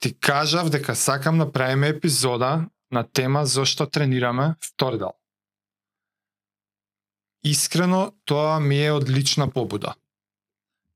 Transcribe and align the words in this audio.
ти 0.00 0.18
кажав 0.18 0.70
дека 0.70 0.94
сакам 0.94 1.38
да 1.38 1.52
правиме 1.52 1.88
епизода 1.88 2.66
на 2.92 3.08
тема 3.12 3.46
зошто 3.46 3.86
тренираме 3.86 4.54
втор 4.60 4.98
дел. 4.98 5.12
Искрено, 7.44 8.12
тоа 8.24 8.60
ми 8.60 8.84
е 8.84 8.92
одлична 8.92 9.50
побуда. 9.50 9.94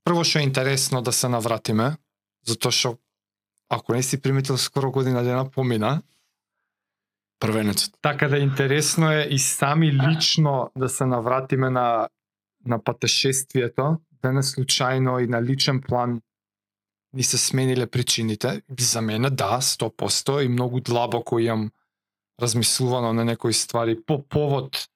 Прво 0.05 0.25
што 0.25 0.39
е 0.39 0.43
интересно 0.45 1.01
да 1.03 1.13
се 1.13 1.29
навратиме, 1.29 1.97
затоа 2.45 2.73
што 2.73 2.99
ако 3.73 3.95
не 3.95 4.03
си 4.03 4.21
приметил 4.21 4.59
скоро 4.59 4.91
година 4.93 5.23
дена 5.23 5.51
помина, 5.51 6.03
Првенецот. 7.41 7.97
така 8.01 8.29
да 8.29 8.39
интересно 8.39 9.13
е 9.13 9.29
и 9.31 9.39
сами 9.39 9.93
лично 9.93 10.71
да 10.77 10.89
се 10.89 11.07
навратиме 11.07 11.71
на 11.71 12.09
на 12.67 12.85
патешествието, 12.85 14.01
да 14.23 14.33
не 14.33 14.43
случајно 14.43 15.25
и 15.25 15.27
на 15.27 15.43
личен 15.43 15.83
план 15.83 16.21
ни 17.15 17.23
се 17.23 17.39
смениле 17.39 17.87
причините. 17.87 18.63
За 18.81 19.01
мене 19.01 19.31
да, 19.31 19.61
100% 19.61 20.45
и 20.45 20.49
многу 20.49 20.81
длабоко 20.81 21.39
имам 21.39 21.71
размислувано 22.43 23.13
на 23.13 23.25
некои 23.25 23.53
ствари 23.53 24.03
по 24.07 24.29
повод 24.29 24.89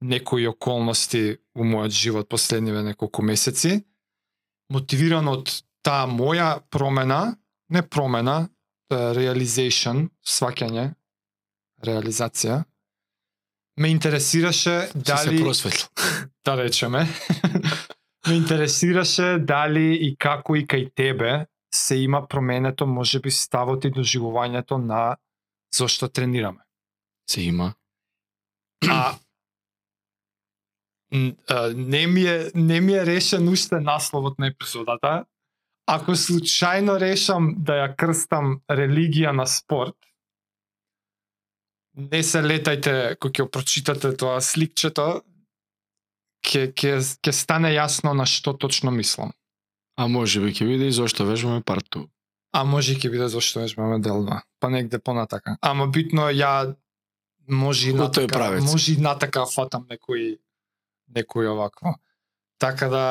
некои 0.00 0.48
околности 0.48 1.38
у 1.54 1.64
мојот 1.64 1.92
живот 1.92 2.28
последниве 2.28 2.82
неколку 2.82 3.22
месеци. 3.22 3.84
Мотивиран 4.72 5.28
од 5.28 5.52
таа 5.84 6.08
моја 6.08 6.60
промена, 6.70 7.36
не 7.68 7.82
промена, 7.82 8.48
тоа 8.88 9.10
е 9.10 9.14
realization, 9.18 10.08
сваќање, 10.24 10.94
реализација, 11.84 12.62
ме 13.76 13.88
интересираше 13.88 14.90
Дали... 14.94 15.04
дали 15.04 15.38
се 15.38 15.44
просветлил. 15.44 15.88
да 16.44 16.56
речеме, 16.56 17.06
ме 18.28 18.34
интересираше 18.34 19.38
дали 19.38 19.94
и 19.94 20.16
како 20.16 20.56
и 20.56 20.66
кај 20.66 20.90
тебе 20.94 21.46
се 21.74 21.96
има 21.96 22.28
променето, 22.28 22.86
може 22.86 23.20
би 23.20 23.30
ставот 23.30 23.84
и 23.84 23.90
доживувањето 23.90 24.76
на 24.76 25.16
зошто 25.74 26.08
тренираме. 26.08 26.60
Се 27.30 27.42
има. 27.42 27.74
А, 28.88 29.14
не 31.74 32.06
ми 32.06 32.22
е 32.22 32.50
не 32.54 32.80
ми 32.80 32.92
е 32.92 33.06
решен 33.06 33.48
уште 33.48 33.80
насловот 33.80 34.38
на 34.38 34.46
епизодата. 34.46 35.24
Ако 35.86 36.14
случајно 36.14 37.00
решам 37.00 37.54
да 37.58 37.72
ја 37.72 37.96
крстам 37.96 38.60
религија 38.70 39.32
на 39.34 39.46
спорт, 39.46 39.96
не 41.94 42.22
се 42.22 42.42
летајте 42.42 43.16
кога 43.18 43.42
ќе 43.42 43.50
прочитате 43.50 44.12
тоа 44.16 44.40
сликчето, 44.40 45.22
ќе 46.46 46.70
ќе 46.72 46.94
ќе 47.18 47.32
стане 47.34 47.74
јасно 47.74 48.14
на 48.14 48.26
што 48.26 48.54
точно 48.54 48.90
мислам. 48.90 49.32
А 50.00 50.06
може 50.08 50.40
би 50.40 50.54
ќе 50.56 50.64
биде 50.64 50.88
и 50.88 50.96
зошто 50.96 51.26
вежбаме 51.28 51.60
парт 51.60 51.84
2. 51.92 52.06
А 52.56 52.64
може 52.64 52.94
ќе 52.96 53.10
биде 53.12 53.28
зашто 53.28 53.60
вежбаме 53.60 53.98
дел 54.00 54.22
2. 54.24 54.40
Па 54.60 54.70
негде 54.72 54.98
понатака. 54.98 55.58
Ама 55.60 55.86
битно 55.92 56.30
ја 56.32 56.74
може 57.48 57.90
и 57.90 57.92
натака, 57.92 58.56
може 58.64 58.94
и 58.94 58.96
натака 58.96 59.44
фатам 59.44 59.84
некој 59.90 60.38
некој 61.12 61.50
овакво. 61.52 61.98
Така 62.58 62.88
да 62.88 63.04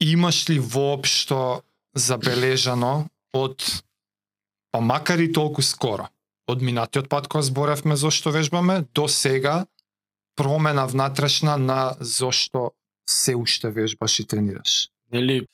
имаш 0.00 0.48
ли 0.50 0.58
воопшто 0.58 1.62
забележано 1.94 3.08
од 3.32 3.64
па 4.72 4.80
макар 4.80 5.18
и 5.24 5.32
толку 5.32 5.62
скоро 5.62 6.10
од 6.50 6.60
минатиот 6.60 7.08
пат 7.08 7.28
кога 7.32 7.42
зборевме 7.42 7.96
зошто 7.96 8.30
вежбаме 8.34 8.84
до 8.94 9.08
сега 9.08 9.64
промена 10.36 10.86
внатрешна 10.86 11.56
на 11.56 11.96
зошто 12.00 12.72
се 13.08 13.36
уште 13.36 13.70
вежбаш 13.70 14.18
и 14.20 14.26
тренираш. 14.26 14.90
Нели 15.14 15.46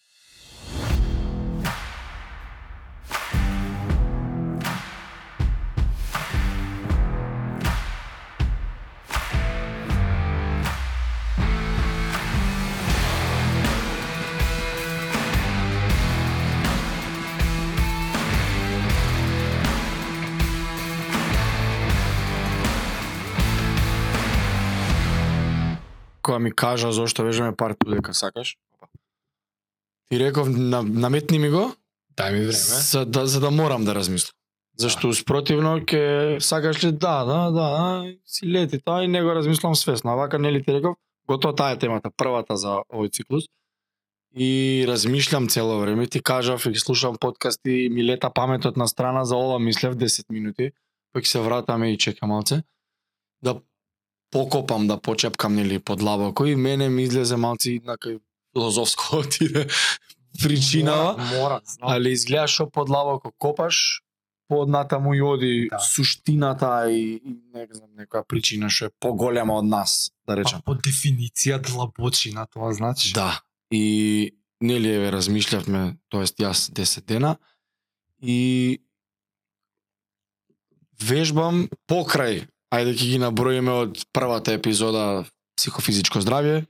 кога 26.31 26.38
ми 26.38 26.53
кажа 26.53 26.93
зошто 26.93 27.25
вежбаме 27.25 27.56
парт 27.56 27.78
2 27.84 27.94
дека 27.94 28.15
сакаш. 28.15 28.56
Ти 30.10 30.19
реков 30.19 30.48
на, 30.48 30.82
наметни 30.82 31.38
ми 31.38 31.50
го, 31.50 31.72
Дај 32.19 32.32
ми 32.32 32.53
за 32.53 33.04
да, 33.06 33.26
за 33.26 33.41
да 33.41 33.50
морам 33.50 33.84
да 33.84 33.94
размислам. 33.94 34.34
Зашто 34.81 35.12
спротивно 35.15 35.76
ќе 35.84 36.41
сакаш 36.41 36.82
ли 36.84 36.93
да, 36.93 37.25
да, 37.25 37.38
да, 37.54 37.69
да, 37.76 38.12
си 38.26 38.49
лети 38.49 38.81
тоа 38.81 39.04
и 39.04 39.09
не 39.09 39.22
го 39.22 39.34
размислам 39.34 39.75
свесно. 39.75 40.10
А 40.10 40.15
вака 40.15 40.38
нели 40.38 40.62
ти 40.65 40.72
реков, 40.72 40.97
готово 41.28 41.54
таа 41.54 41.76
е 41.76 41.78
темата, 41.78 42.10
првата 42.16 42.56
за 42.56 42.81
овој 42.93 43.12
циклус. 43.12 43.44
И 44.34 44.84
размишлям 44.88 45.49
цело 45.49 45.81
време, 45.81 46.06
ти 46.06 46.22
кажав 46.22 46.66
и 46.66 46.75
слушам 46.75 47.16
подкасти, 47.20 47.70
и 47.70 47.88
ми 47.88 48.04
лета 48.04 48.31
паметот 48.31 48.76
на 48.76 48.88
страна 48.88 49.25
за 49.25 49.37
ова 49.37 49.59
мислев 49.59 49.94
10 49.94 50.31
минути, 50.31 50.70
па 51.12 51.20
ќе 51.20 51.26
се 51.26 51.41
вратаме 51.41 51.93
и 51.93 51.99
чекам 51.99 52.28
малце. 52.28 52.62
Да 53.43 53.60
покопам, 54.31 54.87
да 54.87 55.00
почепкам 55.00 55.54
нели 55.54 55.78
подлабоко 55.78 56.47
и 56.47 56.56
мене 56.56 56.88
ми 56.88 57.03
излезе 57.03 57.37
малци 57.37 57.81
накај 57.84 58.20
филозофско 58.53 59.16
отиде 59.21 59.66
причинава. 60.43 61.16
Мора, 61.19 61.38
мора 61.38 61.61
знам. 61.65 61.91
Ali 61.93 62.12
изгледа 62.12 62.47
што 62.49 62.71
подлабоко 62.71 63.33
копаш, 63.38 64.03
поднатаму 64.49 65.15
и 65.15 65.22
оди 65.22 65.69
Да. 65.71 65.78
суштината 65.78 66.91
и, 66.91 67.16
и 67.22 67.38
не 67.55 67.66
знам 67.71 67.91
некоја 67.99 68.25
причина 68.27 68.71
што 68.71 68.87
е 68.87 68.91
поголема 69.00 69.55
од 69.59 69.65
нас, 69.65 70.11
да 70.27 70.34
Па 70.34 70.41
речам. 70.43 70.62
по 70.66 70.75
дефиниција 70.75 71.59
длабочина 71.62 72.47
тоа 72.47 72.72
значи. 72.72 73.12
Да. 73.15 73.43
И 73.71 74.34
нели 74.61 74.88
еве 74.88 75.11
размишлявме, 75.12 75.97
тоест 76.09 76.38
јас 76.38 76.71
10 76.72 77.06
дена 77.06 77.37
и 78.21 78.81
вежбам 81.00 81.69
покрај, 81.88 82.44
ајде 82.75 82.93
ќе 82.94 83.06
ги 83.15 83.19
наброиме 83.22 83.72
од 83.72 84.03
првата 84.12 84.53
епизода 84.59 85.25
психофизичко 85.56 86.21
здравје, 86.21 86.67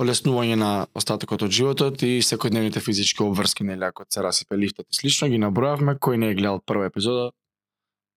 олеснување 0.00 0.56
на 0.56 0.70
остатокот 0.96 1.42
од 1.44 1.52
животот 1.52 2.02
и 2.06 2.20
секојдневните 2.24 2.80
физички 2.80 3.22
обврски, 3.22 3.64
нели, 3.68 3.84
ако 3.84 4.06
се 4.08 4.22
расипе 4.24 4.56
лифтот 4.56 4.86
и 4.90 4.96
слично, 4.96 5.28
ги 5.28 5.36
набројавме, 5.38 5.98
кој 5.98 6.16
не 6.16 6.30
е 6.32 6.34
гледал 6.38 6.60
прва 6.64 6.88
епизода, 6.88 7.30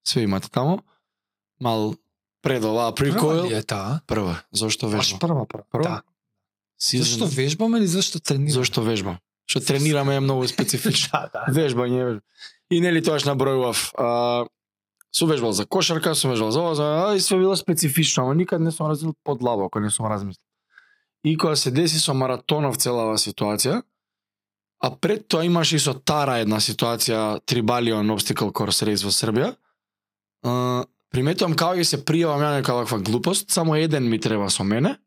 све 0.07 0.23
имате 0.23 0.49
таму. 0.49 0.79
Мал 1.59 1.95
пред 2.41 2.63
оваа 2.63 2.91
Прва 2.95 3.11
прикоил, 3.13 3.49
ли 3.49 3.53
е 3.55 3.63
таа? 3.63 4.01
прва, 4.07 4.41
зошто 4.51 4.89
вежбам? 4.89 5.19
прва, 5.19 5.45
прва. 5.45 5.63
Прва? 5.71 5.83
Да. 5.83 6.01
Season- 6.81 7.03
Зашто 7.03 7.27
вежбаме 7.27 7.77
или 7.79 7.87
зашто 7.87 8.19
тренираме? 8.19 8.51
Зошто 8.51 8.81
вежбам? 8.81 9.17
Што 9.45 9.59
тренираме 9.59 10.15
е 10.15 10.19
многу 10.19 10.47
специфично. 10.47 11.09
да, 11.19 11.29
да. 11.33 11.51
Вежбање, 11.51 12.03
вежбање. 12.03 12.21
И 12.71 12.79
нели 12.81 13.03
тоаш 13.03 13.23
набројував, 13.27 13.91
а, 13.99 14.45
сум 15.15 15.29
вежбал 15.29 15.51
за 15.51 15.65
кошарка, 15.65 16.15
сум 16.15 16.31
вежбал 16.31 16.51
за 16.51 16.59
ова, 16.59 16.75
за 16.75 16.87
и 17.15 17.19
све 17.21 17.37
било 17.37 17.55
специфично, 17.55 18.23
ама 18.23 18.35
никад 18.35 18.61
не 18.61 18.71
сум 18.71 18.87
размислил 18.89 19.15
подлабоко, 19.23 19.79
не 19.79 19.89
сум 19.89 20.07
размислил. 20.07 20.41
И 21.23 21.37
кога 21.37 21.55
се 21.55 21.71
деси 21.71 21.99
со 21.99 22.13
маратонов 22.13 22.77
целава 22.77 23.15
ситуација, 23.17 23.81
а 24.83 24.89
пред 24.91 25.27
тоа 25.27 25.45
имаше 25.45 25.75
и 25.75 25.79
со 25.79 25.93
Тара 25.93 26.41
една 26.43 26.59
ситуација, 26.59 27.39
Трибалион 27.47 28.11
Obstacle 28.11 28.51
Course 28.51 28.83
Race 28.83 29.05
во 29.07 29.11
Србија, 29.15 29.53
а, 30.43 30.83
приметувам 31.09 31.55
како 31.55 31.79
ги 31.79 31.85
се 31.87 32.01
пријавам 32.03 32.43
ја 32.43 32.57
нека 32.57 32.75
ваква 32.75 32.99
глупост, 32.99 33.51
само 33.51 33.75
еден 33.79 34.09
ми 34.09 34.19
треба 34.19 34.49
со 34.51 34.63
мене, 34.63 34.97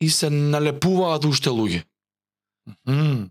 и 0.00 0.08
се 0.10 0.30
налепуваат 0.30 1.24
уште 1.24 1.50
луѓе. 1.50 1.84
Мм. 2.86 3.28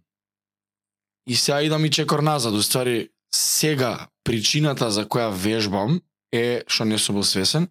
И 1.27 1.35
сега 1.35 1.61
идам 1.61 1.85
и 1.85 1.91
чекор 1.91 2.19
назад, 2.19 2.53
уствари 2.53 3.09
сега 3.33 4.07
причината 4.23 4.91
за 4.91 5.05
која 5.05 5.31
вежбам 5.31 6.01
е 6.31 6.63
што 6.67 6.85
не 6.85 6.97
сум 6.97 7.17
бил 7.17 7.23
свесен, 7.23 7.67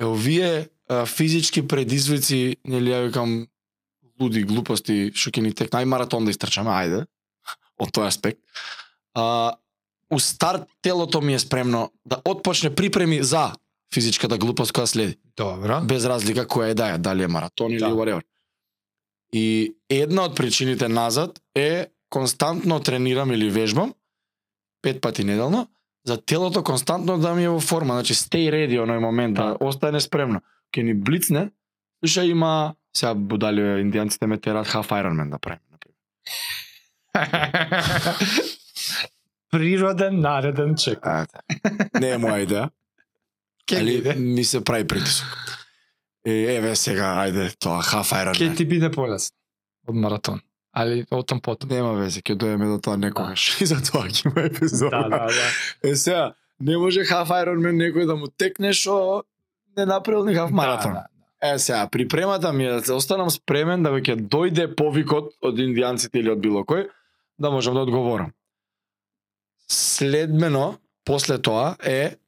е 0.00 0.04
овие 0.04 0.68
физички 1.06 1.62
предизвици, 1.62 2.56
нели 2.64 2.90
ја 2.90 3.06
викам 3.06 3.46
луди 4.20 4.42
глупости 4.42 5.12
што 5.14 5.30
ќе 5.30 5.42
ни 5.42 5.52
тек 5.52 5.70
најмаратон 5.70 6.24
да 6.24 6.30
истрчаме, 6.30 6.70
ајде, 6.70 7.04
од 7.78 7.88
тој 7.90 8.06
аспект. 8.06 8.40
А, 9.14 9.52
у 10.10 10.18
старт 10.18 10.64
телото 10.82 11.20
ми 11.20 11.34
е 11.34 11.38
спремно 11.38 11.92
да 12.04 12.20
отпочне 12.24 12.74
припреми 12.74 13.22
за 13.22 13.52
физичката 13.94 14.38
глупост 14.38 14.72
која 14.72 14.84
следи 14.84 15.18
Добро. 15.36 15.80
без 15.80 16.04
разлика 16.04 16.46
која 16.46 16.70
е 16.70 16.74
да 16.74 16.88
е, 16.88 16.98
дали 16.98 17.22
е 17.22 17.28
маратон 17.28 17.72
или 17.72 17.78
Да. 17.78 17.86
whatever. 17.88 18.22
И 19.32 19.74
една 19.90 20.24
од 20.24 20.36
причините 20.36 20.88
назад 20.88 21.40
е 21.54 21.86
константно 22.10 22.80
тренирам 22.80 23.32
или 23.32 23.50
вежбам 23.50 23.94
пет 24.82 25.00
пати 25.00 25.24
неделно 25.24 25.68
за 26.06 26.16
телото 26.16 26.64
константно 26.64 27.18
да 27.18 27.34
ми 27.34 27.44
е 27.44 27.48
во 27.48 27.60
форма, 27.60 27.94
значи 27.94 28.14
stay 28.14 28.48
ready 28.48 28.80
оној 28.80 28.98
момент 28.98 29.34
да, 29.34 29.42
Да. 29.44 29.56
остане 29.60 30.00
спремно. 30.00 30.40
Ке 30.72 30.82
ни 30.82 30.94
блицне, 30.94 31.50
слуша 32.00 32.24
има 32.24 32.74
сега 32.96 33.14
будали 33.14 33.60
индијанците 33.60 34.26
ме 34.26 34.38
терат 34.38 34.66
half 34.66 34.90
Ironman 34.90 35.30
да 35.30 35.38
правиме, 35.38 35.62
например. 35.72 35.96
Природен 39.50 40.20
нареден 40.20 40.76
чек. 40.76 40.98
А, 41.02 41.26
не 42.00 42.10
е 42.10 42.18
моја 42.18 42.44
идеја, 42.46 42.68
Ке 43.66 43.76
али 43.76 44.14
ми 44.16 44.44
се 44.44 44.64
прави 44.64 44.86
притисок. 44.86 45.28
Еве 46.26 46.76
сега, 46.76 47.14
ајде, 47.24 47.50
тоа 47.58 47.82
half 47.82 48.12
Ке 48.12 48.24
Ironman. 48.24 48.56
ти 48.56 48.64
биде 48.64 48.90
полесно 48.90 49.38
од 49.88 49.96
маратон. 49.96 50.40
Али 50.72 51.06
о 51.10 51.22
том 51.22 51.40
потом. 51.40 51.70
Нема 51.70 51.94
везе, 51.96 52.20
ќе 52.20 52.36
доеме 52.36 52.68
до 52.68 52.78
тоа 52.78 52.96
некогаш. 52.96 53.56
И 53.62 53.66
за 53.66 53.80
тоа 53.80 54.08
ќе 54.08 54.28
има 54.28 54.44
епизода. 54.46 55.08
Да, 55.08 55.08
да, 55.08 55.26
да. 55.26 55.48
Е 55.90 55.96
сега, 55.96 56.34
не 56.60 56.76
може 56.76 57.06
half 57.08 57.32
Ironman 57.32 57.80
некој 57.80 58.06
да 58.06 58.16
му 58.16 58.28
текне 58.28 58.72
што 58.72 59.24
не 59.78 59.86
направил 59.86 60.24
ни 60.24 60.34
half 60.34 60.50
маратон. 60.50 60.92
Да, 60.92 61.06
да. 61.40 61.54
Е 61.54 61.58
сега, 61.58 61.88
припремата 61.88 62.52
ми 62.52 62.64
е 62.66 62.70
да 62.70 62.80
се 62.82 62.92
останам 62.92 63.30
спремен 63.30 63.82
да 63.82 63.92
ќе 63.94 64.18
дојде 64.18 64.74
повикот 64.74 65.36
од 65.38 65.58
индијанците 65.62 66.18
или 66.18 66.32
од 66.34 66.42
било 66.42 66.64
кој, 66.66 66.88
да 67.38 67.50
можам 67.54 67.78
да 67.78 67.86
одговорам. 67.86 68.32
Следмено, 69.70 70.78
после 71.06 71.38
тоа 71.38 71.76
е 71.78 72.18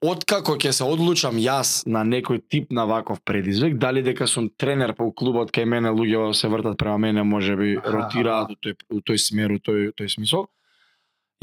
откако 0.00 0.56
ќе 0.56 0.72
се 0.72 0.88
одлучам 0.88 1.36
јас 1.36 1.82
на 1.84 2.00
некој 2.08 2.40
тип 2.48 2.72
на 2.72 2.86
ваков 2.88 3.20
предизвик, 3.20 3.76
дали 3.76 4.00
дека 4.02 4.26
сум 4.26 4.48
тренер 4.56 4.94
по 4.96 5.10
клубот 5.12 5.52
кај 5.52 5.68
мене 5.68 5.92
луѓе 5.92 6.32
се 6.32 6.48
вртат 6.48 6.78
према 6.78 6.98
мене, 6.98 7.22
може 7.22 7.56
би 7.56 7.76
ротираат 7.76 8.56
у 8.56 8.56
тој, 8.56 8.76
у 8.88 9.04
тој 9.04 9.20
смер, 9.20 9.52
у 9.52 9.60
тој, 9.60 9.92
тој 9.92 10.08
смисол. 10.16 10.48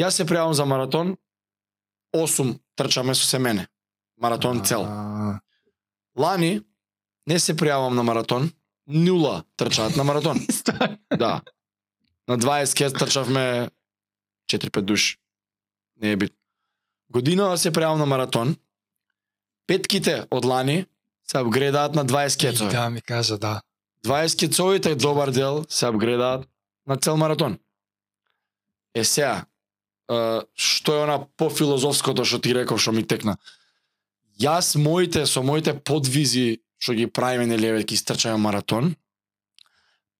Јас 0.02 0.18
се 0.18 0.26
пријавам 0.26 0.58
за 0.58 0.66
маратон, 0.66 1.18
8 2.16 2.58
трчаме 2.76 3.14
со 3.14 3.26
се 3.26 3.40
мене. 3.40 3.68
Маратон 4.18 4.66
цел. 4.66 4.88
Лани 6.18 6.62
не 7.28 7.40
се 7.40 7.54
пријавам 7.54 7.94
на 7.94 8.04
маратон, 8.04 8.52
нула 8.88 9.44
трчаат 9.56 9.96
на 9.96 10.04
маратон. 10.04 10.40
да. 11.18 11.42
На 12.28 12.38
20 12.38 12.78
кес 12.78 12.94
трчавме 12.94 13.70
4-5 14.50 14.82
души. 14.82 15.18
Не 16.02 16.12
е 16.12 16.16
бит. 16.16 16.34
Година 17.10 17.58
се 17.58 17.72
пријавам 17.72 18.00
на 18.00 18.06
маратон. 18.06 18.56
Петките 19.68 20.26
од 20.32 20.46
Лани 20.46 20.86
се 21.28 21.38
апгредаат 21.38 21.96
на 21.96 22.06
20 22.06 22.40
кецови. 22.40 22.72
Да, 22.72 22.90
ми 22.90 23.02
кажа, 23.02 23.38
да. 23.38 23.62
20 24.06 24.40
кецовите 24.40 24.96
добар 24.96 25.32
дел 25.32 25.66
се 25.70 25.86
апгредаат 25.86 26.48
на 26.88 26.98
цел 26.98 27.18
маратон. 27.18 27.60
Е 28.96 29.04
сега, 29.04 29.46
што 30.56 30.96
е 30.96 31.04
она 31.04 31.20
пофилозофското 31.38 32.24
што 32.26 32.40
ти 32.40 32.56
реков 32.56 32.82
што 32.82 32.96
ми 32.96 33.04
текна. 33.04 33.38
Јас 34.38 34.76
моите 34.78 35.26
со 35.26 35.42
моите 35.42 35.74
подвизи 35.74 36.60
што 36.78 36.94
ги 36.94 37.08
правиме 37.08 37.48
нели 37.48 37.66
еве 37.68 37.82
ќе 37.82 37.94
истрчаме 37.94 38.38
маратон, 38.38 38.96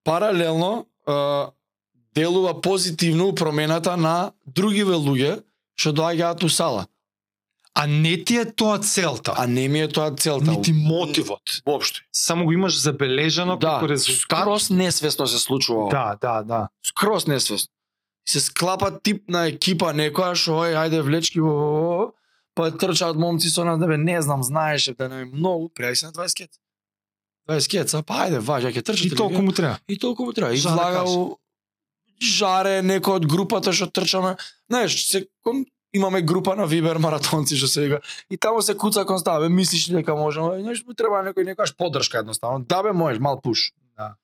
паралелно 0.04 0.86
е, 1.08 1.14
делува 2.16 2.62
позитивно 2.62 3.36
промената 3.36 3.98
на 3.98 4.32
другиве 4.46 4.94
луѓе 4.96 5.42
што 5.76 5.94
доаѓаат 5.94 6.44
у 6.44 6.50
сала. 6.50 6.88
А 7.78 7.86
не 7.86 8.18
ти 8.18 8.38
е 8.38 8.46
тоа 8.46 8.80
целта, 8.80 9.34
А 9.38 9.46
не 9.46 9.68
ми 9.68 9.82
е 9.82 9.88
тоа 9.88 10.10
целта. 10.16 10.52
нити 10.52 10.74
мотивот. 10.74 11.62
Воопшто. 11.66 12.02
Само 12.12 12.46
го 12.46 12.52
имаш 12.52 12.82
забележано 12.82 13.58
Да, 13.58 13.68
како 13.68 13.88
резултат. 13.88 14.22
скрос 14.22 14.70
несвесно 14.70 15.28
се 15.28 15.38
случува. 15.40 15.90
Да, 15.90 16.18
да, 16.22 16.44
да. 16.44 16.68
скроз 16.84 17.28
несвесно. 17.28 17.70
Се 18.28 18.40
склапа 18.40 19.00
тип 19.00 19.30
на 19.30 19.46
екипа 19.48 19.94
некоја 19.94 20.34
што 20.34 20.58
ој 20.58 20.74
ајде 20.74 21.02
влечки 21.02 21.40
во, 21.40 21.54
во, 21.54 21.72
во 21.98 22.14
па 22.58 22.72
трчаат 22.74 23.18
момци 23.22 23.50
со 23.54 23.66
нас, 23.66 23.80
да 23.80 23.88
бе, 23.88 23.98
не 23.98 24.22
знам, 24.22 24.44
знаеше 24.44 24.96
да 24.98 25.10
не 25.10 25.26
многу, 25.26 25.70
пријави 25.70 25.96
се 25.96 26.10
на 26.10 26.14
20 26.18 26.38
кет. 26.42 26.60
20 27.50 27.70
кет, 27.72 27.90
са, 27.90 28.04
па 28.04 28.26
ајде, 28.26 28.42
важа, 28.44 28.74
ќе 28.74 28.84
трчате. 28.84 29.14
И 29.14 29.18
толку 29.18 29.42
му 29.42 29.54
треба. 29.54 29.80
И 29.88 29.98
толку 29.98 30.26
му 30.26 30.34
треба. 30.34 30.54
И 30.54 30.58
Жаре 30.58 30.76
влага 30.76 31.04
каша. 31.06 31.14
у 31.14 31.38
жаре 32.22 32.82
некој 32.82 33.22
од 33.22 33.28
групата 33.30 33.74
што 33.74 33.88
трчаме. 33.88 34.36
Знаеш, 34.70 34.98
се 35.06 35.28
кон, 35.46 35.66
имаме 35.94 36.22
група 36.22 36.56
на 36.56 36.66
Вибер 36.66 36.98
маратонци 36.98 37.58
што 37.58 37.68
се 37.68 37.86
вика 37.86 38.02
и 38.30 38.38
таму 38.38 38.62
се 38.62 38.76
куца 38.78 39.06
константно, 39.06 39.48
бе, 39.48 39.54
мислиш 39.54 39.90
ли 39.90 40.02
дека 40.02 40.16
можеме? 40.16 40.62
Знаеш, 40.62 40.84
му 40.86 40.94
треба 40.94 41.22
некој 41.30 41.46
некојаш 41.54 41.76
поддршка 41.78 42.20
едноставно. 42.26 42.66
Да 42.66 42.84
бе, 42.84 42.92
можеш, 42.92 43.20
мал 43.20 43.42
пуш. 43.42 43.72
Да. 43.98 44.16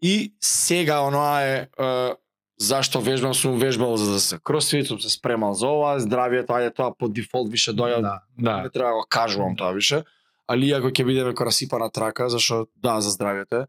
И 0.00 0.32
сега 0.40 1.02
оноа 1.04 1.42
е, 1.42 1.68
е 1.78 2.16
зашто 2.60 3.00
вежбам 3.00 3.34
сум 3.34 3.58
вежбал 3.58 3.96
за 3.96 4.12
да 4.12 4.20
се 4.20 4.38
кросфит, 4.44 4.86
сум 4.86 5.00
се 5.00 5.10
спремал 5.10 5.54
за 5.54 5.66
ова, 5.66 5.98
здравието, 6.00 6.52
ајде 6.52 6.74
тоа 6.76 6.92
по 6.92 7.08
дефолт 7.08 7.48
више 7.50 7.72
доја, 7.72 8.00
Да, 8.00 8.20
да. 8.38 8.62
не 8.62 8.70
треба 8.70 8.88
да 8.88 8.94
го 8.94 9.06
кажувам 9.08 9.56
тоа 9.56 9.72
више. 9.72 10.04
Али 10.46 10.66
иако 10.68 10.90
ќе 10.92 11.04
бидеме 11.04 11.34
ко 11.34 11.44
расипана 11.44 11.90
трака, 11.90 12.28
зашто 12.28 12.66
да 12.76 13.00
за 13.00 13.10
здравието 13.10 13.56
е. 13.56 13.66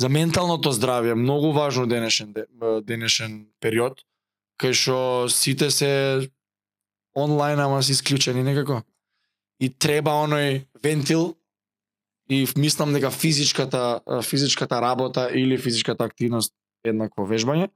За 0.00 0.08
менталното 0.08 0.72
здравје 0.72 1.14
многу 1.14 1.52
важно 1.52 1.86
денешен 1.86 2.34
денешен 2.82 3.46
период 3.60 4.02
кај 4.58 4.72
што 4.74 5.28
сите 5.28 5.70
се 5.70 6.30
онлайн 7.14 7.60
ама 7.60 7.82
се 7.82 7.92
исклучени 7.92 8.42
некако. 8.42 8.82
И 9.60 9.68
треба 9.70 10.10
оној 10.10 10.66
вентил 10.82 11.36
и 12.28 12.48
мислам 12.56 12.92
дека 12.92 13.10
физичката 13.10 14.00
физичката 14.22 14.80
работа 14.82 15.30
или 15.34 15.58
физичката 15.58 16.04
активност 16.04 16.54
еднакво 16.84 17.26
вежбање 17.26 17.70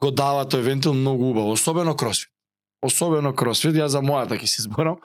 го 0.00 0.10
дава 0.10 0.44
тој 0.46 0.62
вентил 0.64 0.94
многу 0.94 1.30
убаво, 1.30 1.52
особено 1.52 1.96
кросфит. 1.96 2.32
Особено 2.82 3.34
кросфит, 3.36 3.76
ја 3.76 3.86
за 3.86 4.00
мојата 4.00 4.38
ќе 4.40 4.46
се 4.46 4.62
зборам. 4.62 5.00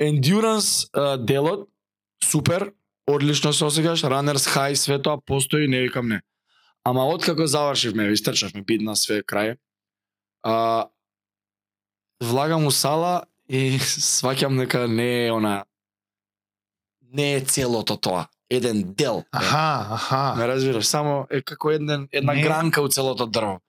Endurance 0.00 0.88
а, 0.94 1.16
делот 1.16 1.68
супер, 2.24 2.72
одлично 3.06 3.52
се 3.52 3.64
осегаш, 3.64 4.02
runners 4.02 4.46
high, 4.54 4.74
све 4.74 5.02
тоа 5.02 5.18
постои, 5.18 5.68
не 5.68 5.80
викам 5.80 6.08
не. 6.08 6.22
Ама 6.84 7.08
откако 7.08 7.46
завршивме, 7.46 8.12
истрчавме 8.12 8.62
бидна 8.62 8.96
све 8.96 9.22
крај, 9.22 9.56
а, 10.42 10.86
влагам 12.22 12.66
у 12.66 12.70
сала 12.70 13.26
и 13.48 13.78
сваќам 14.14 14.56
дека 14.62 14.86
не 14.88 15.26
е 15.26 15.32
она 15.32 15.64
не 17.12 17.34
е 17.34 17.40
целото 17.40 17.96
тоа, 17.96 18.28
еден 18.50 18.94
дел. 18.94 19.24
Аха, 19.32 19.94
аха. 19.94 20.34
Ме 20.38 20.48
разбираш, 20.48 20.86
само 20.86 21.26
е 21.30 21.42
како 21.42 21.70
еден, 21.70 22.08
една 22.12 22.32
Не. 22.32 22.42
гранка 22.42 22.82
у 22.82 22.88
целото 22.88 23.26
дрво. 23.26 23.60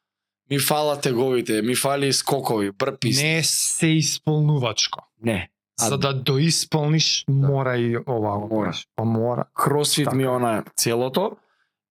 Ми 0.51 0.59
фала 0.59 1.01
теговите, 1.01 1.61
ми 1.61 1.75
фали 1.75 2.13
скокови, 2.13 2.71
брпис. 2.71 3.21
Не 3.21 3.43
се 3.43 3.87
исполнувачко. 3.87 4.99
не. 5.23 5.49
А- 5.81 5.89
За 5.89 5.97
да 5.97 6.13
доисполниш, 6.13 7.25
мора 7.29 7.77
и 7.77 7.97
ова. 7.97 8.39
го 8.39 8.55
Мора. 8.55 8.73
Па 8.95 9.03
мора. 9.05 9.45
Кросфит 9.53 10.05
Така. 10.05 10.15
ми 10.15 10.23
е 10.23 10.29
она 10.29 10.63
целото 10.75 11.37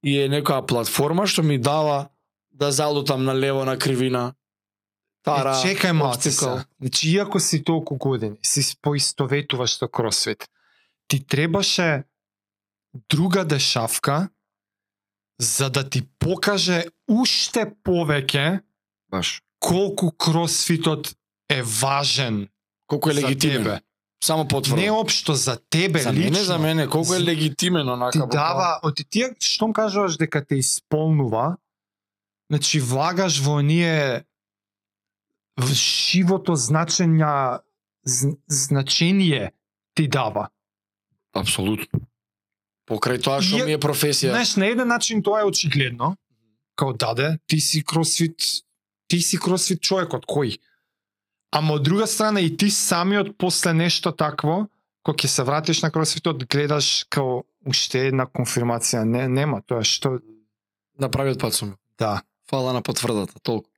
и 0.04 0.20
е 0.20 0.28
некоја 0.28 0.66
платформа 0.66 1.26
што 1.26 1.42
ми 1.42 1.58
дава 1.58 2.08
да 2.52 2.72
залутам 2.72 3.24
на 3.24 3.34
лево 3.34 3.64
на 3.64 3.78
кривина. 3.78 4.34
Тара, 5.22 5.50
е, 5.50 5.52
чекај 5.52 5.92
малце 5.92 6.30
се. 6.30 6.64
Значи, 6.80 7.10
иако 7.10 7.40
си 7.40 7.64
толку 7.64 7.96
години, 7.96 8.36
си 8.42 8.76
поистоветуваш 8.82 9.70
со 9.78 9.88
кросфит, 9.88 10.48
ти 11.08 11.26
требаше 11.26 12.04
друга 13.10 13.44
дешавка 13.44 14.28
за 15.40 15.70
да 15.70 15.82
ти 15.84 16.02
покаже 16.18 16.84
уште 17.08 17.72
повеќе 17.84 18.60
Баш. 19.10 19.42
колку 19.58 20.10
кросфитот 20.12 21.14
е 21.48 21.62
важен 21.62 22.48
Колку 22.86 23.10
е 23.10 23.12
за 23.12 23.20
легитимен. 23.20 23.56
тебе. 23.56 23.80
Само 24.24 24.48
потврда. 24.48 24.76
Не 24.76 24.90
општо 24.90 25.34
за 25.34 25.56
тебе 25.60 25.98
за 25.98 26.12
лично. 26.12 26.24
мене, 26.24 26.44
за 26.44 26.58
мене, 26.58 26.86
колку 26.86 27.14
е 27.14 27.18
За- 27.18 27.24
легитимен 27.24 27.88
онака. 27.88 28.12
ти 28.12 28.26
дава, 28.28 28.80
од 28.82 29.00
тие 29.10 29.34
штом 29.40 29.72
кажуваш 29.72 30.16
дека 30.16 30.44
те 30.44 30.54
исполнува, 30.56 31.56
значи 32.50 32.80
влагаш 32.80 33.40
во 33.40 33.60
ние 33.60 34.24
в 35.56 35.66
живото 35.66 36.52
значења 36.52 37.60
з- 38.04 38.36
значение 38.48 39.52
ти 39.94 40.08
дава. 40.08 40.48
Апсолутно. 41.32 42.00
Покрај 42.90 43.20
тоа 43.22 43.38
што 43.44 43.62
ми 43.64 43.76
е 43.76 43.78
професија. 43.78 44.32
Знаеш, 44.34 44.56
на 44.58 44.66
еден 44.66 44.88
начин 44.88 45.22
тоа 45.22 45.44
е 45.44 45.44
очигледно, 45.46 46.16
као 46.76 46.92
даде, 46.92 47.38
ти 47.46 47.60
си 47.60 47.84
кросфит, 47.84 48.42
ти 49.08 49.20
си 49.20 49.38
кросфит 49.38 49.80
човекот, 49.80 50.26
кој? 50.26 50.58
Ама 51.52 51.74
од 51.78 51.82
друга 51.82 52.06
страна 52.06 52.40
и 52.40 52.50
ти 52.56 52.70
самиот 52.70 53.36
после 53.38 53.72
нешто 53.74 54.10
такво, 54.12 54.66
кога 55.02 55.16
ќе 55.18 55.26
се 55.26 55.42
вратиш 55.42 55.82
на 55.82 55.90
кросфитот, 55.90 56.44
гледаш 56.46 57.06
као 57.10 57.44
уште 57.66 58.08
една 58.10 58.26
конфирмација. 58.26 59.04
Не, 59.04 59.28
нема 59.28 59.62
тоа 59.62 59.84
што... 59.84 60.18
Направиот 60.98 61.38
пат 61.40 61.54
сум. 61.54 61.76
Да. 61.98 62.22
Фала 62.50 62.72
на 62.72 62.82
потврдата, 62.82 63.38
толку. 63.42 63.70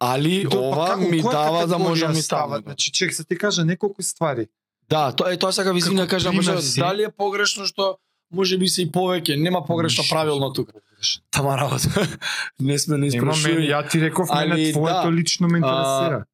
Али 0.00 0.42
До- 0.44 0.50
па 0.50 0.58
ова 0.58 0.86
како- 0.88 1.10
ми 1.10 1.22
дава 1.22 1.66
да 1.66 1.74
категорија 1.76 1.78
можам 1.78 2.12
и 2.12 2.22
става? 2.22 2.54
таму. 2.58 2.62
Значи, 2.64 2.92
чек, 2.92 3.14
се 3.14 3.24
ти 3.24 3.38
кажа 3.38 3.64
неколку 3.64 4.02
ствари. 4.02 4.48
Да, 4.90 5.12
тоа 5.12 5.32
е 5.32 5.38
тоа 5.38 5.52
сака 5.52 5.72
ви 5.72 5.80
да 5.80 5.86
Како 5.86 6.10
кажам, 6.10 6.34
може, 6.34 6.56
дали 6.80 7.02
е 7.04 7.10
погрешно 7.10 7.66
што 7.66 7.98
може 8.32 8.58
би 8.58 8.68
се 8.68 8.82
и 8.82 8.90
повеќе, 8.92 9.36
нема 9.36 9.64
погрешно 9.66 10.04
правилно 10.10 10.52
тука. 10.52 10.72
Тама 11.30 11.56
работа. 11.58 12.06
не 12.60 12.78
сме 12.78 12.98
не 12.98 13.06
испрашували. 13.06 13.70
ја 13.70 13.90
ти 13.90 14.00
реков, 14.00 14.28
мене 14.34 14.72
твоето 14.72 15.10
да. 15.10 15.12
лично 15.12 15.48
ме 15.48 15.58
интересира. 15.58 16.24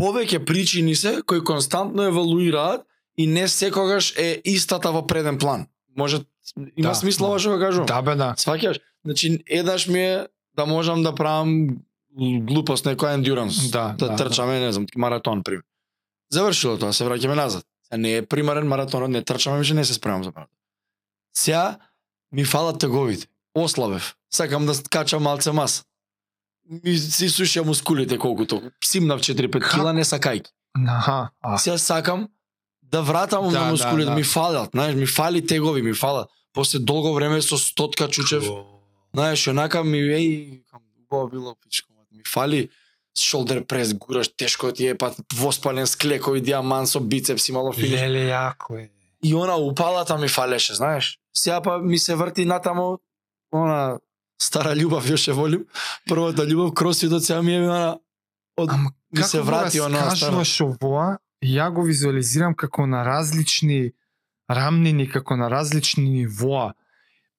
Повеќе 0.00 0.44
причини 0.44 0.94
се 0.94 1.20
кои 1.26 1.44
константно 1.44 2.02
евалуираат 2.02 2.86
и 3.16 3.26
не 3.26 3.48
секогаш 3.48 4.14
е 4.16 4.40
истата 4.44 4.92
во 4.92 5.06
преден 5.06 5.38
план. 5.38 5.66
Може 5.96 6.24
има 6.76 6.88
Да, 6.88 6.94
смисла 6.94 7.32
да. 7.32 7.38
што 7.38 7.50
го 7.50 7.58
кажувам. 7.58 7.86
да, 7.86 8.02
бе, 8.02 8.14
да. 8.14 8.34
Сваќаш? 8.38 8.80
Значи 9.04 9.38
еднаш 9.46 9.86
ми 9.86 10.00
е 10.00 10.26
да 10.56 10.66
можам 10.66 11.02
да 11.02 11.14
правам 11.14 11.68
глупост 12.48 12.86
некоја 12.86 13.14
ендуранс. 13.14 13.70
Да, 13.70 13.94
да, 13.98 14.08
да, 14.08 14.16
трчаме, 14.16 14.60
не 14.60 14.72
знам, 14.72 14.86
маратон 14.96 15.42
пример. 15.42 15.62
Завршило 16.32 16.78
тоа, 16.78 16.92
се 16.92 17.04
враќаме 17.04 17.34
назад. 17.34 17.64
Не 17.96 18.16
е 18.16 18.26
примерен 18.26 18.66
маратонот, 18.66 19.10
не 19.10 19.22
трчаме, 19.22 19.58
више 19.58 19.74
не 19.74 19.84
се 19.84 19.94
спремам 19.94 20.24
за 20.24 20.30
маратон. 20.30 20.59
Сега 21.36 21.78
ми 22.32 22.44
фалат 22.44 22.78
теговите. 22.78 23.26
Ослабев. 23.54 24.14
Сакам 24.30 24.66
да 24.66 24.72
качам 24.90 25.22
малце 25.22 25.52
маса. 25.52 25.84
Ми 26.84 26.98
си 26.98 27.28
сушија 27.28 27.64
мускулите 27.64 28.18
колкуто. 28.18 28.62
Симнав 28.84 29.20
4-5 29.20 29.52
Како? 29.52 29.74
кила 29.74 29.92
не 29.92 30.04
сакајки. 30.04 30.46
Аха, 30.88 31.30
Сега 31.58 31.78
сакам 31.78 32.28
да 32.82 33.02
вратам 33.02 33.44
Да, 33.44 33.50
на 33.50 33.64
да, 33.64 33.70
мускулите, 33.70 34.10
да. 34.10 34.14
ми 34.14 34.24
фалат, 34.24 34.70
знаеш, 34.70 34.94
ми 34.94 35.06
фали 35.06 35.46
тегови, 35.46 35.82
ми 35.82 35.94
фалат. 35.94 36.30
После 36.52 36.78
долго 36.78 37.14
време 37.14 37.42
со 37.42 37.58
стотка 37.58 38.08
чучев, 38.08 38.44
знаеш, 39.14 39.46
онака 39.46 39.84
ми 39.84 39.98
еј, 39.98 40.62
убаво 41.02 41.28
било 41.28 41.54
пичко, 41.54 41.88
ми 42.12 42.22
фали 42.32 42.68
шолдер 43.18 43.66
прес, 43.66 43.94
гураш 43.94 44.28
тешко 44.36 44.72
ти 44.72 44.86
е, 44.86 44.94
па 44.94 45.14
воспален 45.34 45.86
склекови 45.86 46.40
диамант 46.40 46.88
со 46.88 47.00
бицепс 47.00 47.48
имало 47.48 47.72
финиш. 47.72 48.00
леле 48.00 48.30
јако 48.30 48.78
е. 48.78 48.90
И 49.22 49.34
она 49.34 49.56
упалата 49.56 50.18
ми 50.18 50.28
фалеше, 50.28 50.74
знаеш. 50.74 51.18
Сега 51.34 51.60
па 51.60 51.78
ми 51.78 51.98
се 51.98 52.14
врти 52.14 52.44
натамо 52.44 52.98
она 53.52 53.98
стара 54.40 54.74
љубов 54.74 55.04
још 55.04 55.28
ја 55.28 55.32
волим. 55.32 55.64
Првата 56.08 56.42
љубов 56.42 56.74
кросфитот 56.74 57.24
сега 57.24 57.42
ми 57.42 57.54
е 57.54 57.60
она 57.60 57.98
од 58.56 58.70
Ама 58.70 58.90
ми 59.12 59.22
се 59.22 59.40
врати 59.40 59.80
она 59.80 59.98
стара. 59.98 60.10
раскажуваш 60.10 60.60
овоа, 60.60 61.18
ја 61.44 61.70
го 61.70 61.82
визуализирам 61.82 62.54
како 62.54 62.86
на 62.86 63.04
различни 63.04 63.92
рамнини, 64.50 65.08
како 65.08 65.36
на 65.36 65.50
различни 65.50 66.04
нивоа. 66.06 66.72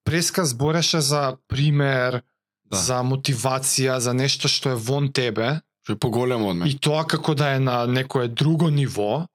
Преска 0.04 0.46
збореше 0.46 1.02
за 1.02 1.38
пример, 1.48 2.22
Да. 2.66 2.78
за 2.78 3.04
мотивација, 3.04 3.98
за 3.98 4.14
нешто 4.14 4.48
што 4.48 4.70
е 4.70 4.76
вон 4.76 5.12
тебе, 5.12 5.60
Што 5.84 5.94
е 5.94 5.96
поголемо 5.98 6.50
од 6.50 6.56
мене. 6.56 6.70
и 6.72 6.78
тоа 6.78 7.04
како 7.04 7.36
да 7.36 7.50
е 7.50 7.60
на 7.60 7.86
некое 7.88 8.28
друго 8.28 8.70
ниво, 8.70 9.28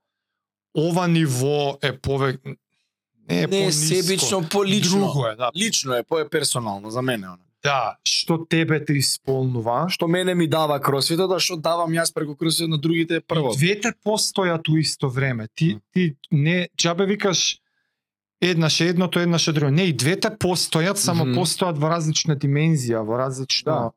ова 0.77 1.09
ниво 1.09 1.79
е 1.83 1.93
повек 1.93 2.41
не 3.29 3.39
е 3.39 3.41
Не 3.41 3.49
пониско, 3.49 3.95
себично, 3.95 4.49
полично. 4.49 4.99
Друго 5.01 5.27
е, 5.27 5.37
да. 5.37 5.51
Лично 5.57 5.95
е, 5.95 6.03
по 6.03 6.19
е 6.19 6.29
персонално 6.29 6.91
за 6.91 7.03
мене. 7.03 7.27
Она. 7.27 7.39
Да, 7.63 7.97
што 8.05 8.47
тебе 8.47 8.85
те 8.85 8.93
исполнува. 8.93 9.89
Што 9.91 10.07
мене 10.07 10.35
ми 10.35 10.47
дава 10.47 10.79
кросфитот, 10.81 11.33
а 11.33 11.41
што 11.41 11.57
давам 11.57 11.91
јас 11.91 12.15
преку 12.15 12.37
кросфитот 12.37 12.71
на 12.71 12.79
другите 12.79 13.15
е 13.17 13.21
прво. 13.21 13.51
И 13.51 13.57
двете 13.57 13.91
постојат 14.07 14.69
у 14.69 14.77
исто 14.79 15.09
време. 15.11 15.49
Ти 15.55 15.79
ти 15.93 16.15
не 16.31 16.69
џабе 16.79 17.07
викаш 17.07 17.59
еднаш 18.41 18.81
едното, 18.81 19.19
еднаш 19.19 19.53
друго. 19.53 19.71
Не, 19.71 19.83
и 19.91 19.93
двете 19.93 20.31
постојат, 20.31 20.95
само 20.95 21.25
Мгм. 21.25 21.35
постојат 21.35 21.79
во 21.79 21.89
различна 21.91 22.37
димензија, 22.37 23.03
во 23.03 23.19
различно 23.19 23.73
Да. 23.73 23.91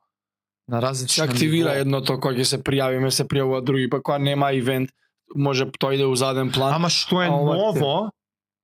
на 0.68 0.80
Се 0.80 0.86
различно 0.88 1.24
активира 1.24 1.70
ниво. 1.70 1.82
едното 1.82 2.20
кога 2.20 2.34
ќе 2.34 2.44
се 2.44 2.58
пријавиме, 2.58 3.10
се 3.10 3.24
пријавуваат 3.24 3.64
други, 3.64 3.90
па 3.90 4.02
кога 4.02 4.18
нема 4.18 4.54
ивент, 4.54 4.90
може 5.36 5.66
тој 5.66 5.96
иде 5.96 6.06
у 6.06 6.16
заден 6.16 6.52
план. 6.52 6.74
Ама 6.74 6.90
што 6.90 7.22
е 7.22 7.30
ново, 7.30 8.12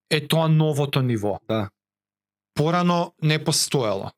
е 0.10 0.28
тоа 0.28 0.48
новото 0.48 1.02
ниво. 1.02 1.40
Да. 1.50 1.70
Порано 2.54 3.14
не 3.22 3.44
постоело. 3.44 4.12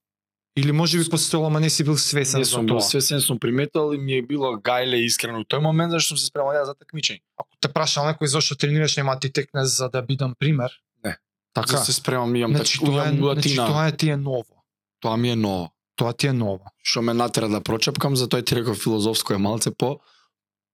Или 0.58 0.72
може 0.72 0.98
би 0.98 1.10
постоело, 1.10 1.48
ама 1.48 1.60
не 1.60 1.70
си 1.70 1.84
бил 1.84 1.98
свесен 1.98 2.40
Не 2.40 2.44
за 2.44 2.66
тоа. 2.66 2.82
свесен, 2.82 3.22
сум 3.22 3.40
приметил 3.40 3.94
и 3.94 3.98
ми 3.98 4.14
е 4.14 4.22
било 4.22 4.58
гајле 4.58 5.06
искрено. 5.06 5.44
Тој 5.46 5.62
момент 5.62 5.92
зашто 5.92 6.08
сум 6.08 6.18
се 6.18 6.26
спремал 6.26 6.54
ја 6.58 6.66
за 6.66 6.74
такмичење. 6.74 7.22
Ако 7.38 7.50
те 7.62 7.70
прашал 7.70 8.10
некој 8.10 8.26
зошто 8.26 8.58
тренираш, 8.58 8.98
нема 8.98 9.20
ти 9.20 9.30
текне 9.30 9.66
за 9.66 9.90
да 9.90 10.02
бидам 10.02 10.34
пример. 10.40 10.72
Не. 11.04 11.18
Така. 11.54 11.78
За 11.78 11.86
се 11.86 11.94
спремам, 11.94 12.36
имам 12.36 12.56
Значи, 12.56 12.80
така, 12.80 12.92
тоа 12.92 13.06
е, 13.06 13.12
значи, 13.14 13.56
тоа 13.56 13.88
е 13.88 13.92
ти 13.98 14.10
е 14.10 14.18
ново. 14.18 14.64
Тоа 15.00 15.18
ми 15.18 15.30
е 15.30 15.36
ново. 15.36 15.70
Тоа 15.96 16.14
ти 16.14 16.28
е 16.28 16.34
ново. 16.34 16.66
Што 16.84 17.02
ме 17.02 17.14
натера 17.14 17.50
да 17.50 17.62
прочепкам, 17.62 18.16
затоа 18.16 18.42
ти 18.42 18.56
реков 18.56 18.78
филозофско 18.78 19.34
е 19.34 19.38
малце 19.38 19.72
по 19.72 20.00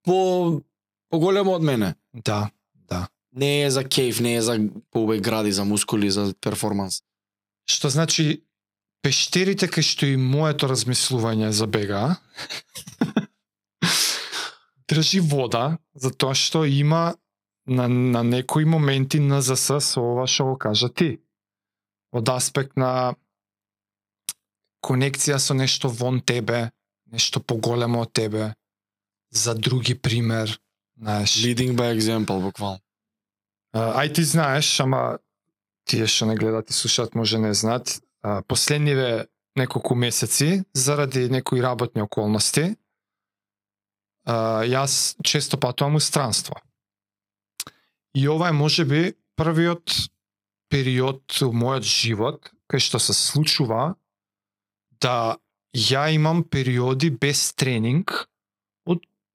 по 0.04 0.62
поголемо 1.14 1.54
од 1.54 1.64
мене. 1.64 1.94
Да, 2.14 2.50
да. 2.90 3.08
Не 3.32 3.64
е 3.64 3.72
за 3.72 3.84
кейф, 3.84 4.20
не 4.20 4.36
е 4.36 4.42
за 4.42 4.58
поубави 4.90 5.20
гради, 5.22 5.52
за 5.52 5.66
мускули, 5.66 6.10
за 6.10 6.34
перформанс. 6.42 7.04
Што 7.70 7.94
значи 7.94 8.42
пештерите 9.06 9.70
кај 9.70 9.86
што 9.86 10.10
и 10.10 10.18
моето 10.18 10.66
размислување 10.72 11.52
забега 11.54 12.16
држи 14.90 15.20
вода 15.20 15.78
затоа 15.94 16.34
што 16.34 16.64
има 16.66 17.16
на, 17.68 17.88
на 17.88 18.24
некои 18.24 18.66
моменти 18.66 19.20
на 19.20 19.42
ЗС 19.42 19.70
со 19.86 20.02
ова 20.02 20.26
што 20.28 20.50
го 20.50 20.58
кажа 20.58 20.90
ти. 20.90 21.20
Од 22.10 22.30
аспект 22.30 22.74
на 22.80 23.14
конекција 24.82 25.38
со 25.38 25.54
нешто 25.54 25.90
вон 25.90 26.22
тебе, 26.22 26.72
нешто 27.06 27.40
поголемо 27.40 28.02
од 28.02 28.14
тебе, 28.14 28.54
за 29.32 29.54
други 29.56 29.96
пример, 29.96 30.60
знаеш. 31.00 31.44
Leading 31.44 31.76
by 31.76 32.00
example, 32.00 32.42
буквално. 32.42 32.80
А, 33.74 34.04
Ај 34.04 34.14
ти 34.14 34.24
знаеш, 34.24 34.80
ама 34.80 35.20
тие 35.86 36.08
што 36.08 36.26
не 36.26 36.36
гледат 36.36 36.70
и 36.70 36.74
слушаат 36.74 37.16
може 37.16 37.40
не 37.40 37.54
знаат, 37.54 38.02
а, 38.22 38.42
последниве 38.42 39.28
неколку 39.56 39.96
месеци, 39.96 40.64
заради 40.74 41.30
некои 41.30 41.62
работни 41.62 42.02
околности, 42.02 42.76
а, 44.26 44.64
јас 44.64 45.16
често 45.24 45.58
патувам 45.58 45.96
у 45.96 46.00
странство. 46.00 46.56
И 48.16 48.28
ова 48.30 48.50
е 48.50 48.52
можеби 48.52 49.14
првиот 49.36 50.10
период 50.70 51.22
у 51.42 51.52
мојот 51.54 51.86
живот 51.86 52.50
кај 52.70 52.82
што 52.82 52.98
се 53.02 53.14
случува 53.14 53.96
да 55.02 55.38
ја 55.74 56.08
имам 56.14 56.44
периоди 56.44 57.10
без 57.10 57.54
тренинг 57.54 58.30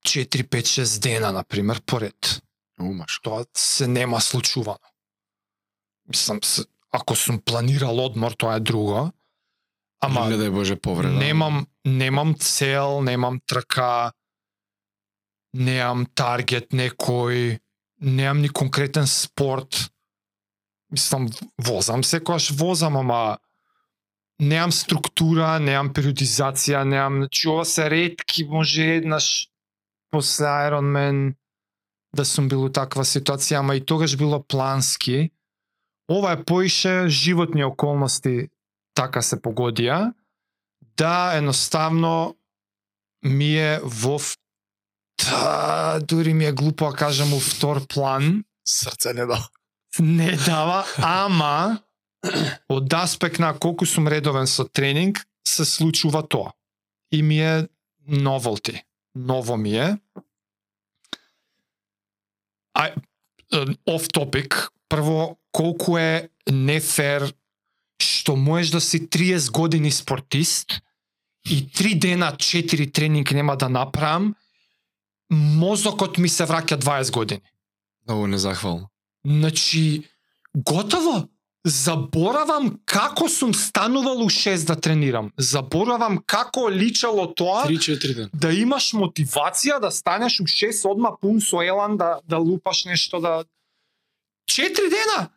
4, 0.09 0.45
5, 0.45 0.67
6 0.67 1.01
дена, 1.01 1.33
например, 1.33 1.81
поред 1.87 2.43
Умаш. 2.81 3.21
тоа 3.23 3.45
се 3.57 3.87
нема 3.87 4.21
случувано. 4.21 4.89
Мислам, 6.09 6.39
се, 6.43 6.65
ако 6.93 7.17
сум 7.17 7.41
планирал 7.45 8.05
одмор, 8.07 8.33
тоа 8.33 8.57
е 8.57 8.61
друго. 8.61 9.13
Ама 10.01 10.29
не 10.31 10.39
дај 10.39 10.51
Боже 10.51 10.77
повреда. 10.77 11.13
немам 11.19 11.67
немам 11.85 12.35
цел, 12.39 13.03
немам 13.03 13.41
трка, 13.47 14.13
немам 15.53 16.07
таргет 16.15 16.71
некој, 16.73 17.59
немам 18.01 18.41
ни 18.41 18.49
конкретен 18.49 19.07
спорт. 19.07 19.91
Мислам, 20.91 21.29
возам 21.59 22.03
секојаш 22.03 22.55
возам, 22.57 22.97
ама 22.97 23.39
немам 24.39 24.73
структура, 24.73 25.59
немам 25.59 25.91
периодизација, 25.93 26.85
немам, 26.85 27.27
значи 27.27 27.49
ова 27.49 27.65
се 27.65 27.91
ретки, 27.91 28.45
може 28.45 29.03
еднаш 29.03 29.51
после 30.11 30.45
Ironman 30.45 31.35
да 32.17 32.25
сум 32.25 32.49
бил 32.49 32.65
у 32.65 32.71
таква 32.73 33.05
ситуација, 33.05 33.61
ама 33.61 33.77
и 33.77 33.85
тогаш 33.85 34.17
било 34.17 34.43
плански. 34.43 35.31
Ова 36.11 36.33
е 36.33 36.45
поише 36.45 37.09
животни 37.09 37.65
околности 37.65 38.49
така 38.95 39.23
се 39.23 39.39
погодија, 39.39 40.13
да 40.99 41.37
едноставно 41.39 42.35
ми 43.23 43.55
е 43.59 43.81
во 43.85 44.19
та, 45.19 45.99
дури 46.03 46.35
ми 46.35 46.45
е 46.45 46.53
глупо 46.53 46.91
да 46.91 46.97
кажам 46.97 47.33
у 47.35 47.41
втор 47.41 47.87
план, 47.87 48.45
Срце 48.69 49.15
не 49.15 49.27
да. 49.27 49.49
не 50.01 50.37
дава, 50.37 50.85
ама 50.99 51.79
од 52.69 52.93
аспект 52.93 53.39
на 53.39 53.55
колку 53.55 53.87
сум 53.87 54.09
редовен 54.09 54.47
со 54.47 54.65
тренинг, 54.65 55.23
се 55.47 55.65
случува 55.65 56.23
тоа. 56.29 56.53
И 57.13 57.23
ми 57.23 57.41
е 57.41 57.69
новолти. 58.07 58.83
Ново 59.19 59.57
ми 59.57 59.77
е. 59.77 59.99
А 62.75 62.91
оф 63.87 64.09
топик, 64.09 64.69
прво 64.89 65.39
колку 65.53 65.99
е 65.99 66.29
нефер 66.51 67.35
што 67.99 68.37
можеш 68.37 68.71
да 68.71 68.81
си 68.81 69.09
30 69.09 69.51
години 69.53 69.91
спортист 69.91 70.81
и 71.51 71.65
3 71.69 71.99
дена 71.99 72.33
4 72.33 72.93
тренинг 72.93 73.33
нема 73.33 73.57
да 73.57 73.69
направам, 73.69 74.35
мозокот 75.31 76.19
ми 76.19 76.29
се 76.29 76.45
враќа 76.45 76.77
20 76.77 77.13
години. 77.13 77.41
Многу 78.07 78.27
незахвално. 78.27 78.91
Значи, 79.27 80.05
готово. 80.55 81.29
Заборавам 81.69 82.79
како 82.89 83.29
сум 83.29 83.53
станувал 83.55 84.23
у 84.25 84.31
6 84.33 84.67
да 84.67 84.77
тренирам. 84.81 85.33
Заборавам 85.37 86.19
како 86.27 86.69
личало 86.73 87.27
тоа 87.35 87.67
3-4 87.69 88.15
дена. 88.15 88.31
да 88.33 88.53
имаш 88.53 88.93
мотивација 88.93 89.81
да 89.81 89.91
станеш 89.91 90.41
у 90.41 90.45
6 90.49 90.89
одма 90.89 91.13
пун 91.21 91.41
со 91.41 91.61
елан 91.63 91.97
да 91.97 92.21
да 92.25 92.39
лупаш 92.39 92.85
нешто 92.85 93.21
да 93.21 93.45
4 94.51 94.91
дена. 94.91 95.29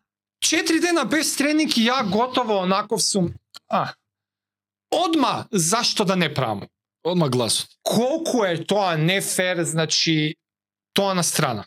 4 0.44 0.82
дена 0.82 1.06
без 1.06 1.36
тренинг 1.36 1.78
и 1.78 1.88
ја 1.90 2.04
готово 2.10 2.64
онаков 2.64 3.04
сум. 3.04 3.34
А. 3.70 3.94
Одма 4.92 5.46
зашто 5.52 6.06
да 6.06 6.16
не 6.16 6.34
правам? 6.34 6.68
Одма 7.04 7.30
гласот. 7.30 7.68
Колку 7.84 8.46
е 8.46 8.64
тоа 8.66 8.98
не 8.98 9.22
фер, 9.22 9.64
значи 9.64 10.36
тоа 10.94 11.14
на 11.14 11.24
страна. 11.24 11.66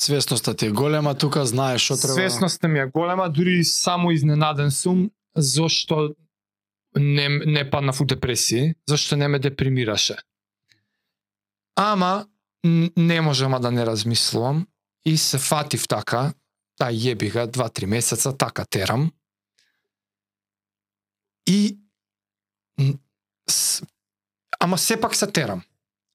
Свесноста 0.00 0.54
ти 0.54 0.66
е 0.66 0.70
голема, 0.70 1.14
тука 1.14 1.46
знаеш 1.46 1.82
што 1.82 1.96
треба. 1.96 2.14
Свесноста 2.14 2.68
ми 2.68 2.78
е 2.78 2.86
голема, 2.86 3.28
дури 3.28 3.64
само 3.64 4.12
изненаден 4.12 4.70
сум, 4.70 5.10
зошто 5.36 6.14
не, 6.96 7.28
не 7.28 7.64
паднав 7.70 8.00
у 8.00 8.06
депресија, 8.06 8.74
зашто 8.86 9.16
не 9.16 9.28
ме 9.28 9.38
депримираше. 9.38 10.16
Ама, 11.76 12.26
не 12.96 13.20
можам 13.20 13.60
да 13.62 13.70
не 13.70 13.86
размислувам 13.86 14.66
и 15.04 15.16
се 15.16 15.38
фатив 15.38 15.88
така, 15.88 16.32
да 16.78 16.90
јеби 16.90 17.46
два-три 17.46 17.86
месеца, 17.86 18.36
така 18.36 18.64
терам. 18.64 19.12
И, 21.46 21.78
ама 24.60 24.78
сепак 24.78 25.14
се 25.14 25.26
терам. 25.26 25.62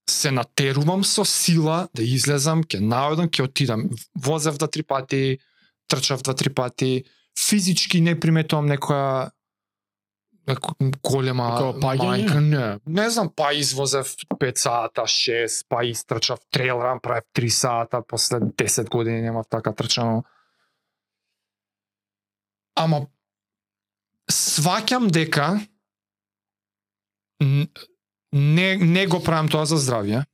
Се 0.10 0.32
натерувам 0.32 1.04
со 1.04 1.24
сила 1.26 1.88
да 1.96 2.04
излезам, 2.04 2.64
ќе 2.64 2.80
наодам, 2.80 3.30
ќе 3.30 3.44
отидам. 3.44 3.90
Возев 4.16 4.58
два-три 4.58 4.84
пати, 4.84 5.40
трчав 5.88 6.22
два-три 6.22 6.50
пати, 6.54 7.04
физички 7.40 8.02
не 8.02 8.20
приметувам 8.20 8.68
некоја 8.68 9.32
неко- 10.48 10.76
голема 11.04 11.74
мајка, 11.80 12.40
не. 12.40 12.80
Не 12.86 13.10
знам, 13.10 13.32
па 13.36 13.54
извозев 13.54 14.16
5 14.40 14.58
сата, 14.58 15.02
6, 15.08 15.66
па 15.70 15.84
истрчав 15.86 16.40
трейл 16.52 16.84
ран, 16.84 17.00
правев 17.00 17.24
3 17.34 17.50
сата, 17.50 18.02
после 18.08 18.40
10 18.40 18.90
години 18.90 19.22
немав 19.22 19.46
така 19.50 19.72
трчано. 19.74 20.24
Ама 22.76 23.08
сваќам 24.32 25.08
дека 25.12 25.60
не, 28.34 28.76
не 28.78 29.08
го 29.08 29.22
правам 29.24 29.50
тоа 29.50 29.66
за 29.66 29.78
здравје, 29.78 30.26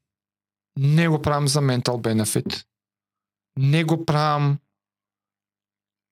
не 0.77 1.07
го 1.07 1.21
правам 1.21 1.47
за 1.47 1.61
ментал 1.61 1.97
бенефит, 1.99 2.63
не 3.57 3.83
го 3.83 4.05
правам 4.05 4.59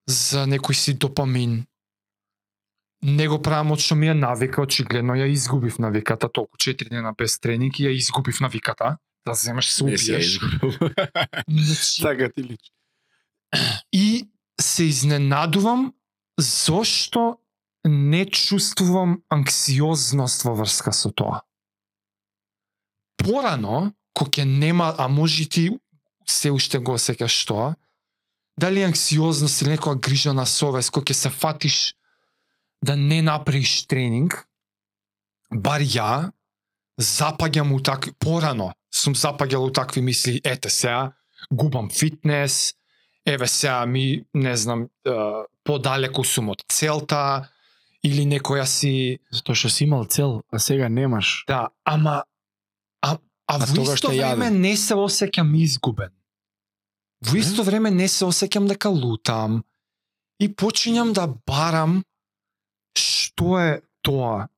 за 0.08 0.46
некој 0.48 0.74
си 0.74 0.94
допамин, 0.94 1.66
не 3.04 3.28
го 3.28 3.42
правам 3.42 3.72
од 3.72 3.80
што 3.80 3.96
ми 3.96 4.10
е 4.12 4.16
навика, 4.18 4.62
очигледно 4.62 5.16
ја 5.16 5.28
изгубив 5.32 5.80
навиката, 5.80 6.30
толку 6.30 6.58
4 6.58 6.90
дена 6.90 7.14
без 7.14 7.40
тренинг 7.40 7.80
и 7.80 7.88
ја 7.88 7.96
изгубив 7.96 8.40
навиката, 8.42 8.98
да 9.26 9.34
земеш 9.34 9.70
се 9.70 9.84
убиеш. 9.84 10.40
Значи, 11.48 12.02
Така 12.02 12.30
ти 12.36 12.44
личи. 12.44 12.72
и 13.92 14.30
се 14.62 14.84
изненадувам 14.84 15.94
зошто 16.40 17.38
не 17.88 18.26
чувствувам 18.26 19.22
анксиозност 19.30 20.44
во 20.44 20.56
врска 20.56 20.92
со 20.92 21.12
тоа. 21.12 21.47
Порано, 23.18 23.92
кога 24.14 24.32
ќе 24.32 24.46
нема, 24.46 24.94
а 24.98 25.08
може 25.08 25.50
ти 25.50 25.70
се 26.28 26.52
уште 26.52 26.80
го 26.80 26.98
осеќаш 26.98 27.46
тоа, 27.48 27.76
дали 28.60 28.84
анксиозност 28.84 29.62
или 29.62 29.76
некоја 29.76 30.00
грижа 30.00 30.34
на 30.34 30.46
совест, 30.46 30.92
кога 30.92 31.14
ќе 31.14 31.14
се 31.14 31.30
фатиш 31.30 31.96
да 32.82 32.96
не 32.96 33.22
направиш 33.22 33.86
тренинг, 33.88 34.46
бар 35.52 35.82
ја 35.82 36.32
запаѓам 37.00 37.74
у 37.74 37.80
такви, 37.80 38.14
порано 38.20 38.74
сум 38.94 39.16
запаѓал 39.16 39.70
у 39.70 39.72
такви 39.72 40.02
мисли, 40.02 40.42
ете 40.44 40.70
сега, 40.70 41.14
губам 41.52 41.90
фитнес, 41.90 42.74
еве 43.26 43.48
сега 43.48 43.86
ми, 43.86 44.26
не 44.34 44.58
знам, 44.58 44.88
подалеку 45.64 46.24
сум 46.24 46.50
од 46.50 46.64
целта, 46.70 47.50
или 48.04 48.26
некоја 48.30 48.66
си, 48.66 49.20
Затоа 49.34 49.58
што 49.58 49.70
си 49.74 49.84
имал 49.86 50.06
цел, 50.06 50.42
а 50.52 50.60
сега 50.60 50.90
немаш. 50.90 51.44
да, 51.48 51.70
ама, 51.86 52.24
а, 53.48 53.58
во 53.58 53.84
исто 53.84 54.12
те 54.12 54.20
јаде. 54.20 54.36
време 54.36 54.50
не 54.52 54.76
се 54.78 54.94
осеќам 54.96 55.56
изгубен. 55.58 56.12
Во 57.22 57.34
Не? 57.34 57.40
исто 57.40 57.64
време 57.64 57.92
не 57.92 58.08
се 58.08 58.26
осеќам 58.26 58.68
дека 58.68 58.90
лутам 58.90 59.64
и 60.40 60.50
почињам 60.54 61.14
да 61.14 61.28
барам 61.28 62.04
што 62.98 63.58
е 63.60 63.82
тоа. 64.02 64.50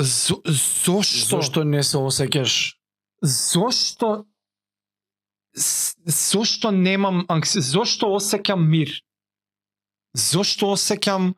Зо, 0.00 0.40
зошто? 0.46 1.36
Зошто 1.36 1.64
не 1.64 1.82
се 1.84 1.98
осеќаш? 1.98 2.80
зошто 3.22 4.26
зошто 6.06 6.70
немам 6.70 7.24
анкси... 7.28 7.60
зошто 7.60 8.14
осеќам 8.16 8.62
мир? 8.70 8.92
Зошто 10.14 10.72
осеќам 10.74 11.34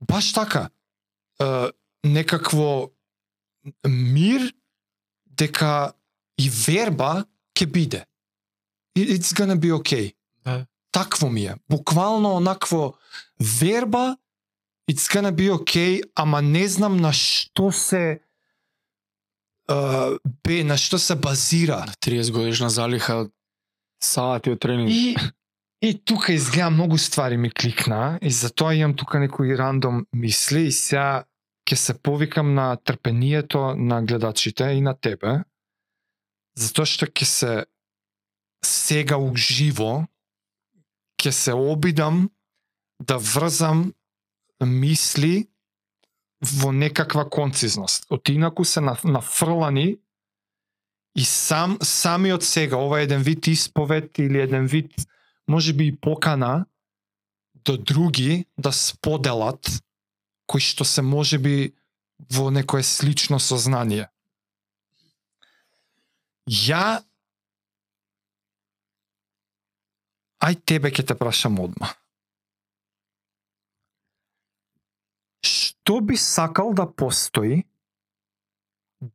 баш 0.00 0.32
така 0.32 0.70
е, 1.40 1.70
некакво 2.04 2.92
мир 3.84 4.52
дека 5.38 5.92
и 6.38 6.50
верба 6.50 7.24
ќе 7.56 7.66
биде. 7.66 8.04
It's 8.96 9.32
gonna 9.36 9.56
be 9.56 9.72
okay. 9.72 10.14
Да. 10.44 10.66
Такво 10.92 11.30
ми 11.30 11.44
е. 11.44 11.54
Буквално 11.68 12.34
онакво 12.34 12.94
верба 13.60 14.16
It's 14.90 15.10
gonna 15.10 15.32
be 15.32 15.50
okay, 15.50 16.02
ама 16.14 16.42
не 16.42 16.68
знам 16.68 16.96
на 16.96 17.10
што 17.12 17.72
се 17.74 18.20
uh, 19.66 20.14
бе, 20.46 20.62
на 20.62 20.76
што 20.78 20.98
се 20.98 21.16
базира. 21.18 21.80
30 21.98 22.30
годишна 22.30 22.70
залиха 22.70 23.26
сати 23.98 24.54
од 24.54 24.62
тренинг. 24.62 24.90
И 24.94 25.16
и 25.82 26.04
тука 26.04 26.32
изгледа 26.32 26.70
многу 26.70 26.98
ствари 26.98 27.36
ми 27.36 27.50
кликна 27.50 28.18
и 28.22 28.30
затоа 28.30 28.74
имам 28.74 28.94
тука 28.96 29.18
некои 29.18 29.58
рандом 29.58 30.06
мисли 30.12 30.66
и 30.66 30.72
сега 30.72 31.24
ќе 31.66 31.74
се 31.74 31.94
повикам 31.98 32.54
на 32.54 32.76
трпението 32.76 33.74
на 33.76 34.02
гледачите 34.02 34.64
и 34.64 34.80
на 34.80 34.94
тебе. 34.94 35.42
Затоа 36.56 36.86
што 36.86 37.06
ќе 37.06 37.26
се 37.26 37.52
сега 38.64 39.18
уживо 39.18 40.06
ќе 41.18 41.30
се 41.30 41.52
обидам 41.52 42.30
да 43.02 43.18
врзам 43.18 43.92
мисли 44.62 45.48
во 46.40 46.72
некаква 46.72 47.28
концизност. 47.30 48.06
Отинаку 48.10 48.64
се 48.64 48.80
нафрлани 48.80 49.98
и 51.16 51.24
сам 51.24 51.78
самиот 51.82 52.44
сега 52.44 52.76
ова 52.76 53.00
е 53.00 53.02
еден 53.02 53.22
вид 53.22 53.46
исповед 53.46 54.18
или 54.18 54.40
еден 54.40 54.66
вид 54.66 54.92
може 55.48 55.72
би 55.72 55.86
и 55.86 55.96
покана 55.96 56.66
до 57.64 57.76
други 57.76 58.44
да 58.58 58.72
споделат 58.72 59.82
кои 60.46 60.60
што 60.60 60.84
се 60.84 61.02
може 61.02 61.38
би 61.38 61.74
во 62.30 62.50
некое 62.50 62.82
слично 62.82 63.38
сознание. 63.38 64.08
Ја 66.46 67.02
Ај 70.46 70.58
тебе 70.68 70.92
ќе 70.94 71.02
те 71.08 71.14
прашам 71.18 71.56
одма. 71.58 71.88
Што 75.42 76.00
би 76.04 76.18
сакал 76.20 76.74
да 76.76 76.84
постои 76.86 77.64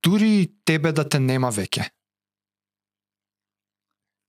дури 0.04 0.32
и 0.42 0.50
тебе 0.66 0.92
да 0.92 1.06
те 1.08 1.20
нема 1.20 1.52
веќе? 1.54 1.88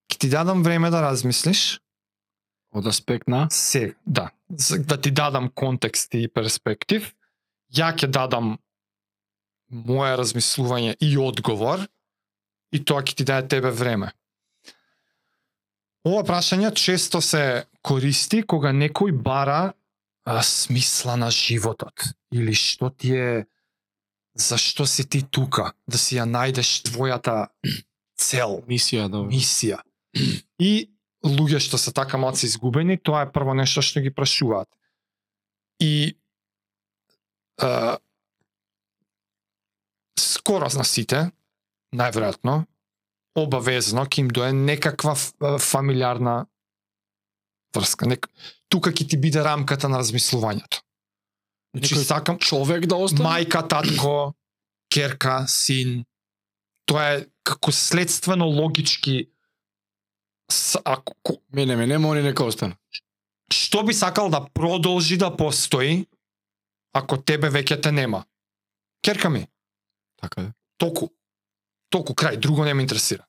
Ке 0.07 0.19
ти 0.19 0.29
дадам 0.31 0.63
време 0.63 0.91
да 0.91 1.03
размислиш. 1.03 1.81
Од 2.73 2.87
аспект 2.87 3.29
на 3.29 3.49
Се, 3.51 3.95
да. 4.07 4.31
Да 4.79 5.01
ти 5.01 5.11
дадам 5.11 5.51
контекст 5.55 6.15
и 6.15 6.29
перспектив. 6.29 7.13
Ја 7.73 7.93
ќе 7.97 8.09
дадам 8.09 8.59
моje 9.69 10.17
размислување 10.17 10.97
и 11.01 11.17
одговор 11.19 11.87
и 12.73 12.81
тоа 12.85 13.03
ќе 13.03 13.17
ти 13.17 13.25
даде 13.25 13.49
тебе 13.49 13.71
време. 13.71 14.13
Ова 16.05 16.25
прашање 16.27 16.73
често 16.75 17.21
се 17.23 17.65
користи 17.83 18.43
кога 18.43 18.73
некој 18.73 19.13
бара 19.13 19.73
а, 20.25 20.43
смисла 20.43 21.17
на 21.17 21.31
животот 21.31 22.09
или 22.33 22.55
што 22.55 22.91
ти 22.91 23.15
е 23.15 23.47
зашто 24.35 24.87
си 24.87 25.09
ти 25.09 25.23
тука, 25.23 25.73
да 25.87 25.99
си 25.99 26.17
ја 26.17 26.27
најдеш 26.27 26.83
твојата 26.89 27.53
цел, 28.19 28.63
мисија 28.69 29.09
да 29.13 29.23
мисија. 29.29 29.83
И 30.59 30.92
луѓе 31.23 31.61
што 31.63 31.79
се 31.79 31.93
така 31.95 32.19
малци 32.19 32.47
изгубени, 32.47 32.99
тоа 32.99 33.27
е 33.27 33.33
прво 33.33 33.55
нешто 33.55 33.83
што 33.83 34.03
ги 34.03 34.11
прашуваат. 34.11 34.69
И 35.81 36.15
е, 37.63 37.71
скоро 40.19 40.69
на 40.77 40.85
сите, 40.85 41.31
најверојатно, 41.95 42.65
обавезно 43.39 44.05
ќе 44.07 44.25
им 44.25 44.31
дое 44.31 44.53
некаква 44.53 45.15
фамилиарна 45.59 46.47
врска. 47.75 48.09
Нек... 48.09 48.29
Тука 48.69 48.93
ќе 48.93 49.09
ти 49.13 49.19
биде 49.21 49.43
рамката 49.45 49.89
на 49.89 50.01
размислувањето. 50.03 50.83
Значи, 51.73 51.95
Некој 51.95 52.05
сакам 52.05 52.39
човек 52.39 52.87
да 52.87 52.99
остане. 53.01 53.25
мајка, 53.25 53.63
татко, 53.69 54.35
керка, 54.93 55.45
син. 55.49 56.05
Тоа 56.85 57.05
е 57.17 57.27
како 57.47 57.73
следствено 57.73 58.47
логички 58.51 59.31
с, 60.51 60.81
ако, 60.85 61.15
ко- 61.23 61.43
Мене, 61.53 61.77
мене, 61.77 61.97
они 61.97 62.23
нека 62.23 62.45
остане. 62.45 62.77
што 63.53 63.85
би 63.85 63.93
сакал 63.95 64.31
да 64.31 64.47
продолжи 64.55 65.17
да 65.17 65.37
постои 65.37 66.07
ако 66.95 67.17
тебе 67.17 67.51
веќе 67.51 67.83
те 67.83 67.93
нема? 67.93 68.25
Керка 69.03 69.31
ми, 69.31 69.47
Така 70.21 70.41
е. 70.43 70.53
толку. 70.79 71.09
Толку 71.91 72.13
крај, 72.15 72.37
друго 72.37 72.65
не 72.65 72.75
ме 72.75 72.83
интересира. 72.83 73.25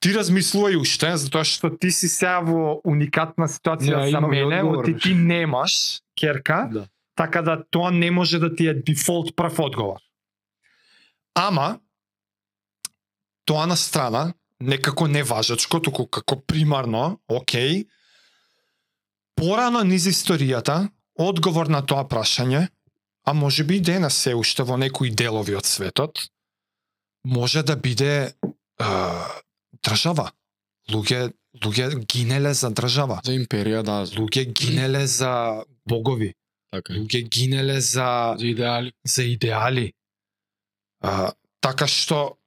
Ти 0.00 0.08
размислувај 0.14 0.76
уште, 0.78 1.16
затоа 1.16 1.42
што 1.42 1.70
ти 1.76 1.90
си 1.90 2.06
сега 2.08 2.38
во 2.40 2.78
уникатна 2.84 3.48
ситуација 3.48 3.98
Ја, 3.98 4.10
за 4.10 4.20
мене, 4.20 4.62
оти 4.62 4.94
ти 4.94 5.14
немаш 5.14 6.00
керка, 6.14 6.68
Да. 6.72 6.86
Така 7.16 7.42
да 7.42 7.64
тоа 7.70 7.90
не 7.90 8.10
може 8.10 8.38
да 8.38 8.54
ти 8.54 8.66
е 8.68 8.74
дефолт 8.74 9.36
прв 9.36 9.58
одговор. 9.58 9.98
Ама, 11.34 11.80
тоа 13.44 13.66
на 13.66 13.76
страна, 13.76 14.34
некако 14.60 15.06
не 15.08 15.22
важачко, 15.22 15.80
туку 15.80 16.06
како 16.06 16.40
примарно, 16.40 17.18
окей, 17.28 17.86
порано 19.36 19.82
низ 19.84 20.06
историјата, 20.08 20.88
одговор 21.18 21.68
на 21.68 21.82
тоа 21.82 22.04
прашање, 22.08 22.68
а 23.26 23.32
може 23.32 23.64
би 23.64 23.76
и 23.76 23.80
денес 23.80 24.14
се 24.14 24.34
уште 24.34 24.62
во 24.62 24.76
некои 24.76 25.10
делови 25.10 25.56
од 25.56 25.66
светот, 25.66 26.28
може 27.24 27.62
да 27.62 27.76
биде 27.76 28.32
е, 28.80 28.86
држава. 29.82 30.30
Луѓе, 30.90 31.32
луѓе 31.64 32.06
гинеле 32.06 32.54
за 32.54 32.70
држава. 32.70 33.20
За 33.24 33.32
империја, 33.34 33.82
да, 33.82 34.04
Луѓе 34.06 34.52
гинеле 34.52 35.06
за 35.06 35.64
богови. 35.88 36.34
така. 36.70 36.92
Луѓе 36.94 37.28
гинеле 37.28 37.80
за 37.80 38.36
За 38.38 38.46
идеали. 38.46 38.92
за 39.04 39.22
идеали. 39.24 39.92
А, 41.00 41.32
така 41.60 41.86
што 41.86 42.38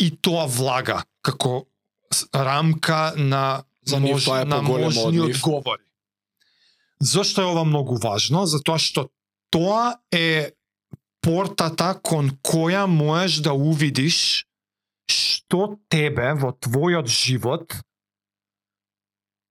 и 0.00 0.10
тоа 0.10 0.46
влага 0.46 1.04
како 1.22 1.66
рамка 2.34 3.12
на 3.16 3.64
За 3.86 3.98
тоа 3.98 4.42
е 4.42 4.44
на 4.44 4.60
поголемо 4.62 4.88
од 4.88 4.94
можни 4.94 5.20
нив. 5.20 5.36
одговори. 5.36 5.82
Зошто 7.00 7.42
е 7.42 7.50
ова 7.50 7.64
многу 7.64 7.96
важно? 7.98 8.46
Затоа 8.46 8.78
што 8.78 9.08
тоа 9.50 9.98
е 10.14 10.54
портата 11.22 11.94
кон 12.02 12.30
која 12.42 12.86
можеш 12.86 13.42
да 13.42 13.54
увидиш 13.54 14.46
што 15.10 15.78
тебе 15.90 16.32
во 16.38 16.52
твојот 16.54 17.10
живот 17.10 17.74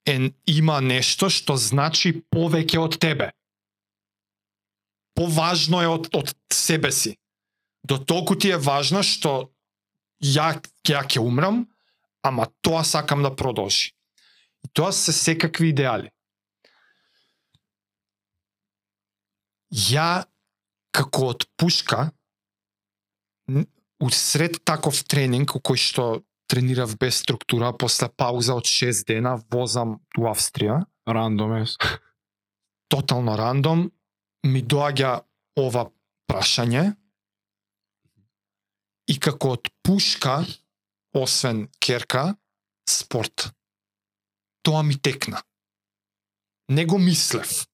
е, 0.08 0.32
има 0.48 0.80
нешто 0.82 1.30
што 1.30 1.58
значи 1.60 2.24
повеќе 2.32 2.80
од 2.80 2.98
тебе. 3.00 3.32
Поважно 5.16 5.84
е 5.84 5.92
од, 5.92 6.08
од 6.16 6.32
себе 6.54 6.92
си. 6.92 7.18
До 7.84 8.00
толку 8.00 8.36
ти 8.36 8.56
е 8.56 8.58
важно 8.58 9.04
што 9.04 9.52
ја, 10.22 10.62
ја 10.88 11.04
ќе 11.08 11.20
умрам, 11.20 11.66
ама 12.24 12.48
тоа 12.62 12.84
сакам 12.84 13.24
да 13.24 13.36
продолжи. 13.36 13.94
И 14.64 14.70
тоа 14.74 14.92
се 14.94 15.14
секакви 15.14 15.72
идеали. 15.74 16.12
Ја, 19.72 20.26
како 20.92 21.32
од 21.34 21.48
пушка, 21.58 22.12
усред 24.02 24.60
таков 24.68 25.04
тренинг, 25.08 25.56
кој 25.64 25.80
што 25.80 26.06
тренирав 26.52 26.98
без 27.00 27.22
структура, 27.24 27.72
после 27.72 28.10
пауза 28.10 28.58
од 28.60 28.68
6 28.68 29.06
дена, 29.08 29.38
возам 29.50 30.02
у 30.20 30.28
Австрија, 30.28 30.84
Рандом 31.08 31.56
е. 31.56 31.66
тотално 32.92 33.38
рандом, 33.38 33.90
ми 34.44 34.62
доаѓа 34.62 35.22
ова 35.56 35.88
прашање 36.28 36.92
и 39.12 39.18
како 39.20 39.56
од 39.58 39.68
пушка, 39.84 40.40
освен 41.18 41.66
керка, 41.84 42.32
спорт. 42.88 43.50
Тоа 44.64 44.84
ми 44.88 44.96
текна. 44.96 45.42
Не 46.70 46.86
го 46.86 46.98
мислев. 47.02 47.66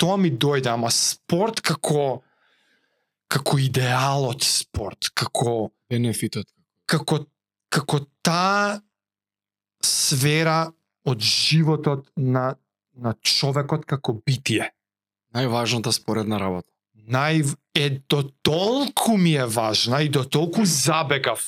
Тоа 0.00 0.16
ми 0.16 0.30
дојде, 0.32 0.72
ама 0.72 0.90
спорт 0.94 1.60
како 1.60 2.22
како 3.30 3.58
идеалот 3.62 4.42
спорт, 4.42 5.10
како 5.14 5.70
Бенефитот. 5.90 6.48
како 6.86 7.20
како 7.70 8.00
таа 8.22 8.80
сфера 9.84 10.72
од 11.04 11.20
животот 11.20 12.08
на 12.16 12.56
на 13.00 13.14
човекот 13.22 13.86
како 13.86 14.16
битие. 14.26 14.72
Најважната 15.34 15.92
споредна 15.94 16.40
работа. 16.40 16.69
Нај 17.10 17.42
е 17.74 17.88
до 18.08 18.22
толку 18.42 19.16
ми 19.16 19.34
е 19.34 19.46
важна 19.46 20.02
и 20.02 20.08
до 20.08 20.24
толку 20.24 20.64
забегав 20.64 21.42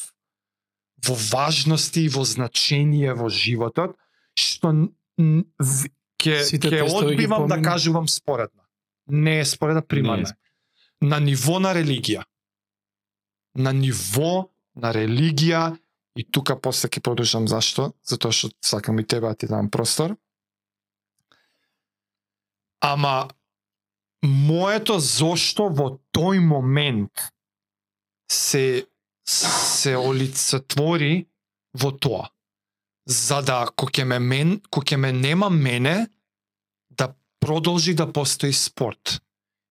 во 1.07 1.14
важности 1.14 2.07
и 2.07 2.09
во 2.09 2.25
значение 2.25 3.14
во 3.14 3.29
животот 3.31 3.94
што 4.38 4.72
ќе 6.22 6.38
ќе 6.59 6.83
одбивам 6.87 7.46
да 7.51 7.61
кажувам 7.62 8.09
споредна. 8.09 8.62
Не 9.07 9.40
е 9.40 9.44
споредна 9.44 9.83
примарна. 9.83 10.31
Е. 10.31 11.07
На 11.07 11.18
ниво 11.20 11.59
на 11.59 11.75
религија. 11.75 12.22
На 13.55 13.72
ниво 13.72 14.51
на 14.75 14.92
религија 14.94 15.77
и 16.16 16.25
тука 16.25 16.57
после 16.61 16.88
ќе 16.88 17.03
продолжам 17.03 17.48
зашто, 17.48 17.92
затоа 18.07 18.33
што 18.33 18.53
сакам 18.62 18.98
и 19.01 19.05
тебе 19.07 19.29
да 19.29 19.35
ти 19.35 19.46
дам 19.51 19.70
простор. 19.70 20.16
Ама 22.81 23.29
моето 24.23 24.99
зошто 25.01 25.69
во 25.69 25.99
тој 26.15 26.41
момент 26.41 27.33
се 28.31 28.87
се 29.27 29.97
олицетвори 29.97 31.27
во 31.75 31.93
тоа. 31.93 32.29
За 33.07 33.41
да 33.43 33.67
кога 33.77 34.03
ќе 34.03 34.05
ме 34.07 34.19
мен, 34.19 34.61
кога 34.71 34.95
ќе 34.95 34.97
ме 34.99 35.13
нема 35.13 35.51
мене 35.51 36.07
да 36.91 37.15
продолжи 37.41 37.95
да 37.95 38.07
постои 38.07 38.53
спорт. 38.53 39.21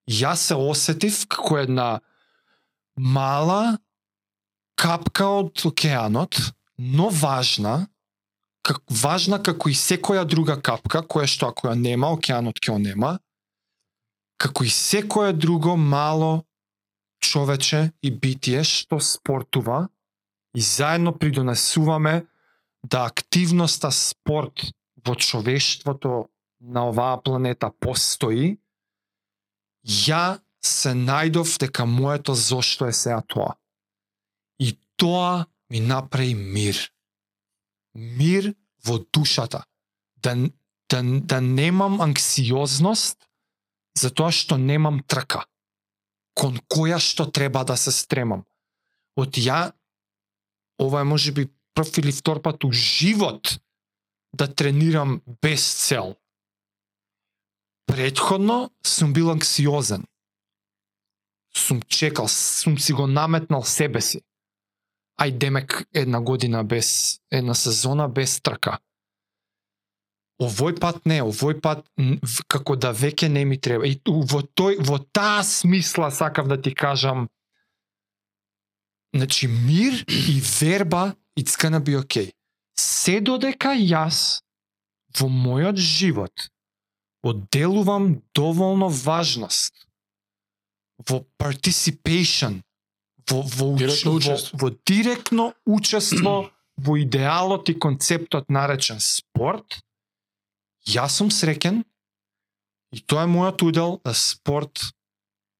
Јас 0.10 0.52
се 0.52 0.56
осетив 0.56 1.26
како 1.28 1.60
една 1.62 2.02
мала 2.98 3.78
капка 4.76 5.28
од 5.28 5.62
океанот, 5.66 6.36
но 6.78 7.10
важна, 7.10 7.88
как, 8.64 8.82
важна 8.90 9.40
како 9.44 9.70
и 9.70 9.78
секоја 9.78 10.26
друга 10.26 10.58
капка, 10.60 11.04
која 11.06 11.28
што 11.30 11.52
ако 11.52 11.70
ја 11.70 11.76
нема, 11.78 12.12
океанот 12.12 12.60
ќе 12.60 12.74
ја 12.74 12.80
нема, 12.82 13.20
како 14.42 14.66
и 14.66 14.70
секое 14.74 15.34
друго 15.34 15.76
мало 15.78 16.44
човече 17.22 17.92
и 18.02 18.10
битие 18.12 18.64
што 18.66 18.98
спортува 19.00 19.88
и 20.58 20.62
заедно 20.62 21.14
придонесуваме 21.14 22.26
да 22.84 23.06
активноста 23.06 23.92
спорт 23.92 24.66
во 25.06 25.16
човештвото 25.16 26.26
на 26.62 26.88
оваа 26.90 27.22
планета 27.22 27.70
постои, 27.70 28.58
ја 29.86 30.42
се 30.62 30.94
најдов 30.98 31.58
дека 31.62 31.86
моето 31.86 32.34
зошто 32.34 32.86
е 32.86 32.94
сега 32.94 33.22
тоа. 33.22 33.56
И 34.60 34.78
тоа 34.98 35.46
ми 35.70 35.80
направи 35.80 36.36
мир. 36.36 36.78
Мир 37.96 38.54
во 38.86 39.00
душата. 39.14 39.64
Да, 40.18 40.36
да, 40.90 41.04
да 41.04 41.42
немам 41.42 42.02
анксиозност 42.02 43.31
затоа 43.96 44.32
што 44.32 44.58
немам 44.58 45.04
трка 45.04 45.46
кон 46.42 46.58
која 46.72 47.00
што 47.00 47.28
треба 47.30 47.64
да 47.68 47.78
се 47.78 47.92
стремам. 47.92 48.46
Од 49.20 49.38
ја, 49.38 49.74
ова 50.80 51.02
е 51.02 51.08
може 51.08 51.32
би 51.32 51.50
прв 51.76 52.00
или 52.00 52.12
втор 52.12 52.42
пат 52.42 52.64
у 52.64 52.72
живот 52.72 53.60
да 54.34 54.48
тренирам 54.48 55.22
без 55.42 55.62
цел. 55.88 56.16
Предходно 57.86 58.72
сум 58.88 59.14
бил 59.14 59.32
анксиозен. 59.32 60.08
Сум 61.54 61.82
чекал, 61.82 62.28
сум 62.28 62.80
си 62.80 62.94
го 62.94 63.08
наметнал 63.08 63.64
себе 63.64 64.02
си. 64.02 64.22
Ај 65.20 65.38
демек 65.38 65.84
една 65.94 66.22
година 66.22 66.64
без, 66.64 67.20
една 67.32 67.54
сезона 67.54 68.08
без 68.10 68.42
трка. 68.42 68.80
Овој 70.42 70.80
пат 70.82 71.06
не, 71.06 71.20
овој 71.22 71.60
пат 71.62 71.86
како 72.50 72.76
да 72.76 72.90
веќе 72.94 73.28
не 73.30 73.44
ми 73.46 73.60
треба. 73.62 73.86
И 73.86 74.00
во 74.06 74.42
тој 74.42 74.80
во 74.82 74.98
таа 75.14 75.44
смисла 75.46 76.10
сакав 76.12 76.48
да 76.48 76.58
ти 76.62 76.74
кажам 76.74 77.28
Значи 79.14 79.48
мир 79.48 80.06
и 80.08 80.42
верба 80.62 81.14
it's 81.40 81.56
gonna 81.60 81.80
be 81.80 81.96
okay. 82.00 82.32
Се 82.80 83.20
додека 83.22 83.76
јас 83.76 84.42
во 85.20 85.28
мојот 85.28 85.76
живот 85.76 86.48
одделувам 87.24 88.22
доволно 88.34 88.88
важност 88.90 89.74
во 91.10 91.26
participation, 91.38 92.62
во, 93.30 93.42
во, 93.42 93.66
уч- 93.76 93.78
Директно 93.78 94.12
во, 94.12 94.18
учество. 94.18 94.58
во 94.58 94.70
директно 94.88 95.54
учество 95.66 96.52
во 96.78 96.98
идеалот 97.02 97.70
и 97.70 97.74
концептот 97.74 98.50
наречен 98.50 99.00
спорт, 99.00 99.82
јас 100.88 101.20
сум 101.20 101.30
среќен 101.30 101.84
и 102.92 103.02
тоа 103.02 103.26
е 103.26 103.32
мојот 103.32 103.64
удел 103.68 104.00
да 104.06 104.14
спорт 104.14 104.82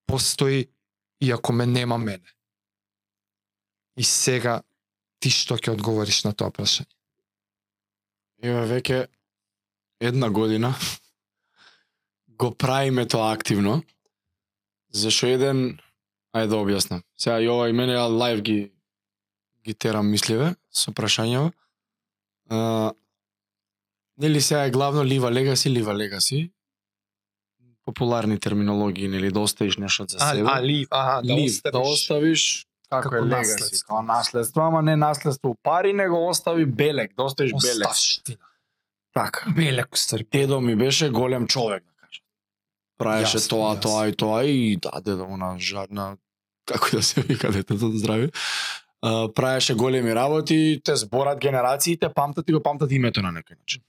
постои 0.08 0.68
иако 1.22 1.54
ме 1.54 1.66
нема 1.66 1.98
мене. 1.98 2.28
И 3.98 4.04
сега 4.04 4.62
ти 5.20 5.30
што 5.30 5.56
ќе 5.56 5.76
одговориш 5.76 6.24
на 6.26 6.34
тоа 6.34 6.52
прашање? 6.52 6.90
Еве 8.42 8.66
веќе 8.66 9.00
една 10.02 10.30
година 10.30 10.74
го 12.28 12.52
правиме 12.52 13.06
тоа 13.06 13.32
активно. 13.34 13.82
Зашо 14.90 15.30
еден 15.30 15.80
ајде 16.34 16.50
да 16.50 16.58
објаснам. 16.58 17.04
Сега 17.16 17.40
и 17.40 17.48
ова 17.48 17.70
и 17.70 17.74
мене 17.74 17.94
ја 17.94 18.10
лайв 18.10 18.42
ги 18.42 18.72
ги 19.62 19.74
терам 19.74 20.10
мисливе 20.10 20.56
со 20.74 20.92
прашањава. 20.92 21.52
А, 22.50 22.92
нели 24.22 24.42
сега 24.42 24.64
е 24.64 24.72
главно 24.72 25.06
лива 25.06 25.32
легаси, 25.32 25.70
лива 25.70 25.96
легаси. 25.96 26.52
популарни 27.84 28.40
терминологии, 28.40 29.08
нели, 29.08 29.32
да 29.32 29.40
оставиш 29.40 29.78
нешто 29.78 30.06
за 30.08 30.18
А, 30.20 30.30
себе. 30.30 30.48
а 30.48 30.62
лив, 30.64 30.88
аха, 30.92 31.22
да 31.22 31.34
Лив, 31.34 31.46
оставиш. 31.48 31.72
да 31.74 31.80
оставиш 31.82 32.66
како, 32.90 33.10
како 33.10 33.16
е 33.18 33.22
легаси, 33.22 33.82
како 33.82 34.02
наследство, 34.04 34.62
ама 34.62 34.82
не 34.82 34.96
наследство 34.96 35.50
у 35.50 35.56
пари, 35.56 35.94
него 35.94 36.28
остави 36.28 36.66
белек, 36.66 37.16
да 37.18 37.24
оставиш 37.24 37.52
белек. 37.54 37.88
Оставштина. 37.88 38.38
Така. 39.14 39.50
Белек 39.52 39.94
уствари. 39.94 40.26
Дедо 40.32 40.62
ми 40.62 40.76
беше 40.76 41.10
голем 41.10 41.48
човек, 41.48 41.84
да 41.84 41.94
кажам. 41.98 42.24
Правеше 42.98 43.38
Јасно, 43.38 43.50
тоа, 43.50 43.76
јасно. 43.76 43.82
тоа 43.82 44.08
и 44.08 44.16
тоа 44.16 44.44
и 44.46 44.78
да, 44.78 45.02
дедо 45.02 45.26
му 45.26 45.38
на 45.38 45.60
жадна, 45.60 46.18
како 46.66 46.90
да 46.92 47.04
се 47.04 47.22
вика 47.22 47.52
детето 47.52 47.90
да 47.90 47.98
здрави. 47.98 48.26
А, 48.26 48.91
правеше 49.36 49.76
големи 49.76 50.16
работи, 50.16 50.82
те 50.84 50.96
зборат 50.96 51.40
генерации, 51.40 51.98
те 51.98 52.10
памтат 52.14 52.50
и 52.50 52.54
го 52.54 52.64
памтат 52.64 52.92
името 52.92 53.22
на 53.22 53.34
некој 53.34 53.58
начин. 53.60 53.82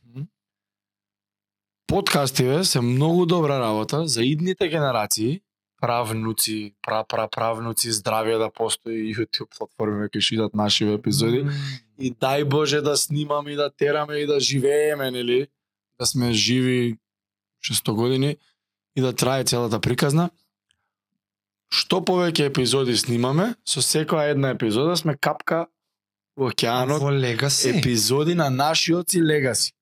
Подкастиве 1.86 2.64
се 2.64 2.80
многу 2.80 3.26
добра 3.26 3.60
работа 3.60 4.06
за 4.06 4.22
идните 4.24 4.68
генерации, 4.68 5.42
правнуци, 5.80 6.74
прапраправнуци, 6.82 7.90
здравје 7.92 8.38
да 8.38 8.48
постои 8.50 9.12
YouTube 9.16 9.50
платформи 9.58 10.08
кои 10.08 10.22
ќе 10.22 10.34
идат 10.38 10.54
наши 10.54 10.86
епизоди. 10.88 11.44
И 11.98 12.14
дај 12.14 12.44
Боже 12.48 12.80
да 12.80 12.96
снимаме 12.96 13.52
и 13.52 13.56
да 13.56 13.70
тераме 13.70 14.22
и 14.22 14.26
да 14.26 14.40
живееме, 14.40 15.10
нели? 15.10 15.46
Да 15.98 16.06
сме 16.06 16.32
живи 16.32 16.96
600 17.60 17.92
години 17.92 18.36
и 18.96 19.00
да 19.00 19.12
трае 19.12 19.44
целата 19.44 19.80
приказна. 19.80 20.30
Што 21.72 22.02
повеќе 22.04 22.50
епизоди 22.50 22.92
снимаме, 22.96 23.54
со 23.64 23.80
секоја 23.80 24.30
една 24.34 24.50
епизода 24.52 24.92
сме 24.96 25.14
капка 25.16 25.66
во 26.36 26.50
океанот 26.50 27.00
Во 27.00 27.10
легаси. 27.10 27.70
епизоди 27.70 28.34
на 28.34 28.50
нашиот 28.50 29.08
си 29.10 29.22
легаси. 29.22 29.72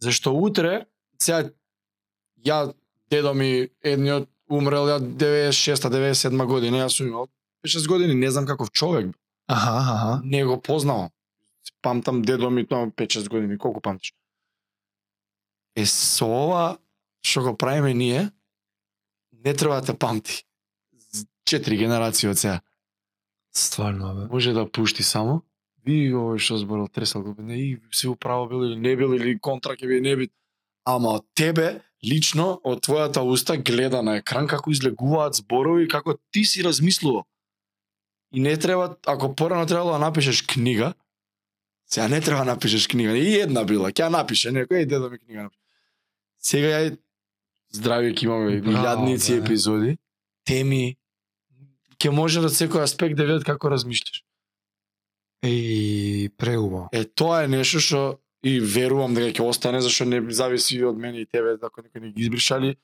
Зашто 0.00 0.34
утре, 0.34 0.86
сега, 1.18 1.50
ја, 2.44 2.74
дедо 3.10 3.34
ми, 3.34 3.68
едниот 3.84 4.26
умрел 4.50 4.88
ја 4.88 4.98
96-97 4.98 6.46
година, 6.46 6.82
јас 6.82 6.88
сум 6.90 7.06
имал 7.06 7.28
6 7.66 7.86
години, 7.88 8.14
не 8.14 8.30
знам 8.30 8.46
каков 8.46 8.70
човек, 8.70 9.14
Аха, 9.46 9.70
аха. 9.70 10.20
не 10.24 10.44
го 10.44 10.60
познавам. 10.60 11.10
Памтам 11.82 12.22
дедо 12.22 12.50
ми 12.50 12.66
тоа 12.66 12.86
5-6 12.88 13.28
години, 13.28 13.58
колку 13.58 13.80
памтиш? 13.80 14.14
Е, 15.76 15.86
со 15.86 16.26
ова 16.26 16.78
што 17.22 17.42
го 17.42 17.56
правиме 17.56 17.94
ние, 17.94 18.30
не 19.44 19.54
треба 19.54 19.74
да 19.74 19.86
те 19.86 19.94
памти. 19.94 20.44
Четири 21.50 21.76
генерации 21.76 22.30
од 22.30 22.38
сега. 22.38 22.60
Стварно, 23.50 24.14
бе. 24.14 24.26
Може 24.30 24.52
да 24.54 24.66
пушти 24.70 25.02
само. 25.02 25.40
Ви 25.82 26.12
овој 26.14 26.38
што 26.38 26.60
зборал 26.60 26.86
тресал 26.92 27.24
го, 27.24 27.34
не 27.42 27.56
и 27.58 27.78
се 27.90 28.10
управо 28.12 28.46
бил 28.46 28.66
или 28.68 28.76
не 28.76 28.94
бил 28.96 29.16
или 29.16 29.38
контра 29.38 29.74
ќе 29.74 29.88
би 29.88 30.00
не 30.04 30.14
бит. 30.16 30.32
Ама 30.84 31.16
од 31.18 31.26
тебе 31.34 31.80
лично 32.04 32.60
од 32.64 32.84
твојата 32.86 33.24
уста 33.24 33.56
гледа 33.56 34.02
на 34.02 34.20
екран 34.20 34.46
како 34.46 34.70
излегуваат 34.70 35.40
зборови 35.40 35.88
како 35.88 36.14
ти 36.30 36.44
си 36.44 36.62
размислувал. 36.62 37.24
И 38.32 38.40
не 38.40 38.56
треба, 38.56 38.96
ако 39.06 39.34
порано 39.34 39.66
требало 39.66 39.92
да 39.92 39.98
напишеш 39.98 40.42
книга, 40.42 40.94
сега 41.86 42.08
не 42.08 42.20
треба 42.20 42.44
да 42.44 42.52
напишеш 42.54 42.86
книга, 42.86 43.16
и 43.18 43.40
една 43.40 43.64
била, 43.64 43.90
ќе 43.90 44.08
напише 44.08 44.54
некој, 44.54 44.84
и 44.84 44.86
дедо 44.86 45.10
ми 45.10 45.18
книга 45.18 45.48
напише. 45.48 45.60
Сега 46.38 46.78
ја 46.78 46.96
здрави 47.74 48.14
ќе 48.14 48.24
имаме 48.24 48.60
Браво, 48.60 48.76
илјадници 48.76 49.34
бе. 49.34 49.42
епизоди, 49.42 49.98
теми, 50.44 50.99
ќе 52.00 52.10
може 52.10 52.40
од 52.40 52.52
секој 52.56 52.82
аспект 52.86 53.16
да 53.16 53.28
видат 53.28 53.44
како 53.44 53.68
размишлиш. 53.68 54.24
И 55.44 56.30
преубаво. 56.36 56.88
Е, 56.92 57.04
тоа 57.04 57.44
е 57.44 57.48
нешто 57.48 57.80
што 57.80 58.00
и 58.44 58.58
верувам 58.60 59.14
дека 59.16 59.32
ќе 59.36 59.48
остане, 59.48 59.80
зашто 59.84 60.08
не 60.08 60.20
зависи 60.32 60.80
од 60.84 60.96
мене 60.96 61.24
и 61.24 61.26
тебе, 61.26 61.56
ако 61.60 61.84
некој 61.84 62.00
не 62.00 62.12
ги 62.12 62.24
избришали. 62.28 62.76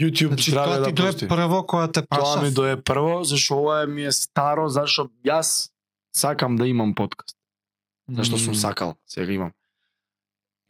YouTube 0.00 0.34
Значи, 0.34 0.50
здраве 0.50 0.76
тоа 0.76 0.80
да 0.80 0.86
ти 0.86 0.92
дое 0.92 1.28
прво 1.28 1.60
која 1.68 1.86
те 1.92 2.02
Тоа 2.02 2.18
прашав. 2.18 2.42
ми 2.42 2.50
дое 2.50 2.76
прво, 2.82 3.22
зашто 3.24 3.58
ова 3.60 3.82
е 3.82 3.86
ми 3.86 4.06
е 4.08 4.12
старо, 4.12 4.68
зашто 4.68 5.10
јас 5.24 5.70
сакам 6.14 6.56
да 6.56 6.66
имам 6.66 6.94
подкаст. 6.94 7.36
Зашто 8.08 8.38
сум 8.38 8.54
сакал, 8.54 8.96
сега 9.06 9.32
имам. 9.32 9.52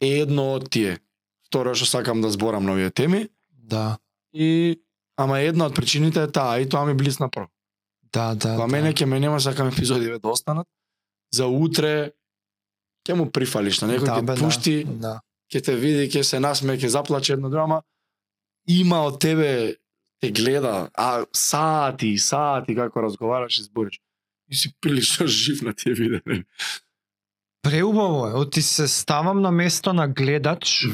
Едно 0.01 0.53
од 0.53 0.69
тие. 0.69 0.99
Второ 1.47 1.73
што 1.75 1.85
сакам 1.85 2.21
да 2.21 2.29
зборам 2.29 2.65
на 2.65 2.73
овие 2.73 2.89
теми 2.89 3.29
Да, 3.49 3.97
и 4.33 4.81
ама 5.17 5.39
една 5.39 5.65
од 5.65 5.75
причините 5.75 6.23
е 6.23 6.27
таа 6.27 6.59
и 6.59 6.69
тоа 6.69 6.85
ми 6.85 6.93
блисна 6.93 7.29
прво. 7.29 7.47
Да, 8.13 8.35
да. 8.35 8.55
Кога 8.55 8.67
да. 8.67 8.71
мене 8.71 8.93
ќе 8.93 9.05
ме 9.05 9.19
нема 9.19 9.41
сакам 9.41 9.67
епизодиве 9.67 10.19
да 10.19 10.29
останат. 10.29 10.67
За 11.33 11.47
утре 11.47 12.13
ќе 13.07 13.17
му 13.17 13.29
прифалиш 13.31 13.81
на 13.81 13.89
некој 13.93 14.05
да, 14.05 14.17
ќе 14.21 14.25
бе, 14.25 14.35
пушти, 14.39 14.75
Да. 14.83 14.93
да. 14.93 15.13
ќе 15.51 15.63
те 15.65 15.75
види, 15.75 16.07
ќе 16.09 16.23
се 16.23 16.39
насме, 16.39 16.77
ќе 16.77 16.87
заплаче 16.87 17.33
една 17.33 17.49
драма. 17.49 17.81
Има 18.67 19.03
од 19.09 19.19
тебе 19.19 19.75
те 20.23 20.31
гледа, 20.31 20.89
а 20.95 21.25
сати, 21.35 22.17
сати 22.17 22.75
како 22.75 23.01
разговараш 23.03 23.59
и 23.59 23.63
збориш. 23.63 23.99
И 24.47 24.55
си 24.55 24.71
прилично 24.81 25.27
жив 25.27 25.61
на 25.61 25.73
тие 25.73 25.93
видеа. 25.93 26.21
Преубаво 27.63 28.27
е, 28.27 28.33
оти 28.33 28.61
се 28.61 28.87
ставам 28.87 29.41
на 29.41 29.51
место 29.51 29.93
на 29.93 30.07
гледач 30.07 30.87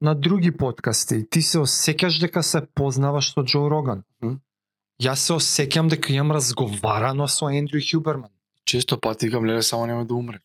на 0.00 0.14
други 0.14 0.50
подкасти. 0.56 1.26
Ти 1.30 1.42
се 1.42 1.58
осеќаш 1.58 2.20
дека 2.20 2.42
се 2.42 2.62
познаваш 2.74 3.32
со 3.34 3.42
Џо 3.44 3.68
Роган. 3.70 4.02
Мгм. 4.22 4.40
Јас 5.00 5.22
се 5.24 5.32
осеќам 5.38 5.88
дека 5.88 6.12
имам 6.12 6.34
разговарано 6.36 7.24
со 7.28 7.48
Ендрю 7.48 7.80
Хјуберман. 7.80 8.28
Често 8.68 8.98
пати 9.00 9.28
викам 9.28 9.46
леле 9.46 9.62
само 9.62 9.86
нема 9.86 10.04
да 10.04 10.14
умре. 10.14 10.40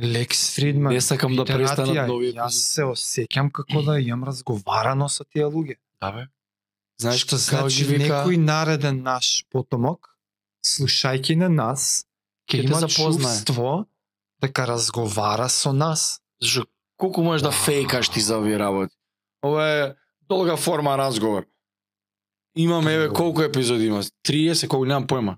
Лекс 0.00 0.54
Фридман. 0.54 0.94
Не 0.94 1.00
сакам 1.00 1.36
да 1.36 1.44
престанат 1.44 1.92
Атија. 1.92 2.06
нови 2.06 2.32
Јас 2.32 2.56
се 2.72 2.86
осеќам 2.88 3.50
како 3.52 3.82
да 3.82 3.98
имам 4.00 4.24
разговарано 4.24 5.08
со 5.12 5.24
тие 5.24 5.44
луѓе. 5.44 5.76
Да 6.00 6.12
бе. 6.12 6.28
Знаеш 7.00 7.26
што 7.26 7.36
значи 7.36 7.84
вика? 7.84 8.24
некој 8.24 8.40
нареден 8.40 9.02
наш 9.02 9.44
потомок, 9.52 10.16
слушајќи 10.64 11.36
на 11.36 11.48
нас, 11.48 12.06
ќе 12.48 12.64
има 12.64 12.80
чувство 12.88 13.84
дека 14.40 14.66
разговара 14.66 15.48
со 15.48 15.72
нас. 15.72 16.22
Зашо 16.40 16.64
колку 16.96 17.22
можеш 17.22 17.42
да 17.42 17.52
Вау. 17.52 17.60
фејкаш 17.60 18.14
ти 18.14 18.20
за 18.20 18.38
овие 18.38 18.58
работи? 18.58 18.96
Ова 19.44 19.68
е 19.68 19.94
долга 20.28 20.56
форма 20.56 20.96
разговор. 20.98 21.44
Имаме 22.58 22.94
еве 22.94 23.08
колку 23.08 23.42
епизоди 23.42 23.86
има? 23.86 24.02
30, 24.02 24.66
колку 24.66 24.84
немам 24.84 25.06
појма. 25.06 25.36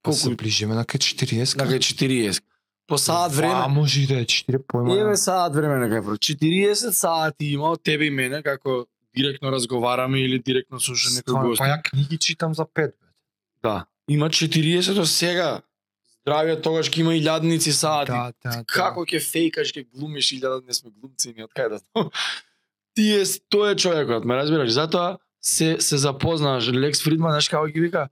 Колку 0.00 0.18
се 0.18 0.34
ближиме 0.34 0.74
на 0.74 0.86
кај 0.88 1.04
40. 1.04 1.58
на 1.60 1.66
кај 1.68 1.82
40. 1.84 2.40
По 2.88 2.96
саат 2.98 3.34
време. 3.34 3.52
А 3.54 3.68
може 3.68 4.00
и 4.02 4.06
да 4.06 4.20
е 4.20 4.24
4 4.24 4.62
појма. 4.64 4.96
Еве 4.96 5.16
саат 5.20 5.52
време 5.52 5.76
на 5.76 5.90
кај 5.92 6.00
40 6.00 6.96
сати 6.96 7.52
има 7.52 7.74
од 7.76 7.82
тебе 7.84 8.08
и 8.08 8.10
мене 8.10 8.40
како 8.42 8.86
директно 9.12 9.52
разговараме 9.52 10.20
или 10.20 10.38
директно 10.38 10.80
слуша 10.80 11.12
некој 11.12 11.44
гост. 11.44 11.60
Па 11.60 11.68
ја 11.68 11.82
книги 11.90 12.16
читам 12.18 12.54
за 12.54 12.64
5. 12.64 12.96
Да. 13.62 13.84
Има 14.08 14.30
40 14.30 14.94
до 14.94 15.04
сега. 15.04 15.60
Здравје 16.24 16.56
тогаш 16.62 16.88
ќе 16.88 17.04
има 17.04 17.12
илјадници 17.20 17.70
сати. 17.70 18.16
Да, 18.16 18.32
да, 18.40 18.50
да. 18.50 18.64
Како 18.64 19.04
ќе 19.04 19.20
фејкаш, 19.20 19.76
ќе 19.76 19.84
глумиш 19.92 20.32
илјада, 20.32 20.64
не 20.64 20.72
сме 20.72 20.88
глумци 20.88 21.36
ни 21.36 21.44
од 21.44 21.52
кај 21.52 21.68
да 21.76 21.84
знам. 21.84 22.08
Ти 22.96 23.12
е, 23.12 23.22
тој 23.52 23.74
е 23.74 23.76
човекот, 23.76 24.24
ме 24.24 24.40
разбираш? 24.40 24.72
Затоа 24.72 25.18
се 25.46 25.76
се 25.80 25.96
запознаш. 25.96 26.68
Лекс 26.74 27.02
Фридман, 27.04 27.30
знаеш 27.30 27.48
како 27.48 27.66
ги 27.70 27.80
вика? 27.80 28.08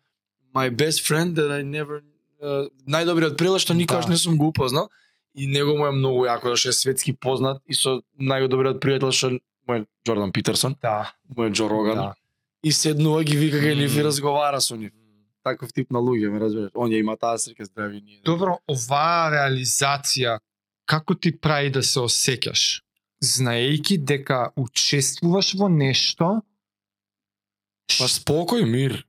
My 0.55 0.71
best 0.71 1.03
friend 1.09 1.35
that 1.35 1.51
I 1.51 1.63
never 1.67 2.01
uh, 2.43 2.69
најдобриот 2.87 3.35
пријател 3.35 3.59
што 3.59 3.75
никогаш 3.75 4.07
Да. 4.07 4.11
не 4.13 4.17
сум 4.17 4.37
го 4.39 4.47
упознал 4.53 4.89
и 5.35 5.47
него 5.47 5.75
му 5.75 5.87
е 5.87 5.91
многу 5.91 6.27
јако 6.31 6.55
зашто 6.55 6.69
е 6.69 6.73
светски 6.73 7.13
познат 7.13 7.59
и 7.67 7.75
со 7.75 7.99
најдобриот 8.21 8.79
пријател 8.79 9.11
што 9.11 9.31
му 9.67 9.75
е 9.75 9.85
Джордан 10.07 10.31
Питерсон, 10.33 10.77
Да. 10.83 11.13
му 11.37 11.45
е 11.45 11.51
Джо 11.51 11.67
Роган 11.69 11.97
да. 11.97 12.15
и 12.63 12.73
седнува 12.73 13.25
ги 13.25 13.37
вика 13.37 13.57
кај 13.57 13.75
нив 13.75 13.97
и 13.97 13.99
Мм. 13.99 14.05
разговара 14.07 14.61
со 14.61 14.77
нив. 14.77 14.93
Таков 15.45 15.73
тип 15.73 15.91
на 15.91 15.99
луѓе, 15.99 16.31
ме 16.31 16.39
разбираш? 16.41 16.71
Он 16.75 16.89
ја 16.91 17.01
има 17.01 17.17
таа 17.17 17.35
среќа 17.37 17.65
здрави 17.65 18.01
ние. 18.01 18.21
Добро, 18.25 18.59
оваа 18.69 19.29
реализација 19.35 20.39
како 20.87 21.15
ти 21.15 21.33
прави 21.37 21.71
да 21.71 21.83
се 21.83 21.99
осеќаш? 22.01 22.81
Знаејќи 23.25 23.99
дека 24.05 24.53
учествуваш 24.57 25.55
во 25.59 25.69
нешто, 25.69 26.41
Па 27.89 28.07
спокој, 28.07 28.65
мир. 28.65 29.07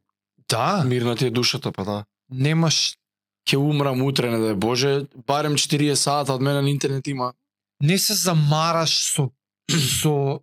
да, 0.50 0.84
Мир 0.84 1.02
на 1.02 1.16
ти 1.16 1.26
е 1.26 1.32
душата, 1.32 1.72
па 1.72 1.84
да. 1.84 2.06
немаш 2.30 2.98
Ќе 3.46 3.58
умрам 3.58 4.02
утре, 4.02 4.32
не 4.32 4.38
да 4.40 4.50
е 4.50 4.56
Боже, 4.56 5.06
барем 5.28 5.54
40 5.54 5.94
сата 5.94 6.34
од 6.34 6.42
мене 6.42 6.62
на 6.62 6.70
интернет 6.70 7.08
има. 7.08 7.34
не 7.82 7.98
се 7.98 8.14
замараш 8.14 9.14
со 9.14 9.30
со 9.70 10.42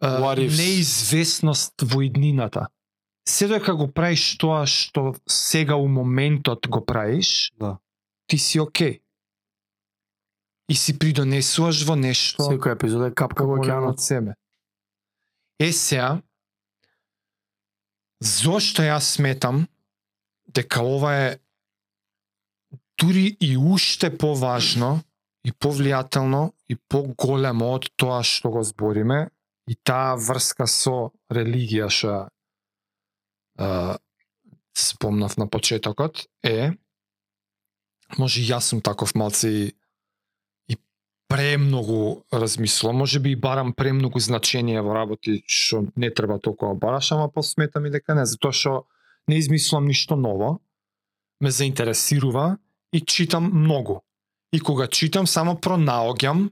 ifs? 0.00 0.56
неизвестност 0.56 1.72
во 1.82 2.02
иднината. 2.02 2.66
Се 3.28 3.48
дека 3.48 3.74
го 3.74 3.88
правиш 3.88 4.36
тоа 4.36 4.66
што 4.66 5.14
сега 5.26 5.76
у 5.76 5.88
моментот 5.88 6.68
го 6.68 6.84
правиш, 6.84 7.52
Да. 7.58 7.78
ти 8.26 8.38
си 8.38 8.60
окей. 8.60 9.00
И 10.68 10.74
си 10.74 10.98
придонесуваш 10.98 11.82
во 11.82 11.96
нешто 11.96 12.42
Секој 12.42 12.72
епизод 12.72 13.02
е 13.02 13.14
капка 13.14 13.44
во 13.44 13.56
океанот. 13.56 13.90
од 13.90 14.00
себе. 14.00 14.34
Е 15.58 15.72
сега, 15.72 16.22
зошто 18.20 18.84
јас 18.84 19.16
сметам 19.16 19.66
дека 20.48 20.82
ова 20.82 21.12
е 21.16 21.38
дури 23.00 23.36
и 23.40 23.56
уште 23.56 24.10
поважно 24.12 25.00
и 25.44 25.52
повлијателно 25.52 26.52
и 26.68 26.76
поголемо 26.76 27.72
од 27.78 27.88
тоа 27.96 28.20
што 28.22 28.50
го 28.52 28.62
збориме, 28.62 29.30
и 29.70 29.74
таа 29.74 30.18
врска 30.20 30.66
со 30.68 31.10
религија 31.32 31.88
што 31.88 32.14
е, 33.56 33.96
спомнав 34.76 35.36
на 35.40 35.46
почетокот 35.48 36.26
е 36.44 36.72
може 38.18 38.42
јас 38.42 38.72
сум 38.72 38.82
таков 38.82 39.14
малци 39.14 39.72
премногу 41.30 42.24
размислувам, 42.32 42.96
може 42.96 43.20
би 43.20 43.30
и 43.30 43.36
барам 43.36 43.72
премногу 43.72 44.18
значение 44.18 44.82
во 44.82 44.94
работи 44.94 45.44
што 45.46 45.86
не 45.96 46.10
треба 46.10 46.40
толкова 46.42 46.74
бараш, 46.74 47.12
ама 47.12 47.28
па 47.28 47.38
посметам 47.38 47.86
и 47.86 47.90
дека 47.94 48.16
не, 48.18 48.26
затоа 48.26 48.50
што 48.50 48.72
не 49.30 49.38
измислувам 49.38 49.86
ништо 49.86 50.18
ново, 50.18 50.58
ме 51.40 51.50
заинтересирува 51.50 52.58
и 52.92 53.00
читам 53.00 53.46
многу. 53.46 54.00
И 54.52 54.58
кога 54.58 54.88
читам, 54.88 55.26
само 55.26 55.54
пронаоѓам 55.54 56.50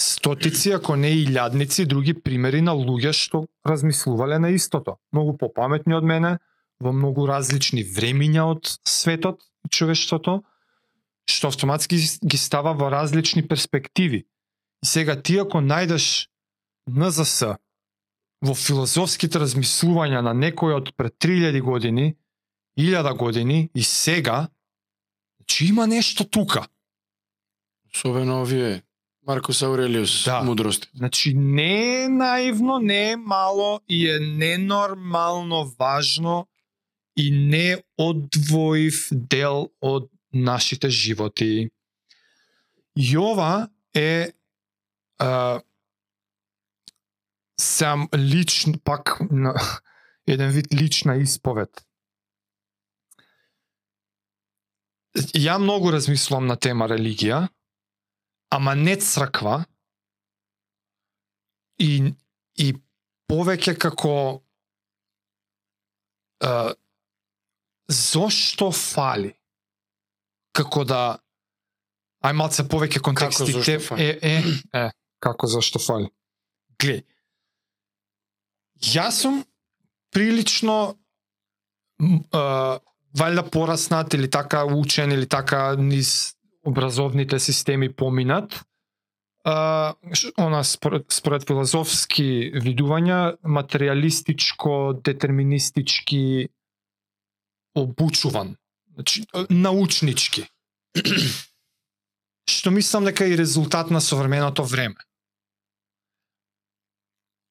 стотици, 0.00 0.72
ако 0.72 0.96
не 0.96 1.10
и 1.20 1.26
лјадници, 1.28 1.84
други 1.84 2.14
примери 2.14 2.62
на 2.64 2.72
луѓе 2.72 3.12
што 3.12 3.44
размислувале 3.60 4.38
на 4.38 4.54
истото. 4.56 4.96
Многу 5.12 5.36
попаметни 5.36 5.92
од 5.94 6.04
мене, 6.04 6.38
во 6.80 6.96
многу 6.96 7.28
различни 7.28 7.84
времиња 7.84 8.48
од 8.56 8.72
светот 8.88 9.44
и 9.66 9.68
човештвото, 9.68 10.40
што 11.30 11.48
автоматски 11.48 11.96
ги 12.24 12.36
става 12.38 12.72
во 12.74 12.90
различни 12.90 13.46
перспективи. 13.48 14.24
И 14.82 14.86
сега 14.86 15.22
ти 15.22 15.38
ако 15.38 15.58
најдеш 15.58 16.28
НЗС 16.90 17.56
во 18.42 18.54
филозофските 18.54 19.38
размислувања 19.38 20.20
на 20.20 20.34
некој 20.34 20.74
од 20.76 20.94
пред 20.96 21.14
3000 21.22 21.60
години, 21.62 22.16
1000 22.78 23.16
години 23.16 23.70
и 23.74 23.82
сега, 23.82 24.48
значи 25.38 25.66
има 25.66 25.86
нешто 25.86 26.24
тука. 26.24 26.66
Особено 27.94 28.42
овие 28.42 28.82
Маркус 29.26 29.62
Аурелиус 29.62 30.24
Да. 30.24 30.42
мудрости. 30.42 30.88
Значи 30.94 31.34
не 31.34 32.02
е 32.04 32.08
наивно, 32.08 32.78
не 32.78 33.10
е 33.10 33.16
мало 33.16 33.80
и 33.88 34.10
е 34.10 34.18
ненормално 34.18 35.72
важно 35.78 36.48
и 37.16 37.30
не 37.30 37.82
одвоив 37.98 39.08
дел 39.12 39.68
од 39.80 40.10
нашите 40.32 40.90
животи. 40.90 41.70
И 42.96 43.18
ова 43.18 43.68
е 43.94 44.32
а, 45.18 45.60
сам 47.60 48.08
личен, 48.16 48.74
пак 48.84 49.20
на, 49.30 49.54
еден 50.26 50.50
вид 50.50 50.74
лична 50.74 51.16
исповед. 51.16 51.86
Ја 55.36 55.58
многу 55.60 55.90
размислувам 55.92 56.46
на 56.48 56.56
тема 56.56 56.86
религија, 56.88 57.48
ама 58.50 58.72
не 58.74 58.96
црква, 58.96 59.64
и 61.78 62.14
и 62.56 62.72
повеќе 63.28 63.74
како 63.80 64.14
е, 66.44 66.50
зошто 67.88 68.70
фали 68.72 69.32
како 70.52 70.84
да 70.84 71.18
ај 72.24 72.36
малце 72.38 72.64
повеќе 72.68 73.00
контекстите 73.00 73.78
фали? 73.78 74.02
е 74.02 74.18
е. 74.22 74.42
Е 74.86 74.90
како 75.22 75.46
зошто 75.46 75.78
фали? 75.78 76.10
Глеј 76.82 77.02
јас 78.82 79.22
сум 79.22 79.42
прилично 80.12 80.76
е, 82.02 82.42
валјда 83.18 83.44
пораснат 83.50 84.14
или 84.14 84.30
така 84.30 84.64
учен 84.64 85.12
или 85.12 85.26
така 85.28 85.76
низ 85.76 86.34
образовните 86.64 87.38
системи 87.38 87.92
поминат. 87.92 88.62
А, 89.44 89.94
она 90.36 90.64
според, 90.64 91.06
според 91.10 91.46
филозофски 91.46 92.52
видувања 92.54 93.36
материјалистичко 93.42 95.02
детерминистички 95.02 96.48
обучуван 97.74 98.54
значи 98.94 99.24
научнички. 99.50 100.46
Што 102.50 102.70
мислам 102.70 103.04
дека 103.04 103.24
е 103.24 103.34
и 103.34 103.38
резултат 103.38 103.90
на 103.90 104.00
современото 104.00 104.64
време. 104.64 104.96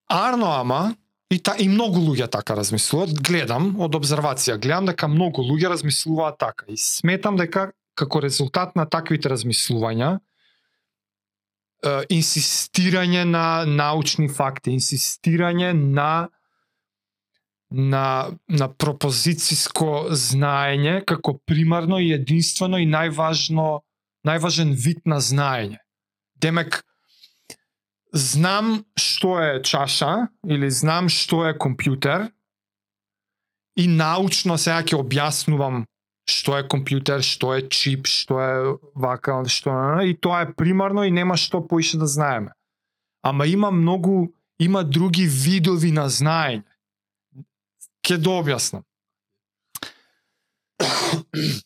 Арно 0.10 0.52
ама 0.52 0.96
и 1.32 1.40
та 1.40 1.56
и 1.60 1.70
многу 1.70 2.00
луѓе 2.00 2.28
така 2.28 2.58
размислуваат, 2.60 3.16
гледам 3.24 3.80
од 3.80 3.96
обзервација, 3.96 4.60
гледам 4.60 4.92
дека 4.92 5.08
многу 5.08 5.42
луѓе 5.48 5.72
размислуваат 5.72 6.38
така. 6.38 6.68
И 6.68 6.78
сметам 6.78 7.40
дека 7.40 7.72
како 7.96 8.20
резултат 8.22 8.76
на 8.76 8.86
таквите 8.86 9.32
размислувања 9.32 10.20
инсистирање 12.10 13.24
на 13.26 13.66
научни 13.66 14.30
факти, 14.30 14.72
инсистирање 14.72 15.74
на 15.74 16.30
на 17.72 18.32
на 18.48 18.68
пропозициско 18.68 20.12
знаење 20.12 21.02
како 21.06 21.38
примарно 21.46 22.00
и 22.00 22.12
единствено 22.12 22.78
и 22.78 22.88
најважно 22.88 23.82
најважен 24.28 24.76
вид 24.76 25.06
на 25.06 25.22
знаење. 25.24 25.80
Демек 26.36 26.84
знам 28.14 28.84
што 29.00 29.40
е 29.40 29.62
чаша 29.64 30.28
или 30.46 30.70
знам 30.70 31.08
што 31.10 31.46
е 31.48 31.56
компјутер 31.56 32.28
и 33.80 33.88
научно 33.88 34.58
сега 34.60 34.84
ќе 34.84 35.00
објаснувам 35.00 35.86
што 36.32 36.58
е 36.60 36.66
компјутер, 36.70 37.24
што 37.26 37.56
е 37.58 37.66
чип, 37.68 38.08
што 38.08 38.40
е 38.40 38.54
вака, 38.96 39.42
што 39.50 39.74
е, 40.00 40.12
и 40.12 40.14
тоа 40.16 40.46
е 40.46 40.54
примарно 40.54 41.04
и 41.04 41.12
нема 41.12 41.38
што 41.38 41.64
поише 41.66 41.98
да 41.98 42.08
знаеме. 42.08 42.54
Ама 43.24 43.48
има 43.48 43.72
многу, 43.72 44.34
има 44.60 44.84
други 44.84 45.26
видови 45.26 45.92
на 45.92 46.08
знаење. 46.10 46.64
Ке 48.02 48.18
дообјаснам. 48.18 48.84
Да 50.82 51.62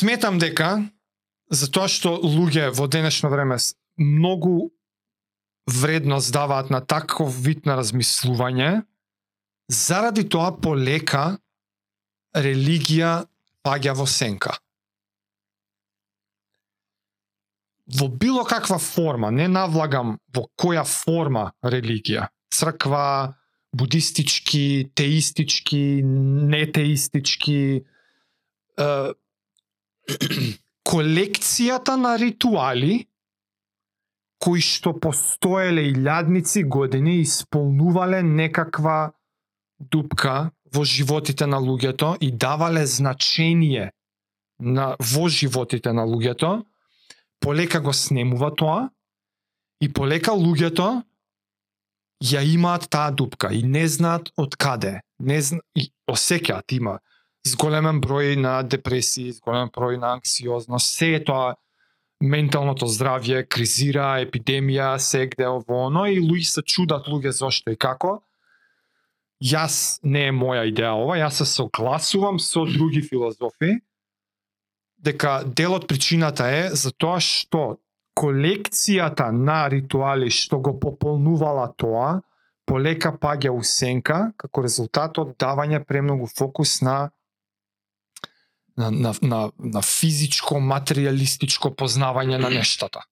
Сметам 0.00 0.38
дека 0.40 0.68
затоа 1.52 1.88
што 1.92 2.14
луѓе 2.24 2.70
во 2.72 2.86
денешно 2.88 3.28
време 3.32 3.58
многу 4.00 4.70
вредност 5.68 6.32
даваат 6.32 6.70
на 6.72 6.80
таков 6.80 7.34
вид 7.44 7.66
на 7.68 7.76
размислување, 7.76 8.82
заради 9.68 10.24
тоа 10.24 10.54
полека 10.56 11.38
религија 12.32 13.26
паѓа 13.66 13.94
во 13.98 14.06
сенка. 14.08 14.56
Во 18.00 18.08
било 18.08 18.46
каква 18.48 18.78
форма, 18.78 19.30
не 19.30 19.48
навлагам 19.52 20.16
во 20.32 20.46
која 20.56 20.86
форма 20.86 21.50
религија, 21.60 22.28
црква, 22.54 23.36
будистички, 23.72 24.90
теистички, 24.94 26.02
нетеистички, 26.04 27.82
е, 28.78 28.86
колекцијата 30.90 31.96
на 31.96 32.16
ритуали 32.18 33.06
кои 34.40 34.62
што 34.64 34.94
постоеле 34.96 35.84
илјадници 35.92 36.64
години 36.64 37.20
исполнувале 37.20 38.22
некаква 38.24 39.12
дупка 39.78 40.50
во 40.74 40.84
животите 40.84 41.46
на 41.46 41.60
луѓето 41.60 42.16
и 42.20 42.30
давале 42.32 42.86
значение 42.86 43.92
на 44.60 44.96
во 45.00 45.28
животите 45.28 45.92
на 45.92 46.06
луѓето, 46.08 46.64
полека 47.40 47.80
го 47.80 47.92
снемува 47.92 48.50
тоа 48.54 48.88
и 49.80 49.92
полека 49.92 50.32
луѓето 50.32 51.02
ја 52.20 52.42
имаат 52.44 52.88
таа 52.90 53.10
дупка 53.10 53.52
и 53.52 53.62
не 53.62 53.86
знаат 53.88 54.30
од 54.36 54.56
каде, 54.56 55.00
не 55.18 55.40
зна... 55.40 55.60
и 55.74 55.90
осеќаат 56.10 56.72
има 56.76 56.98
зголемен 57.46 58.00
број 58.00 58.36
на 58.36 58.60
депресии, 58.62 59.32
зголемен 59.32 59.72
број 59.72 59.98
на 59.98 60.14
анксиозност, 60.18 60.96
се 60.96 61.14
е 61.16 61.24
тоа 61.24 61.54
менталното 62.20 62.84
здравје, 62.84 63.46
кризира, 63.48 64.20
епидемија, 64.20 64.98
сегде 64.98 65.48
ово 65.48 65.86
оно 65.86 66.04
и 66.06 66.20
луѓе 66.20 66.48
се 66.48 66.62
чудат 66.62 67.08
луѓе 67.08 67.32
зошто 67.32 67.72
и 67.72 67.76
како. 67.76 68.20
Јас 69.40 70.00
не 70.04 70.26
е 70.28 70.32
моја 70.36 70.66
идеја 70.68 70.98
ова, 71.00 71.16
јас 71.16 71.40
се 71.40 71.46
согласувам 71.48 72.38
со 72.38 72.66
други 72.68 73.00
филозофи 73.00 73.80
дека 75.00 75.40
дел 75.46 75.74
од 75.78 75.86
причината 75.88 76.44
е 76.52 76.68
затоа 76.76 77.20
што 77.24 77.80
колекцијата 78.16 79.30
на 79.32 79.68
ритуали 79.68 80.30
што 80.30 80.60
го 80.60 80.74
пополнувала 80.80 81.68
тоа, 81.76 82.20
полека 82.66 83.12
паѓа 83.12 83.54
у 83.54 83.62
сенка 83.66 84.32
како 84.36 84.62
резултат 84.62 85.18
од 85.18 85.36
давање 85.40 85.82
премногу 85.84 86.28
фокус 86.30 86.80
на 86.82 87.10
на, 88.76 88.90
на, 88.90 89.12
на, 89.20 89.40
на 89.58 89.82
физичко, 89.84 90.56
материјалистичко 90.56 91.74
познавање 91.76 92.38
на 92.40 92.48
нештата. 92.58 93.02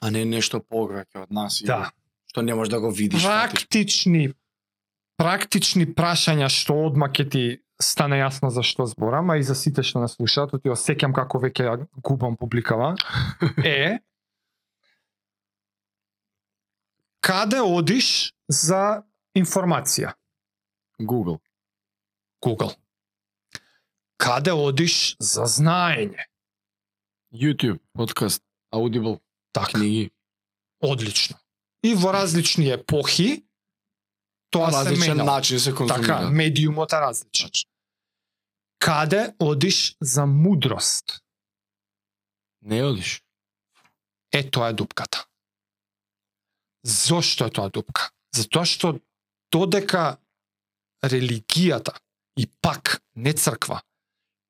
А 0.00 0.10
не 0.10 0.24
нешто 0.24 0.62
повеќе 0.64 1.26
од 1.26 1.34
нас. 1.34 1.60
Да. 1.66 1.90
Што 2.30 2.44
не 2.46 2.54
можеш 2.54 2.70
да 2.72 2.80
го 2.80 2.90
видиш. 2.94 3.26
Практични 3.26 4.30
практични 5.20 5.84
прашања 5.84 6.48
што 6.48 6.78
одма 6.88 7.10
ќе 7.12 7.26
ти 7.28 7.42
стане 7.80 8.20
јасно 8.20 8.48
за 8.52 8.64
што 8.64 8.86
зборам, 8.88 9.30
а 9.32 9.36
и 9.36 9.44
за 9.44 9.54
сите 9.54 9.84
што 9.84 10.00
нас 10.00 10.16
слушаат, 10.16 10.54
ти 10.62 10.72
осеќам 10.72 11.12
како 11.16 11.40
веќе 11.42 11.66
ја 11.68 11.74
губам 12.00 12.38
публикава, 12.40 12.94
е 13.64 14.00
Каде 17.20 17.60
одиш 17.60 18.32
за 18.48 19.04
информација? 19.36 20.14
Google. 20.98 21.36
Google. 22.40 22.72
Каде 24.16 24.52
одиш 24.56 25.16
за 25.20 25.44
знаење? 25.44 26.24
YouTube, 27.32 27.78
подкаст, 27.92 28.42
Audible, 28.72 29.20
Така, 29.52 29.78
книги. 29.78 30.10
одлично. 30.80 31.36
И 31.84 31.94
во 31.94 32.12
различни 32.12 32.72
епохи 32.72 33.44
тоа 34.50 34.70
се 34.70 34.78
различен 34.78 35.16
менало. 35.16 35.36
начин 35.36 35.60
се 35.60 35.74
конзумира. 35.74 36.02
Така, 36.02 36.30
медиумот 36.30 36.92
е 36.92 37.00
различен. 37.00 37.50
Каде 38.78 39.34
одиш 39.38 39.96
за 40.00 40.26
мудрост? 40.26 41.20
Не 42.62 42.82
одиш. 42.82 43.22
Е, 44.32 44.50
тоа 44.50 44.68
е 44.68 44.72
дупката. 44.72 45.26
Зошто 46.84 47.44
е 47.44 47.50
тоа 47.50 47.68
дупка? 47.68 48.10
Затоа 48.36 48.64
што 48.64 49.00
додека 49.52 50.18
религијата 51.02 51.96
и 52.36 52.46
пак 52.62 53.02
не 53.16 53.32
црква, 53.32 53.82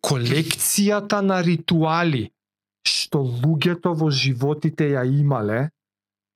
колекцијата 0.04 1.20
на 1.24 1.40
ритуали 1.42 2.30
што 2.86 3.22
луѓето 3.24 3.94
во 3.96 4.10
животите 4.10 4.92
ја 4.94 5.04
имале 5.04 5.70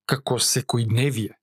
како 0.08 0.38
секојдневие 0.40 1.36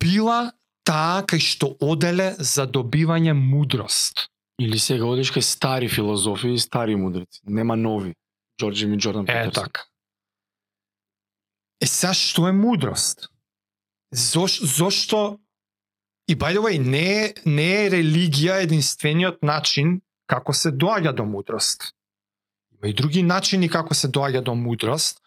била 0.00 0.52
таа 0.84 1.22
кај 1.22 1.40
што 1.40 1.76
оделе 1.80 2.34
за 2.38 2.66
добивање 2.66 3.32
мудрост. 3.32 4.28
Или 4.58 4.78
сега 4.78 5.06
одиш 5.06 5.30
кај 5.32 5.44
стари 5.44 5.88
филозофи 5.88 6.54
и 6.54 6.58
стари 6.58 6.96
мудреци. 6.96 7.40
Нема 7.46 7.76
нови. 7.76 8.14
Джорджи 8.60 8.86
ми 8.86 8.98
Джордан 8.98 9.22
Е, 9.22 9.26
Петерсон. 9.26 9.64
така. 9.64 9.84
Е, 11.80 11.86
сега 11.86 12.14
што 12.14 12.48
е 12.48 12.52
мудрост? 12.52 13.28
Зош, 14.12 14.60
зошто 14.62 15.38
и 16.28 16.36
by 16.36 16.56
the 16.56 16.60
way, 16.60 16.78
не 16.78 17.24
е, 17.24 17.34
не 17.46 17.86
е 17.86 17.90
религија 17.90 18.62
единствениот 18.62 19.42
начин 19.42 20.00
како 20.26 20.52
се 20.52 20.72
доаѓа 20.72 21.12
до 21.12 21.24
мудрост. 21.24 21.94
Има 22.72 22.90
и 22.90 22.94
други 22.94 23.22
начини 23.22 23.68
како 23.68 23.94
се 23.94 24.08
доаѓа 24.08 24.42
до 24.42 24.54
мудрост, 24.54 25.22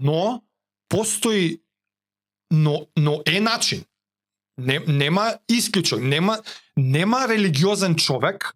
но 0.00 0.42
постои 0.88 1.60
но 2.50 2.86
но 2.96 3.22
е 3.26 3.40
начин. 3.40 3.84
Не, 4.58 4.78
нема 4.86 5.38
исклучок, 5.48 6.00
нема 6.02 6.38
нема 6.76 7.26
религиозен 7.28 7.94
човек 7.96 8.54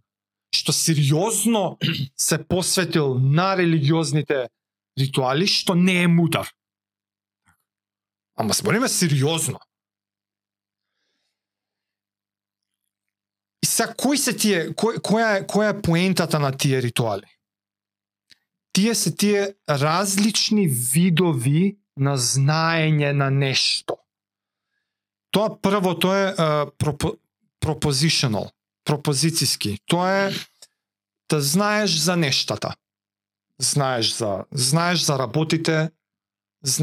што 0.54 0.72
сериозно 0.72 1.78
се 2.16 2.38
посветил 2.38 3.14
на 3.18 3.56
религиозните 3.56 4.48
ритуали 4.98 5.46
што 5.46 5.74
не 5.74 6.02
е 6.02 6.08
мудар. 6.08 6.50
Ама 8.34 8.52
збориме 8.52 8.88
сериозно. 8.88 9.60
И 13.62 13.66
сега 13.66 13.94
кој 13.94 14.18
се 14.18 14.34
тие 14.34 14.60
кој, 14.74 14.98
која 14.98 15.38
е 15.38 15.46
која 15.46 15.70
е 15.70 15.80
поентата 15.82 16.42
на 16.42 16.50
тие 16.50 16.82
ритуали? 16.82 17.30
Тие 18.72 18.94
се 18.94 19.14
тие 19.14 19.54
различни 19.68 20.66
видови 20.66 21.78
на 21.96 22.18
знаење 22.18 23.12
на 23.12 23.30
нешто. 23.30 24.01
Тоа 25.32 25.56
прво 25.62 25.94
тоа 25.98 26.18
е 26.18 26.26
uh, 26.36 26.70
пропо, 26.78 27.16
пропозициски. 28.84 29.78
Тоа 29.86 30.10
е 30.10 30.32
да 31.30 31.40
знаеш 31.40 31.96
за 31.96 32.16
нештата. 32.16 32.74
Знаеш 33.58 34.14
за 34.16 34.44
знаеш 34.52 35.00
за 35.00 35.18
работите, 35.18 35.90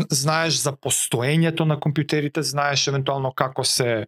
знаеш 0.10 0.58
за 0.58 0.74
постоењето 0.74 1.68
на 1.68 1.78
компјутерите, 1.78 2.42
знаеш 2.42 2.88
евентуално 2.88 3.32
како 3.32 3.64
се 3.64 4.08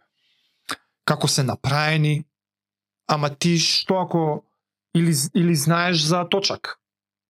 како 1.06 1.28
се 1.28 1.44
направени, 1.44 2.26
ама 3.08 3.30
ти 3.30 3.58
што 3.60 4.02
ако 4.02 4.44
или 4.96 5.14
или 5.36 5.56
знаеш 5.56 6.02
за 6.02 6.26
точак, 6.30 6.80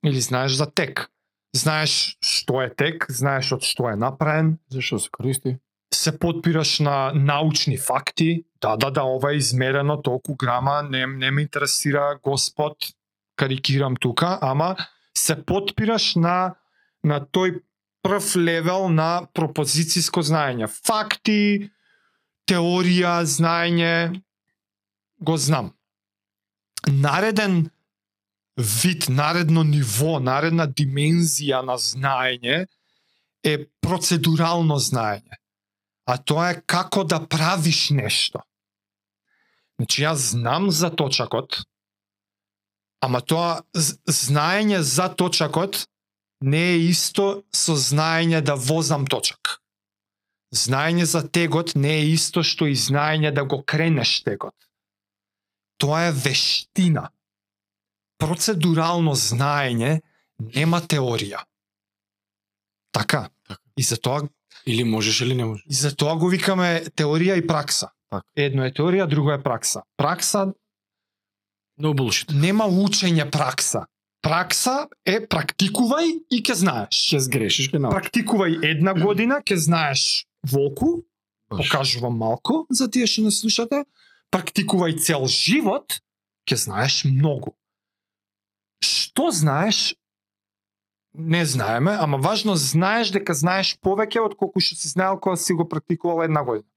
или 0.05 0.21
знаеш 0.21 0.55
за 0.55 0.65
тек. 0.65 1.09
Знаеш 1.55 2.15
што 2.23 2.61
е 2.61 2.69
тек, 2.69 3.05
знаеш 3.09 3.51
од 3.51 3.67
што 3.67 3.89
е 3.91 3.95
направен, 3.95 4.59
Зашо 4.71 4.99
се 4.99 5.09
користи? 5.11 5.57
Се 5.93 6.19
подпираш 6.19 6.79
на 6.79 7.11
научни 7.15 7.77
факти, 7.77 8.43
да, 8.61 8.77
да, 8.77 8.91
да, 8.91 9.03
ова 9.03 9.31
е 9.31 9.35
измерено 9.35 10.01
толку 10.01 10.35
грама, 10.35 10.83
не, 10.89 11.07
не 11.07 11.31
ме 11.31 11.41
интересира 11.41 12.19
Господ, 12.23 12.77
карикирам 13.35 13.95
тука, 13.95 14.39
ама 14.41 14.75
се 15.17 15.45
подпираш 15.45 16.15
на 16.15 16.55
на 17.03 17.17
тој 17.17 17.61
прв 18.05 18.35
левел 18.37 18.89
на 18.89 19.25
пропозициско 19.33 20.21
знаење. 20.21 20.67
Факти, 20.69 21.71
теорија, 22.45 23.21
знаење, 23.25 24.21
го 25.21 25.37
знам. 25.37 25.73
Нареден 26.87 27.69
вид, 28.57 29.09
наредно 29.09 29.63
ниво, 29.65 30.19
наредна 30.19 30.67
димензија 30.67 31.65
на 31.65 31.77
знаење 31.81 32.65
е 33.43 33.57
процедурално 33.81 34.77
знаење 34.77 35.40
а 36.05 36.17
тоа 36.17 36.51
е 36.51 36.61
како 36.65 37.03
да 37.03 37.19
правиш 37.27 37.89
нешто. 37.89 38.41
Значи 39.79 40.03
јас 40.03 40.33
знам 40.33 40.69
за 40.71 40.91
точакот, 40.93 41.63
ама 43.01 43.21
тоа 43.21 43.61
знаење 43.73 44.81
за 44.81 45.09
точакот 45.09 45.85
не 46.41 46.61
е 46.73 46.77
исто 46.89 47.43
со 47.53 47.77
знаење 47.77 48.41
да 48.41 48.55
возам 48.55 49.05
точак. 49.05 49.57
Знаење 50.51 51.05
за 51.05 51.23
тегот 51.23 51.75
не 51.75 51.93
е 52.01 52.11
исто 52.11 52.43
што 52.43 52.67
и 52.67 52.75
знаење 52.75 53.31
да 53.31 53.45
го 53.45 53.61
кренеш 53.63 54.19
тегот. 54.25 54.55
Тоа 55.77 56.09
е 56.09 56.11
вештина. 56.11 57.09
Процедурално 58.21 59.15
знаење 59.17 60.01
нема 60.37 60.81
теорија. 60.81 61.41
Така. 62.91 63.29
Така. 63.47 63.61
И 63.77 63.83
затоа 63.83 64.27
Или 64.65 64.83
можеш 64.83 65.21
или 65.21 65.33
не 65.35 65.45
можеш. 65.45 65.65
И 65.69 65.73
за 65.73 65.95
тоа 65.95 66.15
го 66.15 66.29
викаме 66.29 66.83
теорија 66.95 67.37
и 67.37 67.47
пракса. 67.47 67.89
Така. 68.11 68.25
Едно 68.35 68.65
е 68.65 68.71
теорија, 68.71 69.07
друго 69.07 69.31
е 69.31 69.41
пракса. 69.43 69.81
Пракса 69.97 70.53
No 71.79 71.93
bullshit. 71.93 72.29
нема 72.33 72.65
учење 72.67 73.31
пракса. 73.31 73.85
Пракса 74.21 74.87
е 75.05 75.17
практикувај 75.27 76.11
и 76.29 76.41
ќе 76.43 76.53
знаеш. 76.53 76.93
Ќе 77.09 77.17
сгрешиш, 77.19 77.71
ќе 77.71 77.79
научиш. 77.79 77.95
Практикувај 77.97 78.59
една 78.63 78.93
година, 78.93 79.41
ќе 79.41 79.55
знаеш 79.55 80.25
волку, 80.43 81.01
Баш. 81.49 81.57
покажувам 81.69 82.17
малку 82.17 82.65
за 82.69 82.91
тие 82.91 83.07
што 83.07 83.21
не 83.21 83.31
слушате. 83.31 83.85
Практикувај 84.31 84.99
цел 84.99 85.25
живот, 85.27 86.01
ќе 86.45 86.55
знаеш 86.55 87.03
многу. 87.05 87.55
Што 88.83 89.31
знаеш? 89.31 89.95
Не 91.13 91.45
знаеме, 91.45 91.91
ама 91.99 92.17
важно 92.17 92.55
знаеш 92.55 93.11
дека 93.11 93.33
знаеш 93.35 93.75
повеќе 93.83 94.21
од 94.23 94.35
колку 94.39 94.63
што 94.63 94.77
си 94.79 94.87
знаел 94.93 95.19
кога 95.19 95.35
си 95.35 95.53
го 95.53 95.67
практикувал 95.67 96.23
една 96.23 96.43
година. 96.43 96.67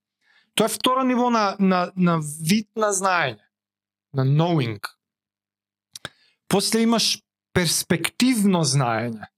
Тоа 0.54 0.66
е 0.66 0.74
второ 0.74 1.04
ниво 1.06 1.30
на, 1.30 1.56
на, 1.58 1.92
на 1.96 2.18
вид 2.18 2.68
на 2.76 2.90
знаење, 2.90 3.42
на 4.14 4.26
knowing. 4.26 4.82
После 6.48 6.82
имаш 6.82 7.22
перспективно 7.54 8.64
знаење. 8.66 9.30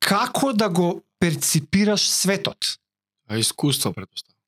Како 0.00 0.52
да 0.52 0.68
го 0.68 1.04
перципираш 1.20 2.08
светот? 2.08 2.76
А 3.28 3.36
искуство 3.38 3.92
претпоставам. 3.92 4.40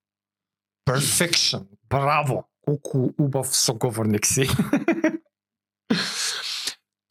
Perfection. 0.89 1.67
Браво. 1.89 2.49
Колку 2.61 3.13
убав 3.19 3.57
соговорник 3.57 4.27
си. 4.27 4.49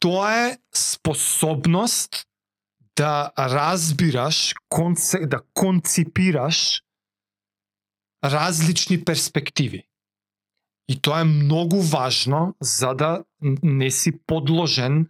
Тоа 0.02 0.48
е 0.48 0.58
способност 0.74 2.26
да 2.98 3.32
разбираш, 3.38 4.54
конце, 4.70 5.26
да 5.26 5.40
концепираш 5.54 6.82
различни 8.24 9.04
перспективи. 9.06 9.84
И 10.90 11.02
тоа 11.02 11.22
е 11.22 11.24
многу 11.24 11.82
важно 11.82 12.56
за 12.62 12.94
да 12.94 13.24
не 13.64 13.92
си 13.92 14.12
подложен 14.26 15.08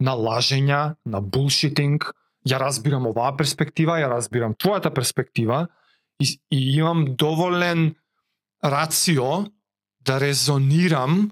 на 0.00 0.14
лажења, 0.14 0.94
на 1.06 1.20
булшитинг. 1.20 2.12
Ја 2.46 2.62
разбирам 2.62 3.10
оваа 3.10 3.34
перспектива, 3.36 3.98
ја 3.98 4.08
разбирам 4.08 4.54
твојата 4.54 4.94
перспектива 4.94 5.66
и, 6.22 6.38
и 6.50 6.78
имам 6.78 7.04
доволен 7.18 7.94
рацио 8.64 9.50
да 10.00 10.20
резонирам 10.20 11.30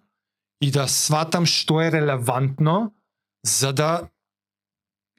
и 0.61 0.71
да 0.71 0.89
сватам 0.89 1.47
што 1.47 1.81
е 1.81 1.93
релевантно 1.95 2.96
за 3.47 3.73
да 3.73 4.09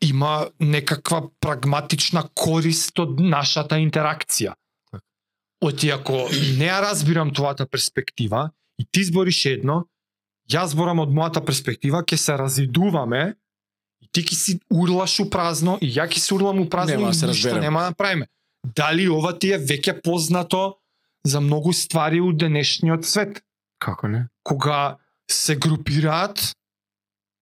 има 0.01 0.49
некаква 0.59 1.29
прагматична 1.39 2.23
корист 2.35 2.99
од 2.99 3.19
нашата 3.19 3.79
интеракција. 3.81 4.53
Оти 5.63 5.89
ако 5.89 6.27
не 6.59 6.67
ја 6.67 6.81
разбирам 6.83 7.31
твојата 7.33 7.65
перспектива 7.65 8.51
и 8.77 8.85
ти 8.85 9.03
збориш 9.03 9.45
едно, 9.45 9.87
јас 10.51 10.75
зборам 10.75 10.99
од 10.99 11.09
мојата 11.09 11.41
перспектива, 11.45 12.03
ќе 12.03 12.17
се 12.17 12.37
разидуваме 12.37 13.35
и 14.01 14.09
ти 14.11 14.21
ќе 14.21 14.35
си 14.35 14.59
урлаш 14.69 15.19
у 15.19 15.29
празно 15.29 15.79
и 15.81 15.89
ја 15.89 16.05
ќе 16.05 16.19
се 16.21 16.33
урлам 16.35 16.61
у 16.61 16.69
празно 16.69 16.99
Нема 16.99 17.09
да 17.09 17.15
и 17.15 17.19
се 17.19 17.27
ништо 17.27 17.47
разбереме. 17.47 17.65
нема 17.65 17.79
да 17.81 17.95
направиме. 17.95 18.27
Дали 18.75 19.09
ова 19.09 19.33
ти 19.39 19.51
е 19.55 19.59
веќе 19.59 20.01
познато 20.03 20.77
за 21.25 21.41
многу 21.41 21.73
ствари 21.73 22.21
у 22.21 22.33
денешниот 22.33 23.05
свет? 23.05 23.41
Како 23.79 24.07
не? 24.07 24.27
Кога 24.43 24.97
се 25.31 25.55
групираат 25.55 26.53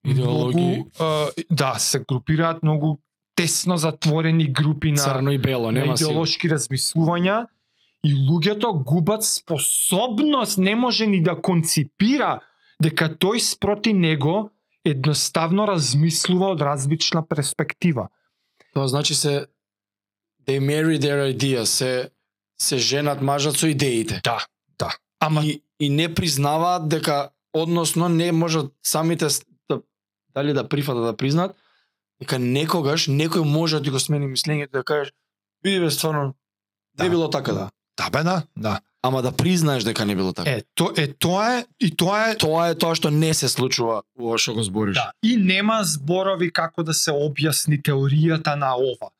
Идеологии. 0.06 0.76
многу, 0.76 0.89
а, 0.99 1.28
да, 1.51 1.76
се 1.80 1.99
групираат 1.99 2.64
многу 2.64 2.97
тесно 3.36 3.78
затворени 3.78 4.51
групи 4.51 4.91
на 4.91 4.97
Црно 4.97 5.32
и 5.32 5.38
бело, 5.38 5.72
на 5.72 5.80
нема 5.80 5.97
си. 5.97 6.03
идеолошки 6.03 6.49
размислувања 6.49 7.47
и 8.06 8.16
луѓето 8.16 8.84
губат 8.84 9.24
способност, 9.24 10.58
не 10.58 10.76
може 10.76 11.08
ни 11.08 11.24
да 11.24 11.36
конципира 11.41 12.39
дека 12.82 13.10
тој 13.10 13.39
спроти 13.39 13.93
него 13.93 14.51
едноставно 14.86 15.68
размислува 15.68 16.53
од 16.53 16.62
различна 16.62 17.26
перспектива. 17.28 18.08
Тоа 18.74 18.88
значи 18.88 19.16
се 19.16 19.47
they 20.47 20.60
marry 20.60 20.99
their 20.99 21.34
ideas, 21.34 21.64
се 21.64 22.10
се 22.62 22.78
женат 22.78 23.22
мажат 23.22 23.58
со 23.58 23.68
идеите. 23.68 24.22
Да, 24.24 24.45
да. 24.80 24.95
Ама 25.20 25.41
И, 25.43 25.62
и 25.80 25.89
не 25.89 26.14
признаваат 26.14 26.89
дека 26.89 27.30
односно 27.53 28.10
не 28.10 28.32
можат 28.32 28.74
самите 28.84 29.28
дали 30.36 30.54
да 30.54 30.68
прифатат 30.70 31.04
да 31.04 31.18
признаат 31.18 31.56
дека 32.22 32.40
некогаш 32.40 33.08
некој 33.08 33.44
може 33.44 33.78
да 33.78 33.84
ти 33.84 33.90
го 33.90 34.00
смени 34.00 34.28
мислењето 34.28 34.72
да 34.72 34.84
кажеш 34.84 35.14
види 35.64 35.80
бе 35.80 35.92
стварно 35.92 36.34
Да. 36.98 37.04
не 37.04 37.10
било 37.10 37.30
така 37.30 37.52
да. 37.54 37.70
да 37.98 38.10
бе 38.10 38.24
да, 38.24 38.44
да. 38.58 38.80
Ама 39.02 39.22
да 39.22 39.32
признаеш 39.32 39.84
дека 39.84 40.06
не 40.06 40.16
било 40.16 40.34
така. 40.34 40.50
Е, 40.50 40.62
то 40.74 40.94
е 40.98 41.14
тоа 41.14 41.60
е 41.60 41.66
и 41.80 41.96
тоа 41.96 42.30
е 42.32 42.38
Тоа 42.38 42.70
е 42.70 42.76
тоа 42.76 42.96
што 42.96 43.12
не 43.12 43.34
се 43.34 43.50
случува 43.50 44.02
ова 44.20 44.38
што 44.38 44.54
го 44.54 44.64
збориш. 44.64 44.96
Да, 44.96 45.12
и 45.24 45.38
нема 45.38 45.84
зборови 45.84 46.50
како 46.52 46.84
да 46.84 46.94
се 46.94 47.12
објасни 47.12 47.78
теоријата 47.84 48.56
на 48.56 48.74
ова. 48.76 49.12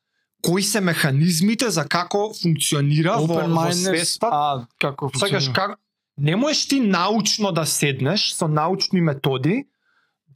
Кои 0.42 0.62
се 0.62 0.80
механизмите 0.80 1.70
за 1.70 1.84
како 1.84 2.32
функционира 2.34 3.14
во, 3.18 3.26
Open 3.28 3.54
во 3.54 3.72
свеста? 3.72 4.26
а 4.32 4.66
како 4.80 5.10
Сакаш 5.14 5.30
функционира? 5.30 5.52
како 5.54 5.74
не 6.18 6.36
можеш 6.36 6.66
ти 6.68 6.80
научно 6.80 7.52
да 7.52 7.66
седнеш 7.66 8.32
со 8.34 8.48
научни 8.48 9.00
методи 9.00 9.66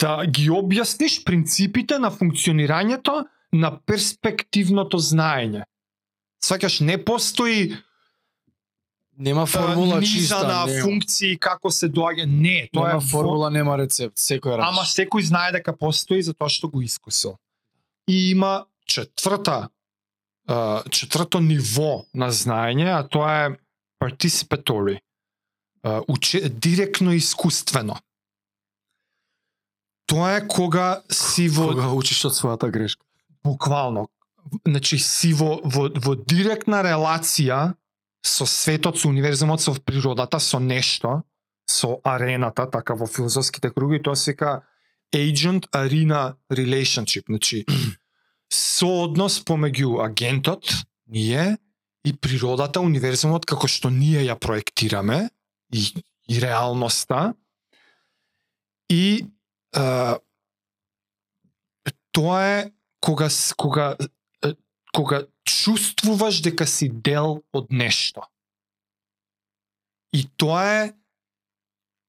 да 0.01 0.25
ги 0.27 0.49
објасниш 0.51 1.21
принципите 1.25 1.99
на 1.99 2.11
функционирањето 2.11 3.25
на 3.53 3.71
перспективното 3.87 4.99
знаење. 4.99 5.65
Сваќаш 6.45 6.81
не 6.81 6.99
постои 7.05 7.77
Нема 9.21 9.45
формула 9.47 9.75
формула 9.75 10.01
низа 10.01 10.13
чиста, 10.17 10.49
на 10.49 10.67
нема. 10.67 10.83
функции 10.83 11.39
како 11.39 11.71
се 11.71 11.91
доаѓа. 11.93 12.25
Не, 12.25 12.69
тоа 12.73 12.87
Нема 12.89 13.03
е 13.03 13.09
формула, 13.11 13.51
нема 13.51 13.77
рецепт, 13.77 14.17
секој 14.17 14.57
раз. 14.57 14.71
Ама 14.71 14.87
секој 14.89 15.27
знае 15.29 15.53
дека 15.59 15.75
постои 15.77 16.23
затоа 16.25 16.49
што 16.49 16.71
го 16.73 16.81
искусил. 16.81 17.37
И 18.09 18.31
има 18.31 18.65
четврта 18.89 19.69
четврто 20.91 21.41
ниво 21.41 22.07
на 22.15 22.31
знаење, 22.33 22.89
а 22.91 23.03
тоа 23.07 23.33
е 23.45 23.51
participatory. 24.01 24.99
Уче, 26.09 26.49
директно 26.49 27.13
искуствено. 27.13 27.97
Тоа 30.11 30.37
е 30.37 30.47
кога 30.47 31.03
си 31.07 31.47
во 31.49 31.71
кога 31.71 31.93
учиш 31.95 32.25
од 32.27 32.35
својата 32.35 32.71
грешка. 32.71 33.05
буквално 33.45 34.09
значи 34.67 34.99
си 34.99 35.33
во, 35.33 35.61
во, 35.65 35.89
во 35.89 36.15
директна 36.17 36.83
релација 36.83 37.75
со 38.27 38.47
светот, 38.47 38.99
со 38.99 39.09
универзумот, 39.09 39.63
со 39.63 39.73
природата, 39.73 40.41
со 40.41 40.59
нешто, 40.61 41.23
со 41.65 42.01
арената, 42.05 42.67
така 42.67 42.95
во 42.95 43.07
филозофските 43.07 43.71
круги, 43.71 44.03
тоа 44.03 44.17
се 44.17 44.33
вика 44.33 44.63
agent 45.15 45.67
arena 45.73 46.37
relationship, 46.51 47.27
значи 47.27 47.65
сооднос 48.53 49.41
помеѓу 49.45 50.03
агентот, 50.05 50.67
ние 51.07 51.57
и 52.05 52.13
природата, 52.13 52.81
универзумот 52.81 53.47
како 53.47 53.69
што 53.69 53.91
ние 53.91 54.25
ја 54.27 54.37
проектираме 54.39 55.29
и, 55.73 55.87
и 56.29 56.41
реалноста 56.41 57.35
и 58.89 59.27
а, 59.77 60.19
тоа 62.13 62.43
е 62.45 62.73
кога 63.01 63.29
кога 63.57 63.97
кога 64.93 65.27
чувствуваш 65.45 66.43
дека 66.43 66.67
си 66.67 66.89
дел 66.89 67.43
од 67.53 67.71
нешто. 67.71 68.27
И 70.13 70.27
тоа 70.37 70.65
е 70.67 70.93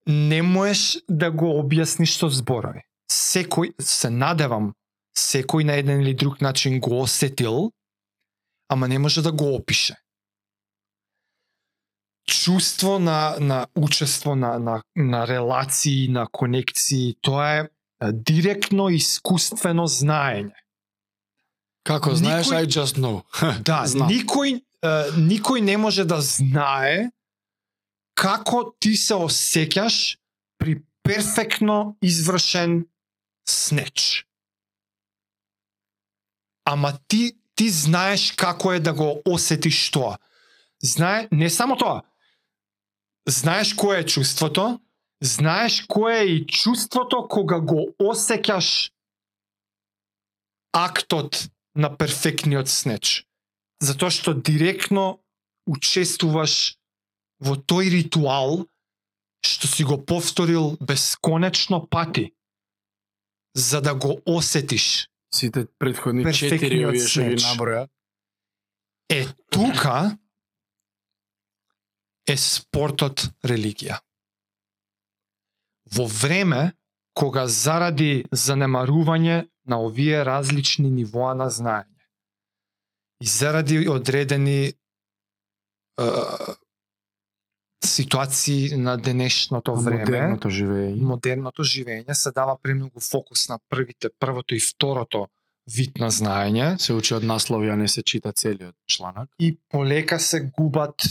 не 0.07 0.41
можеш 0.41 0.97
да 1.09 1.31
го 1.31 1.53
објасниш 1.61 2.17
со 2.17 2.29
зборови. 2.29 2.81
Секој 3.11 3.75
се 3.77 4.09
надевам 4.09 4.73
секој 5.17 5.65
на 5.67 5.75
еден 5.77 6.01
или 6.01 6.13
друг 6.13 6.41
начин 6.41 6.79
го 6.79 7.01
осетил, 7.01 7.71
ама 8.69 8.87
не 8.87 8.99
може 8.99 9.21
да 9.21 9.31
го 9.31 9.55
опише. 9.55 9.95
Чувство 12.31 12.99
на 12.99 13.35
на 13.39 13.67
учество 13.75 14.35
на 14.35 14.59
на 14.59 14.81
на 14.95 15.27
релации, 15.27 16.07
на 16.07 16.27
конекции, 16.27 17.15
тоа 17.21 17.49
е 17.49 17.67
директно 18.13 18.89
искуствено 18.89 19.83
знаење. 19.87 20.55
Како 21.83 22.15
знаеш, 22.15 22.47
Никој- 22.47 22.63
I 22.63 22.67
just 22.67 22.95
know. 22.97 23.21
Да, 23.61 23.83
Знам. 23.85 24.09
никој 24.09 24.63
никој 25.17 25.59
не 25.59 25.77
може 25.77 26.05
да 26.05 26.21
знае 26.21 27.11
како 28.15 28.73
ти 28.79 28.95
се 28.95 29.13
осеќаш 29.13 30.17
при 30.57 30.81
перфектно 31.03 31.97
извршен 32.01 32.85
снеч. 33.49 34.25
Ама 36.65 36.93
ти 37.07 37.33
ти 37.55 37.69
знаеш 37.69 38.31
како 38.31 38.73
е 38.73 38.79
да 38.79 38.93
го 38.93 39.21
осетиш 39.25 39.91
тоа. 39.91 40.17
Знае 40.83 41.27
не 41.31 41.49
само 41.49 41.75
тоа. 41.77 42.01
Знаеш 43.27 43.73
кое 43.73 43.99
е 43.99 44.05
чувството, 44.05 44.79
знаеш 45.21 45.85
кое 45.87 46.19
е 46.19 46.25
и 46.25 46.45
чувството 46.45 47.27
кога 47.29 47.59
го 47.59 47.93
осеќаш 47.99 48.91
актот 50.73 51.49
на 51.75 51.91
перфектниот 51.97 52.69
снеч. 52.69 53.27
Затоа 53.81 54.09
што 54.09 54.33
директно 54.33 55.21
учествуваш 55.69 56.77
во 57.41 57.55
тој 57.57 57.93
ритуал 57.93 58.65
што 59.41 59.67
си 59.67 59.83
го 59.83 59.97
повторил 60.05 60.77
бесконечно 60.81 61.85
пати 61.87 62.33
за 63.53 63.81
да 63.81 63.95
го 63.95 64.21
осетиш. 64.25 65.09
Сите 65.33 65.65
предходни 65.79 66.25
четири 66.33 66.85
овие 66.85 67.07
што 67.07 67.25
ги 67.25 67.37
наброја. 67.41 67.87
Е, 69.09 69.27
тука 69.51 70.17
е 72.31 72.37
спортот 72.37 73.27
религија. 73.43 73.99
Во 75.91 76.07
време 76.07 76.71
кога 77.13 77.47
заради 77.47 78.23
занемарување 78.31 79.45
на 79.67 79.79
овие 79.83 80.23
различни 80.25 80.89
нивоа 80.91 81.33
на 81.35 81.49
знаење 81.51 81.91
и 83.21 83.27
заради 83.27 83.89
одредени 83.89 84.61
е, 84.67 84.73
ситуации 87.85 88.77
на 88.77 88.97
денешното 88.97 89.75
време, 89.75 90.05
Модерното 90.05 90.49
живење. 90.49 91.01
модерното 91.01 91.63
живење 91.63 92.13
се 92.13 92.31
дава 92.31 92.57
премногу 92.63 92.99
фокус 92.99 93.49
на 93.49 93.59
првите, 93.69 94.09
првото 94.19 94.55
и 94.55 94.59
второто 94.59 95.27
вид 95.75 95.99
на 95.99 96.09
знаење 96.11 96.77
Се 96.79 96.93
учи 96.93 97.13
од 97.13 97.23
наслови, 97.23 97.69
а 97.69 97.75
не 97.75 97.87
се 97.87 98.03
чита 98.03 98.31
целиот 98.31 98.75
чланак. 98.87 99.29
и 99.39 99.57
полека 99.69 100.19
се 100.19 100.51
губат 100.57 101.03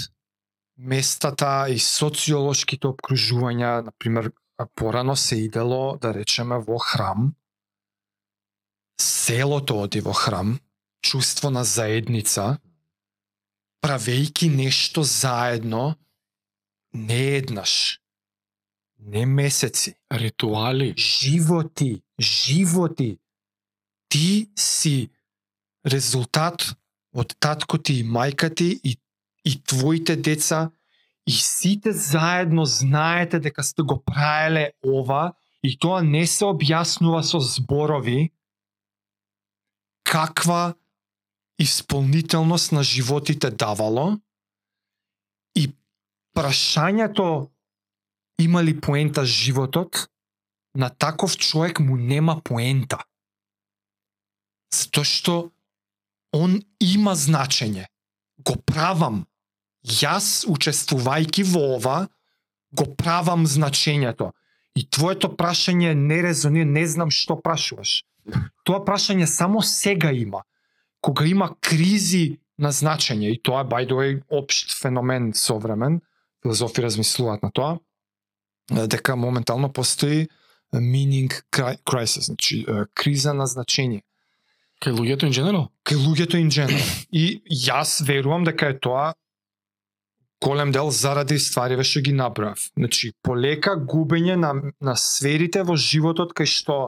местата 0.80 1.68
и 1.68 1.78
социолошките 1.78 2.88
обкружувања, 2.88 3.80
на 3.84 3.92
пример, 3.98 4.32
порано 4.74 5.16
се 5.16 5.36
идело, 5.36 5.98
да 6.00 6.14
речеме, 6.14 6.58
во 6.58 6.78
храм. 6.78 7.34
Селото 9.00 9.80
оди 9.84 10.00
во 10.00 10.12
храм, 10.12 10.58
чувство 11.02 11.50
на 11.50 11.64
заедница, 11.64 12.58
правејки 13.84 14.48
нешто 14.48 15.02
заедно, 15.02 15.96
не 16.92 17.36
еднаш, 17.36 18.00
не 18.98 19.26
месеци, 19.26 19.94
Ритуали. 20.12 20.94
животи, 20.98 22.02
животи. 22.20 23.18
Ти 24.08 24.50
си 24.58 25.10
резултат 25.86 26.74
од 27.14 27.36
татко 27.40 27.78
ти 27.78 28.00
и 28.00 28.04
мајка 28.04 28.54
ти 28.54 28.80
и, 28.84 28.96
и 29.44 29.62
твоите 29.62 30.16
деца 30.16 30.70
и 31.26 31.32
сите 31.32 31.92
заедно 31.92 32.64
знаете 32.64 33.40
дека 33.40 33.62
сте 33.62 33.82
го 33.82 34.02
правеле 34.04 34.72
ова 34.84 35.32
и 35.62 35.78
тоа 35.78 36.02
не 36.02 36.26
се 36.26 36.44
објаснува 36.44 37.20
со 37.22 37.40
зборови 37.40 38.32
каква 40.04 40.74
исполнителност 41.58 42.72
на 42.72 42.82
животите 42.82 43.50
давало 43.50 44.18
и 45.54 45.68
прашањето 46.36 47.50
има 48.40 48.64
ли 48.64 48.80
поента 48.80 49.24
животот, 49.24 50.08
на 50.74 50.90
таков 50.90 51.36
човек 51.36 51.80
му 51.80 51.96
нема 51.96 52.40
поента. 52.44 53.02
Затоа 54.70 55.04
што 55.04 55.34
он 56.32 56.60
има 56.78 57.16
значење. 57.18 57.89
Го 58.44 58.56
правам. 58.66 59.24
Јас, 59.80 60.44
учествувајки 60.48 61.44
во 61.48 61.76
ова, 61.76 62.08
го 62.76 62.84
правам 62.96 63.46
значењето. 63.46 64.32
И 64.76 64.84
твоето 64.86 65.30
прашање 65.36 65.94
не 65.94 66.20
резонира, 66.22 66.68
не 66.68 66.86
знам 66.86 67.10
што 67.10 67.36
прашуваш. 67.40 68.04
Тоа 68.64 68.84
прашање 68.84 69.26
само 69.26 69.62
сега 69.62 70.12
има. 70.12 70.44
Кога 71.00 71.24
има 71.26 71.54
кризи 71.60 72.38
на 72.58 72.70
значење, 72.72 73.32
и 73.32 73.40
тоа 73.42 73.64
е, 73.64 73.68
by 73.68 73.88
the 73.88 73.96
way, 73.96 74.20
обшт 74.28 74.76
феномен 74.76 75.32
современ, 75.34 76.00
филозофи 76.42 76.82
размислуваат 76.84 77.42
на 77.42 77.50
тоа, 77.50 77.78
дека 78.70 79.16
моментално 79.16 79.72
постои 79.72 80.28
meaning 80.74 81.32
crisis, 81.84 82.28
значи 82.28 82.66
криза 82.94 83.34
на 83.34 83.46
значење 83.46 84.02
Кај 84.80 84.96
луѓето 84.96 85.28
in 85.28 85.34
general? 85.36 85.68
кај 85.84 85.98
луѓето 85.98 86.38
in 86.38 86.50
general. 86.50 86.86
И 87.10 87.42
јас 87.50 88.00
верувам 88.06 88.44
дека 88.46 88.70
е 88.70 88.78
тоа 88.78 89.12
голем 90.40 90.72
дел 90.72 90.90
заради 90.90 91.38
ствариве 91.38 91.84
што 91.84 92.00
ги 92.00 92.14
набрав. 92.16 92.70
Значи, 92.78 93.12
полека 93.22 93.76
губење 93.76 94.38
на, 94.40 94.54
на 94.80 94.94
сферите 94.96 95.64
во 95.66 95.76
животот 95.76 96.32
кај 96.32 96.48
што 96.48 96.78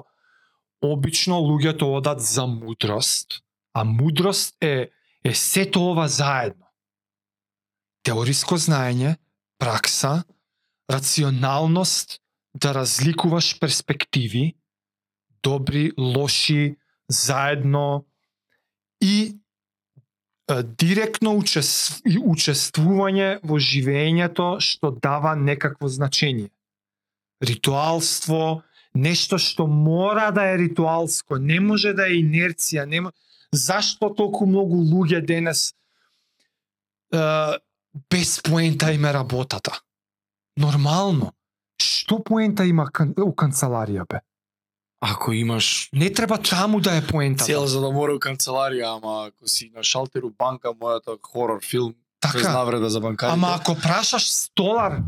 обично 0.82 1.40
луѓето 1.42 1.90
одат 1.98 2.22
за 2.22 2.46
мудрост, 2.46 3.42
а 3.74 3.84
мудрост 3.84 4.56
е, 4.60 4.90
е 5.24 5.34
сето 5.34 5.82
ова 5.92 6.08
заедно. 6.08 6.66
Теориско 8.02 8.58
знаење, 8.58 9.16
пракса, 9.58 10.24
рационалност, 10.90 12.18
да 12.54 12.74
разликуваш 12.74 13.58
перспективи, 13.60 14.56
добри, 15.42 15.92
лоши, 15.96 16.76
заедно 17.08 18.04
и 19.00 19.38
е, 20.50 20.62
директно 20.62 21.36
учес, 21.38 22.02
и 22.06 22.18
учествување 22.18 23.40
во 23.46 23.58
живењето 23.58 24.56
што 24.60 24.90
дава 24.90 25.34
некакво 25.36 25.88
значење. 25.88 26.50
Ритуалство, 27.42 28.62
нешто 28.94 29.38
што 29.38 29.66
мора 29.66 30.30
да 30.30 30.46
е 30.52 30.58
ритуалско, 30.58 31.38
не 31.38 31.60
може 31.60 31.94
да 31.94 32.08
е 32.08 32.20
инерција, 32.22 32.86
не 32.86 33.00
може... 33.00 33.14
Зашто 33.52 34.08
толку 34.16 34.46
многу 34.46 34.78
луѓе 34.80 35.20
денес 35.26 35.74
е, 37.12 37.20
без 38.10 38.40
поента 38.42 38.92
има 38.92 39.12
работата? 39.12 39.80
Нормално. 40.56 41.32
Што 41.82 42.22
поента 42.22 42.64
има 42.64 42.86
у 43.18 43.32
канцеларија 43.36 44.06
бе? 44.08 44.22
Ако 45.04 45.32
имаш 45.32 45.88
Не 45.92 46.12
треба 46.12 46.38
таму 46.38 46.80
да 46.80 46.96
е 46.96 47.06
поентата. 47.06 47.44
цел 47.46 47.66
за 47.66 47.80
да 47.80 47.90
мора 47.90 48.14
у 48.14 48.18
канцеларија, 48.22 48.96
ама 48.96 49.26
ако 49.26 49.48
си 49.48 49.70
на 49.74 49.82
шалтеру 49.82 50.30
банка, 50.30 50.68
мојата 50.68 51.18
хорор 51.22 51.58
филм, 51.64 51.94
така. 52.20 52.52
навреда 52.52 52.90
за 52.90 53.00
банкарите. 53.00 53.34
Ама 53.34 53.56
ако 53.60 53.74
прашаш 53.74 54.30
столар, 54.30 55.02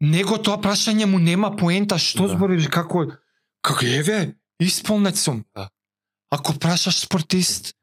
него 0.00 0.38
тоа 0.42 0.58
прашање 0.58 1.04
му 1.04 1.18
нема 1.18 1.56
поента, 1.56 1.98
што 1.98 2.26
Да. 2.26 2.34
збориш 2.34 2.66
како 2.68 3.06
како 3.62 3.86
еве, 3.86 4.34
исполнет 4.60 5.16
сум. 5.16 5.44
Да. 5.54 5.68
Ако 6.30 6.58
прашаш 6.58 6.98
спортист 6.98 7.74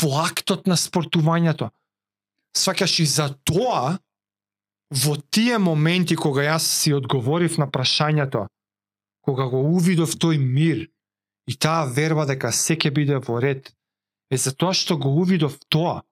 во 0.00 0.24
актот 0.24 0.66
на 0.66 0.76
спортувањето, 0.76 1.70
сваќаш 2.56 3.00
и 3.02 3.06
за 3.06 3.28
тоа 3.44 3.98
во 4.90 5.16
тие 5.30 5.58
моменти 5.58 6.16
кога 6.16 6.40
јас 6.42 6.64
си 6.80 6.92
одговорив 6.94 7.58
на 7.58 7.66
прашањето, 7.66 8.46
кога 9.24 9.48
го 9.48 9.62
увидов 9.74 10.16
тој 10.20 10.38
мир 10.38 10.84
и 11.48 11.56
таа 11.56 11.88
верба 11.88 12.26
дека 12.28 12.52
се 12.52 12.76
ќе 12.76 12.92
биде 12.92 13.20
во 13.24 13.40
ред, 13.40 13.72
е 14.30 14.36
за 14.36 14.52
тоа 14.52 14.76
што 14.76 14.96
го 15.00 15.12
увидов 15.22 15.56
тоа, 15.72 16.02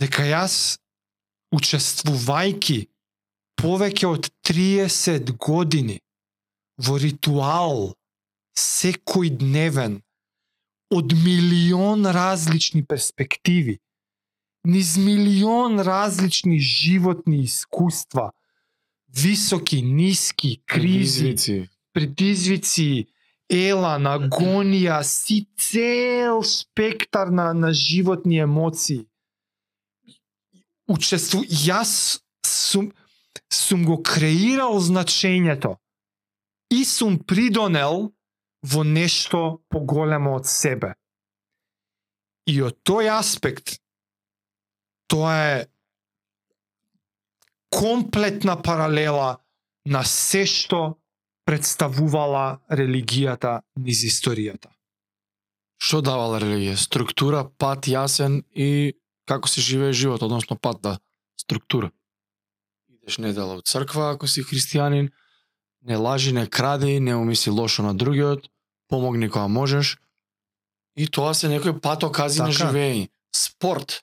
дека 0.00 0.24
јас 0.24 0.80
учествувајки 1.52 2.88
повеќе 3.60 4.06
од 4.08 4.30
30 4.48 5.34
години 5.36 6.00
во 6.80 6.96
ритуал 6.96 7.92
секој 8.56 9.32
дневен 9.42 10.00
од 10.90 11.12
милион 11.14 12.06
различни 12.06 12.82
перспективи, 12.82 13.78
низ 14.64 14.96
милион 14.96 15.80
различни 15.80 16.58
животни 16.58 17.44
искуства, 17.44 18.32
високи, 19.08 19.82
ниски, 19.82 20.62
кризи, 20.66 21.68
Предизвици. 21.92 23.06
ела, 23.50 23.96
елан, 23.98 24.06
агонија, 24.06 25.02
си 25.02 25.46
цел 25.58 26.42
спектар 26.42 27.28
на, 27.28 27.52
на 27.54 27.72
животни 27.72 28.38
емоции. 28.38 29.06
Учеству... 30.88 31.42
Јас 31.42 32.22
сум, 32.46 32.92
сум 33.52 33.84
го 33.84 34.00
креирал 34.02 34.78
значењето 34.78 35.76
и 36.70 36.84
сум 36.84 37.18
придонел 37.18 38.12
во 38.62 38.84
нешто 38.84 39.62
поголемо 39.68 40.36
од 40.38 40.46
себе. 40.46 40.94
И 42.46 42.62
од 42.62 42.78
тој 42.86 43.10
аспект, 43.18 43.78
тоа 45.10 45.34
е 45.34 45.66
комплетна 47.70 48.56
паралела 48.62 49.38
на 49.86 50.02
се 50.04 50.46
што 50.46 50.99
представувала 51.44 52.60
религијата 52.70 53.60
низ 53.76 54.04
историјата. 54.06 54.70
Што 55.80 56.02
давала 56.04 56.40
религија? 56.42 56.76
Структура, 56.76 57.44
пат 57.58 57.88
јасен 57.88 58.42
и 58.52 58.92
како 59.24 59.48
се 59.48 59.60
живее 59.64 59.92
живот, 59.92 60.22
односно 60.22 60.56
пат 60.56 60.82
да 60.82 60.98
структура. 61.40 61.90
Идеш 62.90 63.18
недела 63.18 63.56
у 63.56 63.62
црква 63.62 64.10
ако 64.12 64.28
си 64.28 64.42
христијанин, 64.42 65.10
не 65.82 65.96
лажи, 65.96 66.32
не 66.32 66.46
кради, 66.46 67.00
не 67.00 67.16
умисли 67.16 67.50
лошо 67.50 67.82
на 67.82 67.94
другиот, 67.94 68.50
помогни 68.88 69.30
кога 69.30 69.48
можеш. 69.48 69.98
И 70.96 71.06
тоа 71.06 71.32
се 71.34 71.48
некој 71.48 71.80
патокази 71.80 72.42
на 72.42 72.52
Така. 72.52 72.68
живење. 72.68 73.08
Спорт. 73.32 74.02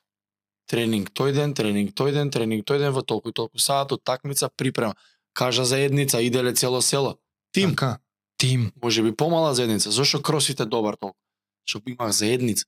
Тренинг 0.67 1.11
тој 1.13 1.31
ден, 1.33 1.53
тренинг 1.53 1.93
тој 1.93 2.11
ден, 2.11 2.31
тренинг 2.31 2.65
тој 2.65 2.79
ден 2.79 2.91
во 2.91 3.01
толку 3.01 3.29
и 3.29 3.33
толку 3.33 3.59
саат, 3.59 3.93
такмица, 4.03 4.49
припрема. 4.49 4.95
Кажа 5.33 5.65
заедница, 5.65 6.21
иделе 6.21 6.53
цело 6.53 6.81
село. 6.81 7.19
Тим. 7.57 7.69
Така, 7.69 7.97
тим. 8.37 8.71
може 8.83 9.03
би 9.03 9.15
помала 9.15 9.55
заедница. 9.55 9.91
Зошто 9.91 10.21
кросите 10.21 10.65
добар 10.65 10.95
толку? 10.95 11.17
Што 11.65 11.81
имах 11.89 12.11
заедница. 12.13 12.65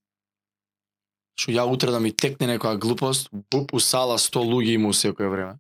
Што 1.38 1.54
ја 1.54 1.64
утре 1.70 1.92
да 1.94 2.00
ми 2.00 2.10
текне 2.12 2.50
некоја 2.50 2.80
глупост, 2.82 3.30
буп 3.32 3.74
у 3.74 3.80
сала 3.80 4.18
100 4.18 4.42
луѓе 4.42 4.82
има 4.82 4.90
у 4.90 4.94
секое 4.94 5.30
време. 5.30 5.60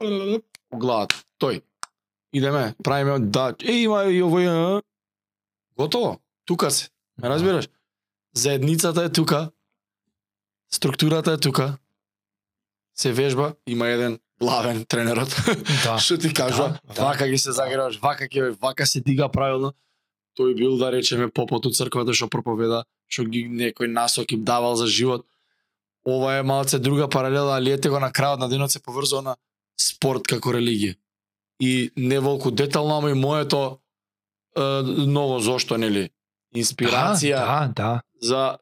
У 0.00 0.78
главата. 0.78 1.20
Тој. 1.38 1.62
Идеме, 2.32 2.74
правиме, 2.84 3.18
да, 3.20 3.54
е, 3.60 3.84
има 3.84 4.04
и 4.08 4.22
овој? 4.24 4.82
Готово. 5.76 6.20
Тука 6.44 6.70
се. 6.70 6.88
Ме 7.22 7.28
разбираш? 7.28 7.68
Заедницата 8.32 9.04
е 9.04 9.12
тука. 9.12 9.50
Структурата 10.72 11.32
е 11.32 11.40
тука. 11.40 11.78
Се 12.94 13.12
вежба, 13.12 13.54
има 13.66 13.88
еден 13.88 14.18
главен 14.40 14.84
тренерот. 14.84 15.28
Да. 15.84 15.98
Што 16.02 16.18
ти 16.18 16.32
кажува, 16.34 16.78
Да, 16.88 16.94
да. 16.94 17.04
вака 17.04 17.28
ги 17.28 17.38
се 17.38 17.52
загреваш, 17.52 17.98
вака 17.98 18.24
ќе 18.28 18.56
вака 18.60 18.86
се 18.86 19.00
дига 19.00 19.28
правилно. 19.28 19.72
Тој 20.38 20.54
бил 20.56 20.76
да 20.76 20.92
речеме 20.92 21.30
попот 21.30 21.66
у 21.66 21.70
црквата 21.70 22.12
што 22.12 22.28
проповеда, 22.28 22.84
што 23.08 23.24
ги 23.24 23.46
некој 23.48 23.88
насок 23.88 24.32
им 24.32 24.44
давал 24.44 24.76
за 24.76 24.86
живот. 24.86 25.24
Ова 26.04 26.36
е 26.36 26.42
малце 26.42 26.78
друга 26.78 27.08
паралела, 27.08 27.56
али 27.56 27.70
ете 27.72 27.88
го 27.88 27.98
на 28.00 28.10
крајот 28.12 28.38
на 28.38 28.48
денот 28.48 28.70
се 28.70 28.78
поврзува 28.82 29.22
на 29.22 29.36
спорт 29.80 30.26
како 30.28 30.52
религија. 30.52 30.94
И 31.60 31.90
не 31.96 32.18
волку 32.20 32.50
детално, 32.50 32.98
ама 32.98 33.10
и 33.10 33.14
моето 33.14 33.78
е, 34.56 34.60
ново 35.06 35.40
зошто, 35.40 35.78
нели? 35.78 36.10
Инспирација 36.54 37.40
Да, 37.40 37.72
да, 37.76 38.00
за 38.20 38.58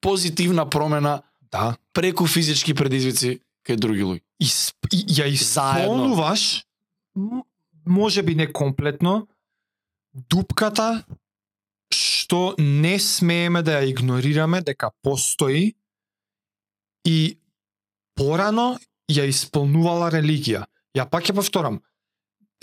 позитивна 0.00 0.70
промена 0.70 1.22
да. 1.52 1.76
преку 1.92 2.26
физички 2.26 2.74
предизвици 2.74 3.40
кај 3.64 3.80
други 3.80 4.04
луѓе. 4.04 4.22
И, 4.40 4.46
сп- 4.46 4.92
и 4.92 5.04
ја 5.18 5.28
исполнуваш, 5.32 6.64
може 7.86 8.22
би 8.22 8.34
не 8.34 8.46
комплетно, 8.52 9.26
дупката 10.12 11.04
што 11.94 12.54
не 12.58 12.98
смееме 12.98 13.62
да 13.62 13.78
ја 13.80 13.90
игнорираме 13.90 14.60
дека 14.64 14.90
постои 15.02 15.74
и 17.04 17.38
порано 18.16 18.78
ја 19.10 19.26
исполнувала 19.28 20.10
религија. 20.14 20.64
Ја 20.96 21.08
пак 21.10 21.28
ја 21.28 21.34
повторам. 21.36 21.80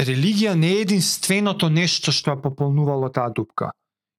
Религија 0.01 0.55
не 0.57 0.71
е 0.77 0.81
единственото 0.85 1.69
нешто 1.69 2.11
што 2.11 2.33
ја 2.33 2.41
пополнувало 2.41 3.11
таа 3.13 3.29
дупка. 3.29 3.71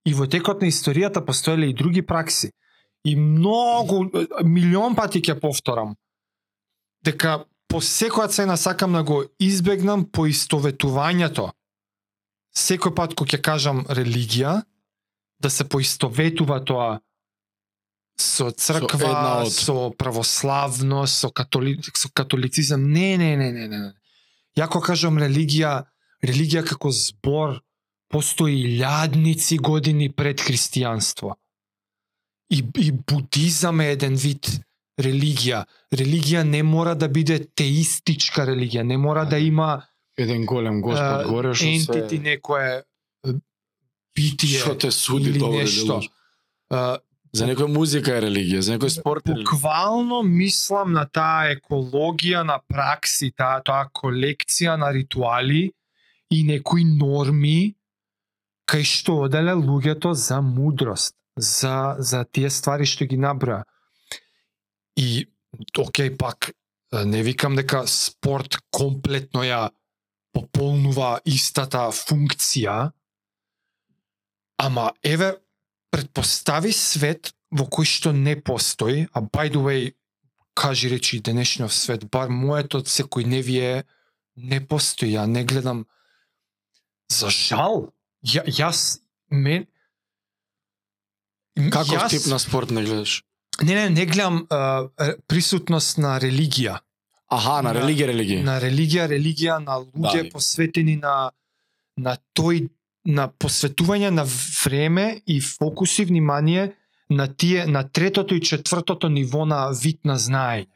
И 0.07 0.15
во 0.15 0.27
текот 0.27 0.63
на 0.63 0.71
историјата 0.71 1.25
постоеле 1.25 1.71
и 1.71 1.75
други 1.75 2.03
пракси. 2.03 2.53
И 3.05 3.17
многу, 3.17 4.07
милион 4.45 4.95
пати 4.95 5.21
ќе 5.21 5.41
повторам, 5.41 5.97
дека 7.05 7.45
по 7.69 7.81
секоја 7.81 8.29
цена 8.29 8.57
сакам 8.57 8.93
да 8.93 9.03
го 9.03 9.25
избегнам 9.41 10.05
поистоветувањето. 10.05 11.51
Секој 12.53 12.95
пат 12.95 13.15
кога 13.15 13.33
ќе 13.37 13.41
кажам 13.41 13.85
религија, 13.89 14.63
да 15.41 15.51
се 15.51 15.65
поистоветува 15.69 16.61
тоа 16.65 17.01
со 18.19 18.51
црква, 18.51 19.01
една 19.01 19.43
од- 19.43 19.53
со 19.53 19.91
православност, 19.99 21.19
со, 21.19 21.31
католи, 21.31 21.79
со 21.97 22.09
католицизам. 22.13 22.93
Не, 22.93 23.17
не, 23.17 23.37
не, 23.37 23.53
не, 23.53 23.69
не. 23.69 23.93
Ја 24.57 24.69
кога 24.69 24.93
кажам 24.93 25.19
религија, 25.19 25.85
религија 26.23 26.63
како 26.65 26.93
збор 26.93 27.63
постои 28.13 28.61
илјадници 28.69 29.59
години 29.59 30.13
пред 30.13 30.45
христијанство. 30.45 31.35
И, 32.51 32.61
и 32.77 32.93
будизам 32.93 33.81
е 33.81 33.93
еден 33.97 34.15
вид 34.17 34.61
религија. 35.01 35.65
Религија 35.93 36.43
не 36.45 36.63
мора 36.63 36.95
да 36.95 37.09
биде 37.09 37.39
теистичка 37.57 38.47
религија, 38.49 38.83
не 38.83 38.99
мора 38.99 39.25
да 39.25 39.39
има 39.39 39.83
Еден 40.19 40.45
голем 40.47 40.83
Господ 40.83 41.27
горе 41.29 41.55
што 41.55 41.67
ентити 41.67 42.17
се 42.17 42.23
некое 42.23 42.83
битие 44.15 44.61
што 44.61 44.77
те 44.77 44.91
суди 44.91 45.33
добро 45.33 45.63
или 45.63 45.65
нешто. 45.65 46.03
А, 46.71 46.99
За 47.33 47.47
некој 47.49 47.71
музика 47.73 48.13
е 48.13 48.27
религија, 48.27 48.61
за 48.61 48.75
некој 48.75 48.91
спорт 48.93 49.29
е 49.33 49.39
буквално 49.39 50.19
мислам 50.23 50.93
на 50.93 51.07
таа 51.09 51.55
екологија 51.55 52.43
на 52.45 52.59
пракси, 52.61 53.31
таа 53.33 53.63
тоа 53.65 53.87
колекција 53.89 54.77
на 54.77 54.91
ритуали 54.93 55.71
и 56.29 56.43
некои 56.45 56.85
норми 56.85 57.73
кај 58.69 58.85
што 58.85 59.17
оделе 59.29 59.57
луѓето 59.57 60.13
за 60.13 60.43
мудрост, 60.45 61.17
за 61.37 61.97
за 61.99 62.25
тие 62.29 62.53
ствари 62.53 62.85
што 62.85 63.09
ги 63.09 63.17
набра. 63.17 63.63
И 64.97 65.29
окей 65.79 66.17
пак 66.17 66.53
не 66.93 67.23
викам 67.23 67.57
дека 67.57 67.87
спорт 67.87 68.59
комплетно 68.71 69.45
ја 69.47 69.71
пополнува 70.33 71.21
истата 71.25 71.89
функција, 71.93 72.93
ама 74.59 74.93
еве 75.03 75.37
предпостави 75.93 76.73
свет 76.73 77.33
во 77.53 77.67
кој 77.69 77.89
што 77.89 78.13
не 78.13 78.37
постои, 78.37 79.09
а 79.13 79.21
by 79.21 79.49
the 79.53 79.61
way, 79.61 79.95
кажи 80.55 80.89
речи 80.89 81.21
денешниот 81.21 81.73
свет, 81.73 82.05
бар 82.11 82.29
моето 82.29 82.81
секојневие 82.81 83.85
не 84.37 84.61
постои, 84.61 85.13
ја 85.17 85.27
не 85.27 85.45
гледам 85.45 85.87
за 87.09 87.31
жал. 87.31 87.93
Ја, 88.23 88.45
јас 88.47 89.01
мен 89.31 89.67
Каков 91.57 91.99
јас, 91.99 92.09
тип 92.09 92.27
на 92.33 92.39
спорт 92.39 92.71
не 92.71 92.85
гледаш? 92.85 93.25
Не, 93.63 93.75
не, 93.75 93.91
не 93.91 94.07
гледам 94.07 94.47
а, 94.51 94.89
присутност 95.29 95.99
на 95.99 96.21
религија. 96.21 96.79
Аха, 97.29 97.63
на 97.63 97.73
На- 97.73 97.81
религија, 97.81 98.07
религија. 98.09 98.43
На 98.43 98.61
религија, 98.61 99.09
религија 99.09 99.59
на 99.59 99.77
луѓе 99.79 100.23
Да. 100.23 100.31
посветени 100.31 100.97
на 100.97 101.31
на 101.97 102.17
тој 102.35 102.71
на 103.05 103.29
посветување 103.29 104.11
на 104.11 104.25
време 104.65 105.23
и 105.27 105.41
фокус 105.41 105.99
и 105.99 106.05
внимание 106.05 106.73
на 107.11 107.29
тие 107.29 107.67
на 107.67 107.89
третото 107.89 108.35
и 108.35 108.41
четвртото 108.41 109.09
ниво 109.09 109.45
на 109.47 109.71
вид 109.73 110.05
на 110.05 110.19
знаење. 110.19 110.67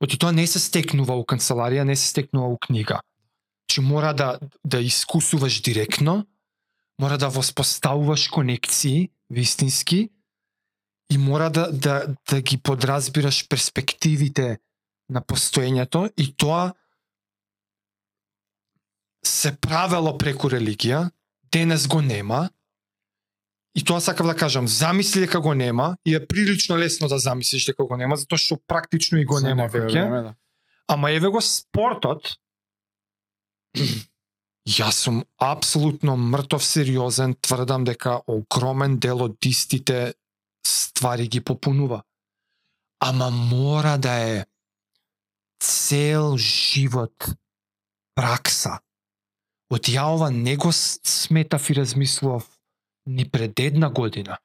Оти 0.00 0.18
тоа 0.18 0.32
не 0.32 0.46
се 0.46 0.58
стекнува 0.58 1.16
у 1.16 1.24
канцеларија, 1.24 1.82
не 1.82 1.96
се 1.96 2.08
стекнува 2.08 2.48
у 2.48 2.58
книга. 2.58 3.00
Чи 3.68 3.80
мора 3.80 4.14
да 4.14 4.38
да 4.64 4.80
искусуваш 4.80 5.60
директно, 5.60 6.26
мора 7.00 7.18
да 7.18 7.28
воспоставуваш 7.28 8.28
конекции 8.28 9.10
вистински 9.30 10.08
и 11.10 11.18
мора 11.18 11.50
да 11.50 11.72
да 11.72 12.14
да 12.30 12.40
ги 12.40 12.58
подразбираш 12.58 13.48
перспективите 13.48 14.58
на 15.08 15.22
постоењето 15.22 16.10
и 16.16 16.32
тоа 16.36 16.72
се 19.26 19.52
правело 19.56 20.16
преку 20.18 20.50
религија, 20.50 21.10
денес 21.52 21.86
го 21.86 22.00
нема, 22.00 22.48
и 23.76 23.84
тоа 23.84 24.00
сакав 24.00 24.26
да 24.26 24.36
кажам, 24.36 24.68
замисли 24.68 25.20
дека 25.20 25.40
го 25.40 25.54
нема, 25.54 25.96
и 26.06 26.14
е 26.14 26.26
прилично 26.26 26.78
лесно 26.78 27.08
да 27.08 27.18
замислиш 27.18 27.66
дека 27.66 27.84
го 27.84 27.96
нема, 27.96 28.16
затоа 28.16 28.38
што 28.38 28.56
практично 28.56 29.18
и 29.20 29.24
го 29.24 29.38
За 29.38 29.48
нема 29.48 29.68
веќе. 29.68 30.08
да. 30.22 30.34
Ама 30.88 31.10
еве 31.10 31.28
го 31.28 31.40
спортот. 31.40 32.36
Јас 34.66 35.04
сум 35.04 35.24
апсолутно 35.38 36.16
мртов 36.16 36.64
сериозен, 36.64 37.36
тврдам 37.40 37.84
дека 37.84 38.20
огромен 38.26 38.98
дел 38.98 39.22
од 39.22 39.36
истите 39.46 40.14
ствари 40.66 41.28
ги 41.28 41.40
попунува. 41.40 42.02
Ама 43.00 43.30
мора 43.30 43.98
да 43.98 44.12
е 44.12 44.46
цел 45.60 46.36
живот 46.38 47.26
пракса. 48.14 48.78
Од 49.70 49.88
ја 49.90 50.06
ова 50.14 50.30
не 50.30 50.56
го 50.56 50.70
сметав 50.72 51.70
и 51.70 51.74
размислував 51.74 52.46
ни 53.06 53.28
пред 53.28 53.60
една 53.60 53.90
година. 53.90 54.38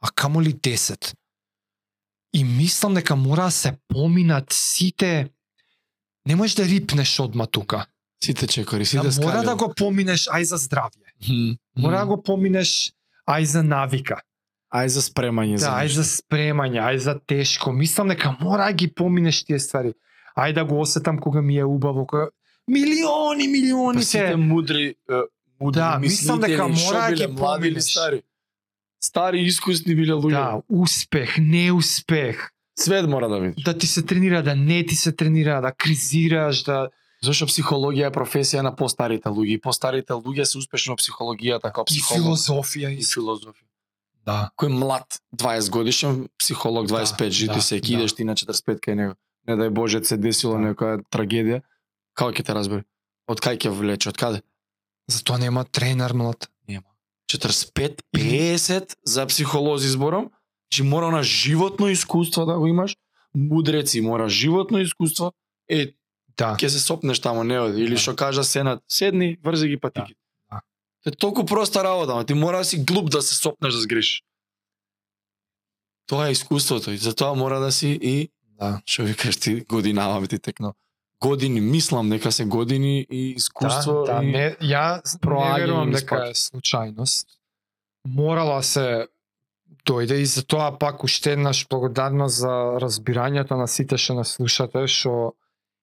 А 0.00 0.10
камоли 0.10 0.54
10. 0.54 1.14
И 2.34 2.44
мислам 2.44 2.94
дека 2.94 3.16
мора 3.16 3.44
да 3.44 3.50
се 3.50 3.78
поминат 3.88 4.52
сите 4.52 5.30
Не 6.26 6.36
можеш 6.36 6.54
да 6.54 6.64
рипнеш 6.64 7.20
одма 7.20 7.46
тука. 7.46 7.86
Сите 8.24 8.46
чекори, 8.46 8.78
Да, 8.78 8.86
сите 8.86 9.12
скали. 9.12 9.26
мора 9.26 9.42
да 9.42 9.56
го 9.56 9.74
поминеш 9.74 10.28
ај 10.28 10.42
за 10.42 10.58
здравје. 10.58 11.10
Мгм. 11.22 11.56
Мора 11.76 11.98
да 11.98 12.06
го 12.06 12.22
поминеш 12.22 12.92
ај 13.26 13.42
за 13.42 13.62
навика. 13.62 14.20
Ај 14.72 14.86
за 14.88 15.02
спремање 15.04 15.58
Да, 15.60 15.74
ај 15.84 15.88
за 15.92 16.04
спремање, 16.08 16.80
ај 16.80 16.96
за 16.96 17.18
тешко. 17.20 17.72
Мислам 17.72 18.08
дека 18.08 18.36
мора 18.40 18.70
да 18.70 18.72
ги 18.72 18.88
поминеш 18.88 19.44
тие 19.44 19.58
ствари. 19.58 19.92
Ај 20.36 20.54
да 20.54 20.64
го 20.64 20.80
осетам 20.80 21.18
кога 21.18 21.42
ми 21.42 21.58
е 21.58 21.64
убаво, 21.64 22.06
кога 22.06 22.28
милиони, 22.68 23.48
милиони 23.48 23.98
Па 23.98 24.04
сите 24.04 24.36
мудри, 24.36 24.94
мудри 25.60 25.80
Да, 25.80 25.98
мислам 25.98 26.40
дека 26.40 26.68
мора 26.68 27.06
да 27.08 27.14
ги 27.14 27.34
поминеш. 27.36 27.84
стари. 27.84 28.22
Стари 29.04 29.40
искусни 29.40 29.94
биле 29.94 30.12
луѓе. 30.12 30.30
Да, 30.30 30.62
успех, 30.68 31.36
неуспех, 31.38 32.50
Свет 32.78 33.08
мора 33.08 33.28
да 33.28 33.40
видиш. 33.40 33.64
да 33.64 33.78
ти 33.78 33.86
се 33.86 34.02
тренира, 34.02 34.42
да 34.42 34.56
не 34.56 34.86
ти 34.86 34.94
се 34.96 35.12
тренира, 35.12 35.60
да 35.60 35.72
кризираш, 35.72 36.62
да 36.62 36.88
Зашто 37.22 37.46
психологија 37.46 38.08
е 38.10 38.10
професија 38.10 38.64
на 38.66 38.72
постарите 38.74 39.30
луѓе. 39.30 39.60
Постарите 39.62 40.12
луѓе 40.12 40.42
се 40.42 40.58
успешни 40.58 40.90
во 40.90 40.96
психологијата 40.98 41.70
како 41.70 41.84
и 41.86 42.00
психолог 42.00 42.34
филозофија 42.34 42.90
и 42.90 42.98
и 42.98 43.06
филозофија. 43.06 43.62
Да. 44.26 44.50
Кој 44.56 44.68
млад 44.68 45.18
20 45.36 45.70
годишен 45.70 46.28
психолог 46.38 46.88
25 46.88 47.18
Да, 47.18 47.30
жити 47.30 47.54
да, 47.54 47.62
се 47.62 47.80
да. 47.80 47.92
идеш 47.92 48.12
ти 48.12 48.24
на 48.24 48.34
45 48.34 48.80
кај 48.80 48.94
него. 48.94 49.14
Не 49.48 49.54
дај 49.54 49.70
Боже 49.70 50.04
се 50.04 50.16
десило 50.16 50.54
Да. 50.54 50.58
некоја 50.60 51.02
трагедија. 51.10 51.62
Како 52.14 52.30
ќе 52.30 52.44
те 52.44 52.54
разбере? 52.54 52.84
Од 53.28 53.40
кај 53.40 53.56
ќе 53.58 53.70
влече, 53.70 54.08
од 54.08 54.16
каде? 54.16 54.42
Затоа 55.08 55.38
нема 55.38 55.64
тренер 55.64 56.12
млад. 56.12 56.48
Нема. 56.68 56.86
45, 57.30 58.00
50 58.14 58.94
за 59.04 59.26
психолози 59.26 59.88
зборам, 59.88 60.30
че 60.70 60.82
мора 60.82 61.10
на 61.10 61.22
животно 61.22 61.88
искуство 61.88 62.46
да 62.46 62.58
го 62.58 62.66
имаш, 62.66 62.96
мудреци 63.34 64.00
мора 64.00 64.28
животно 64.28 64.78
искуство, 64.78 65.32
е, 65.68 65.94
Да. 66.38 66.56
ќе 66.56 66.66
се 66.68 66.80
сопнеш 66.80 67.20
тамо, 67.20 67.44
не 67.44 67.58
оди. 67.60 67.82
Или 67.82 67.94
Да. 67.94 68.00
што 68.00 68.16
кажа 68.16 68.44
Сенат, 68.44 68.80
седни, 68.88 69.36
врзи 69.44 69.68
ги 69.68 69.76
патики. 69.76 70.14
Да. 71.04 71.10
Е 71.10 71.14
толку 71.14 71.44
проста 71.46 71.84
работа, 71.84 72.12
ама 72.12 72.24
ти 72.24 72.34
мора 72.34 72.58
да 72.58 72.64
си 72.64 72.84
глуп 72.84 73.10
да 73.10 73.22
се 73.22 73.34
сопнеш 73.34 73.74
да 73.74 73.80
сгрешиш. 73.80 74.22
Тоа 76.06 76.28
е 76.28 76.32
искуството 76.32 76.90
и 76.90 76.96
затоа 76.96 77.34
мора 77.34 77.60
да 77.60 77.72
си 77.72 77.98
и 78.02 78.30
Да. 78.58 78.80
што 78.86 79.02
викаш 79.02 79.36
ти 79.36 79.60
годинава 79.60 80.20
би 80.20 80.28
ти 80.28 80.38
текнал. 80.38 80.74
Години, 81.20 81.60
мислам 81.60 82.10
дека 82.10 82.32
се 82.32 82.44
години 82.44 83.06
и 83.10 83.30
искуство 83.30 84.04
да, 84.06 84.14
да, 84.14 84.24
и 84.24 84.30
не, 84.30 84.56
ја 84.60 85.02
не 85.02 85.60
верувам 85.60 85.90
низ 85.90 86.00
дека 86.00 86.30
е 86.30 86.34
случајност. 86.34 87.26
Морала 88.06 88.62
се 88.62 89.06
дојде 89.86 90.18
и 90.22 90.26
затоа 90.26 90.78
пак 90.78 91.04
уште 91.04 91.32
еднаш 91.32 91.66
благодарност 91.70 92.36
за 92.36 92.78
разбирањето 92.82 93.58
на 93.58 93.66
сите 93.66 93.98
што 93.98 94.14
нас 94.14 94.34
слушате, 94.38 94.86
што 94.86 95.34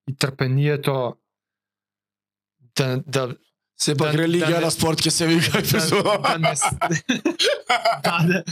и 0.08 0.16
трпението 0.16 1.16
да 2.76 3.04
да 3.08 3.36
Сепак 3.80 4.12
Да- 4.12 4.18
религија 4.18 4.48
да 4.48 4.60
не- 4.60 4.66
на 4.66 4.72
спорт 4.72 5.00
ќе 5.00 5.10
се 5.10 5.28
вика 5.28 5.52
да, 5.52 5.60
епизода. 5.60 6.18
да 6.20 6.38
не 6.38 6.56
с- 6.56 6.70
да, 8.04 8.20
не- 8.24 8.44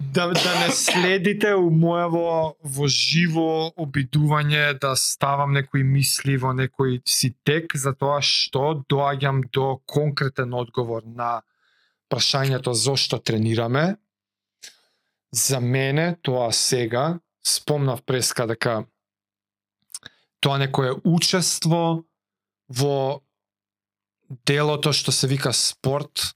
да, 0.00 0.26
да 0.28 0.58
не 0.58 0.70
следите 0.72 1.54
у 1.54 1.70
моево 1.70 2.56
во 2.64 2.88
живо 2.88 3.72
обидување 3.76 4.78
да 4.80 4.96
ставам 4.96 5.52
некои 5.52 5.82
мисли 5.84 6.36
во 6.36 6.54
некој 6.54 7.02
си 7.04 7.34
тек 7.44 7.76
за 7.76 7.92
тоа 7.92 8.22
што 8.22 8.82
доаѓам 8.88 9.42
до 9.52 9.80
конкретен 9.86 10.54
одговор 10.54 11.02
на 11.06 11.42
прашањето 12.10 12.72
зошто 12.72 13.18
тренираме. 13.18 13.96
За 15.32 15.60
мене 15.60 16.16
тоа 16.22 16.48
сега 16.52 17.18
спомнав 17.44 18.02
преска 18.02 18.46
дека 18.46 18.84
тоа 20.40 20.58
некое 20.58 20.96
учество 21.04 22.04
во 22.68 23.20
делото 24.30 24.92
што 24.92 25.12
се 25.12 25.26
вика 25.26 25.52
спорт, 25.52 26.34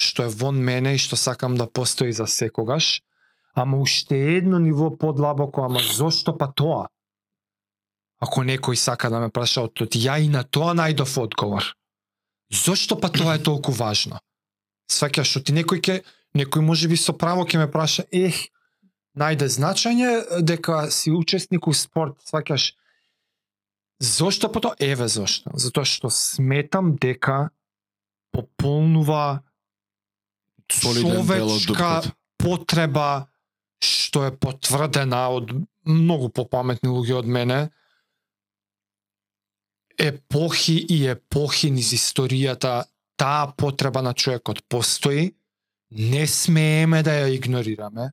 што 0.00 0.24
е 0.24 0.32
вон 0.32 0.60
мене 0.60 0.94
и 0.94 1.00
што 1.00 1.16
сакам 1.16 1.56
да 1.56 1.66
постои 1.66 2.12
за 2.12 2.26
секогаш, 2.26 3.00
ама 3.54 3.80
уште 3.80 4.16
едно 4.36 4.58
ниво 4.58 4.90
подлабоко, 4.96 5.64
ама 5.64 5.80
зошто 5.80 6.36
па 6.36 6.52
тоа? 6.52 6.88
Ако 8.20 8.44
некој 8.44 8.76
сака 8.76 9.08
да 9.10 9.20
ме 9.20 9.32
праша 9.32 9.64
од 9.64 9.74
тоа, 9.74 9.88
ја 9.88 10.20
и 10.20 10.28
на 10.28 10.44
тоа 10.44 10.76
најдов 10.76 11.16
одговор. 11.20 11.64
Зошто 12.52 13.00
па 13.00 13.08
тоа 13.08 13.36
е 13.36 13.42
толку 13.42 13.72
важно? 13.72 14.20
Сваќаш 14.90 15.32
што 15.32 15.40
ти 15.40 15.56
некој 15.56 15.80
ке, 15.80 15.96
некој 16.36 16.60
можеби 16.60 16.96
со 16.96 17.16
право 17.16 17.46
ке 17.46 17.58
ме 17.58 17.70
праша, 17.70 18.04
ех, 18.12 18.50
најде 19.16 19.48
значење 19.48 20.42
дека 20.42 20.90
си 20.90 21.12
учесник 21.14 21.66
у 21.66 21.72
спорт, 21.72 22.18
сваќаш. 22.28 22.74
Зошто 24.00 24.48
потоа? 24.48 24.74
Еве 24.80 25.08
зошто. 25.08 25.52
Затоа 25.54 25.84
што 25.84 26.08
сметам 26.08 26.96
дека 26.96 27.50
пополнува 28.32 29.42
Солиден 30.70 31.20
човечка 31.20 32.00
потреба 32.38 33.28
што 33.80 34.26
е 34.28 34.32
потврдена 34.36 35.20
од 35.32 35.52
многу 35.88 36.28
попаметни 36.28 36.90
луѓе 36.92 37.20
од 37.22 37.28
мене, 37.28 37.58
епохи 40.00 40.76
и 40.80 41.04
епохи 41.08 41.70
низ 41.72 41.92
историјата 41.96 42.84
таа 43.20 43.52
потреба 43.56 44.02
на 44.02 44.14
човекот 44.14 44.62
постои, 44.68 45.34
не 45.90 46.26
смееме 46.26 47.02
да 47.02 47.16
ја 47.20 47.34
игнорираме. 47.36 48.10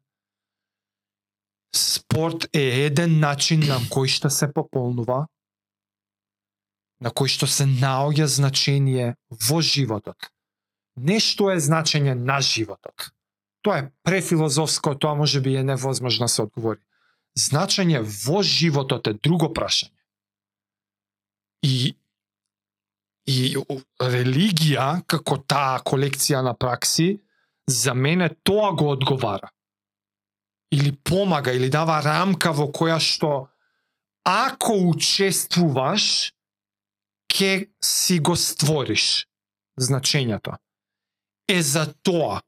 Спорт 1.75 2.47
е 2.55 2.87
еден 2.87 3.19
начин 3.19 3.63
на 3.67 3.79
кој 3.91 4.07
што 4.11 4.31
се 4.33 4.47
пополнува, 4.51 5.27
на 6.99 7.11
кој 7.11 7.29
што 7.29 7.47
се 7.47 7.65
наоѓа 7.65 8.25
значение 8.25 9.15
во 9.29 9.61
животот. 9.61 10.17
нешто 10.97 11.51
е 11.51 11.59
значење 11.61 12.15
на 12.17 12.41
животот. 12.41 13.11
Тоа 13.61 13.77
е 13.77 13.89
префилозофско, 14.03 14.95
тоа 14.95 15.15
може 15.15 15.41
би 15.41 15.55
е 15.55 15.63
невозможно 15.63 16.25
да 16.25 16.27
се 16.27 16.41
одговори. 16.41 16.79
Значење 17.37 18.01
во 18.01 18.41
животот 18.41 19.07
е 19.07 19.13
друго 19.13 19.53
прашање. 19.53 19.93
И 21.61 21.95
и 23.27 23.57
религија 23.99 25.03
како 25.03 25.35
таа 25.37 25.81
колекција 25.83 26.39
на 26.41 26.53
пракси 26.55 27.19
за 27.67 27.93
мене 27.93 28.29
тоа 28.43 28.71
го 28.71 28.87
одговара. 28.91 29.49
Или 30.71 30.95
помага 30.95 31.51
или 31.51 31.69
дава 31.69 31.99
рамка 32.01 32.53
во 32.55 32.69
која 32.71 32.99
што 33.03 33.49
ако 34.23 34.73
учествуваш 34.89 36.31
ќе 37.31 37.69
си 37.83 38.19
го 38.19 38.35
створиш 38.35 39.27
значењето. 39.79 40.57
Е 41.47 41.61
за 41.61 41.93
тоа 42.03 42.41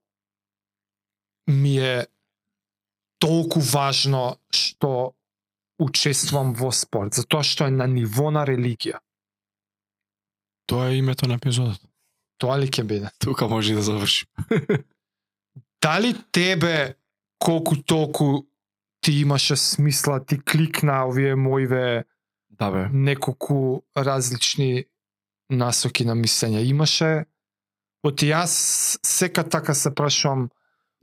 ми 1.48 1.78
е 1.78 2.08
толку 3.20 3.60
важно 3.60 4.40
што 4.54 5.16
учествувам 5.80 6.54
во 6.54 6.72
спорт, 6.76 7.16
затоа 7.16 7.44
што 7.44 7.68
е 7.68 7.76
на 7.76 7.88
ниво 7.88 8.32
на 8.32 8.44
религија. 8.48 9.00
Тоа 10.68 10.92
е 10.92 11.00
името 11.00 11.28
на 11.28 11.40
епизодот. 11.40 11.80
Тоа 12.40 12.60
ли 12.60 12.68
ќе 12.68 12.84
биде? 12.84 13.10
Тука 13.20 13.48
може 13.48 13.74
да 13.76 13.82
заврши. 13.82 14.28
Дали 15.84 16.14
тебе 16.32 16.96
колку 17.40 17.76
толку 17.84 18.46
ти 19.02 19.12
имаше 19.12 19.56
смисла, 19.56 20.26
ти 20.26 20.40
кликна 20.40 21.08
овие 21.08 21.36
моиве 21.36 22.06
Да 22.60 22.72
бе. 22.72 22.90
неколку 22.94 23.84
различни 23.98 24.86
насоки 25.50 26.06
на 26.06 26.16
мислење. 26.16 26.64
Имаше 26.66 27.26
Оти 28.04 28.30
јас 28.32 29.00
сека 29.04 29.44
така 29.44 29.74
се 29.74 29.96
прашувам, 29.96 30.50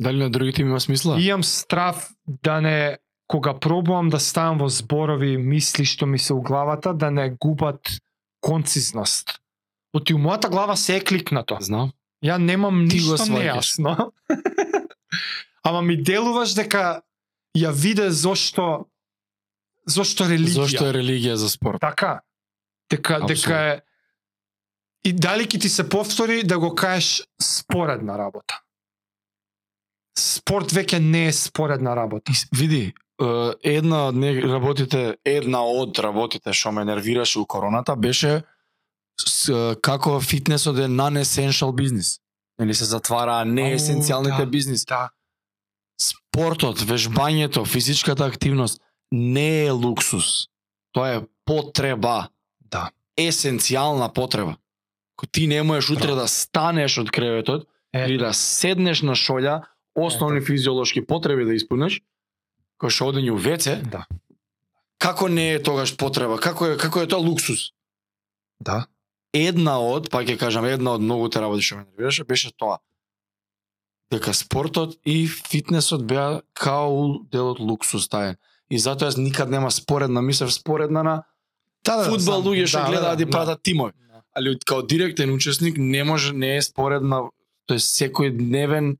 Дали 0.00 0.18
на 0.18 0.30
другите 0.30 0.62
има 0.62 0.80
смисла? 0.80 1.20
имам 1.20 1.44
страв 1.44 2.10
да 2.26 2.60
не 2.60 2.98
кога 3.26 3.58
пробувам 3.58 4.08
да 4.08 4.20
ставам 4.20 4.58
во 4.58 4.68
зборови 4.68 5.36
мисли 5.36 5.84
што 5.84 6.06
ми 6.06 6.18
се 6.18 6.32
у 6.32 6.40
главата 6.40 6.94
да 6.94 7.10
не 7.10 7.30
губат 7.30 7.80
концизност. 8.40 9.40
Оти 9.92 10.14
у 10.14 10.18
мојата 10.18 10.50
глава 10.50 10.76
се 10.76 10.96
е 10.96 11.04
кликнато. 11.04 11.56
Знам. 11.60 11.92
Ја 12.24 12.38
немам 12.38 12.84
ништо 12.84 13.16
нејасно. 13.16 14.10
Ама 15.66 15.82
ми 15.82 15.96
делуваш 15.96 16.54
дека 16.54 17.02
ја 17.56 17.72
виде 17.72 18.10
зошто 18.10 18.86
зошто 19.86 20.24
религија. 20.24 20.66
Зошто 20.66 20.86
е 20.86 20.92
религија 20.92 21.34
за 21.34 21.50
спорт? 21.50 21.80
Така. 21.80 22.20
Дека 22.90 23.20
дека 23.26 23.32
Апсолутно. 23.32 23.56
е 23.56 23.82
и 25.06 25.12
дали 25.12 25.46
ќе 25.46 25.60
ти 25.60 25.68
се 25.68 25.88
повтори 25.88 26.42
да 26.42 26.58
го 26.58 26.74
кажеш 26.74 27.22
споредна 27.42 28.18
работа. 28.18 28.60
Спорт 30.18 30.72
веќе 30.72 30.98
не 30.98 31.26
е 31.28 31.32
споредна 31.32 31.96
работа. 31.96 32.32
Види, 32.54 32.94
една 33.62 34.06
од 34.08 34.16
не 34.16 34.32
работите, 34.42 35.16
една 35.24 35.62
од 35.62 35.98
работите 35.98 36.52
што 36.52 36.72
ме 36.72 36.84
нервираше 36.84 37.38
у 37.38 37.46
короната 37.46 37.96
беше 37.96 38.42
с, 39.20 39.76
како 39.82 40.20
фитнесот 40.20 40.78
е 40.78 40.88
non-essential 40.88 41.74
бизнис. 41.74 42.18
Нели 42.58 42.74
се 42.74 42.84
затвараа 42.84 43.44
неесенцијалните 43.44 44.44
да. 44.44 44.46
бизнис. 44.46 44.84
Да. 44.84 45.10
Спортот, 46.00 46.80
вежбањето, 46.80 47.64
физичката 47.64 48.24
активност 48.24 48.80
не 49.12 49.66
е 49.66 49.70
луксус. 49.70 50.48
Тоа 50.92 51.16
е 51.16 51.22
потреба. 51.44 52.28
Да. 52.60 52.90
Есенцијална 53.18 54.12
потреба. 54.12 54.56
Ко 55.16 55.26
ти 55.26 55.46
не 55.46 55.62
можеш 55.62 55.90
утре 55.90 56.14
да 56.14 56.28
станеш 56.28 56.98
од 56.98 57.10
креветот 57.10 57.68
Е, 57.96 58.04
или 58.08 58.18
да 58.18 58.32
седнеш 58.34 59.02
на 59.02 59.16
шолја, 59.16 59.62
основни 59.94 60.38
Ето. 60.38 60.46
физиолошки 60.46 61.06
потреби 61.06 61.44
да 61.44 61.54
испунеш, 61.56 62.02
кој 62.82 62.92
што 62.92 63.10
одење 63.12 63.32
у 63.32 63.38
веце, 63.40 63.80
да. 63.80 64.04
како 64.98 65.28
не 65.28 65.54
е 65.54 65.62
тогаш 65.62 65.96
потреба? 65.96 66.36
Како 66.38 66.74
е 66.74 66.76
како 66.76 67.00
е 67.00 67.08
тоа 67.08 67.22
луксус? 67.22 67.72
Да. 68.60 68.86
Една 69.32 69.78
од, 69.80 70.10
па 70.10 70.24
ќе 70.24 70.36
кажам, 70.40 70.64
една 70.68 70.96
од 70.96 71.04
многуте 71.04 71.40
работи 71.40 71.64
што 71.64 71.80
ме 71.80 71.86
нервираше 71.86 72.24
беше 72.24 72.52
тоа. 72.52 72.80
Дека 74.12 74.34
спортот 74.34 74.98
и 75.04 75.26
фитнесот 75.26 76.04
беа 76.06 76.42
као 76.52 77.24
дел 77.32 77.54
од 77.54 77.60
луксус 77.60 78.08
таен. 78.08 78.36
И 78.70 78.78
затоа 78.78 79.10
јас 79.10 79.18
никад 79.18 79.50
нема 79.50 79.70
споредна, 79.70 80.22
мислев 80.22 80.52
споредна 80.52 81.02
на 81.02 81.16
Да, 81.86 82.02
фудбал 82.10 82.42
луѓе 82.42 82.66
што 82.66 82.82
гледаат 82.90 83.20
и 83.22 83.26
пратат 83.30 83.62
тимови. 83.62 83.94
Да. 84.10 84.22
Али 84.34 84.56
као 84.66 84.82
директен 84.82 85.32
учесник 85.34 85.76
не 85.78 86.04
може 86.04 86.34
не 86.34 86.56
е 86.56 86.62
споредна, 86.62 87.28
тој 87.70 87.78
секој 87.82 88.32
дневен 88.34 88.96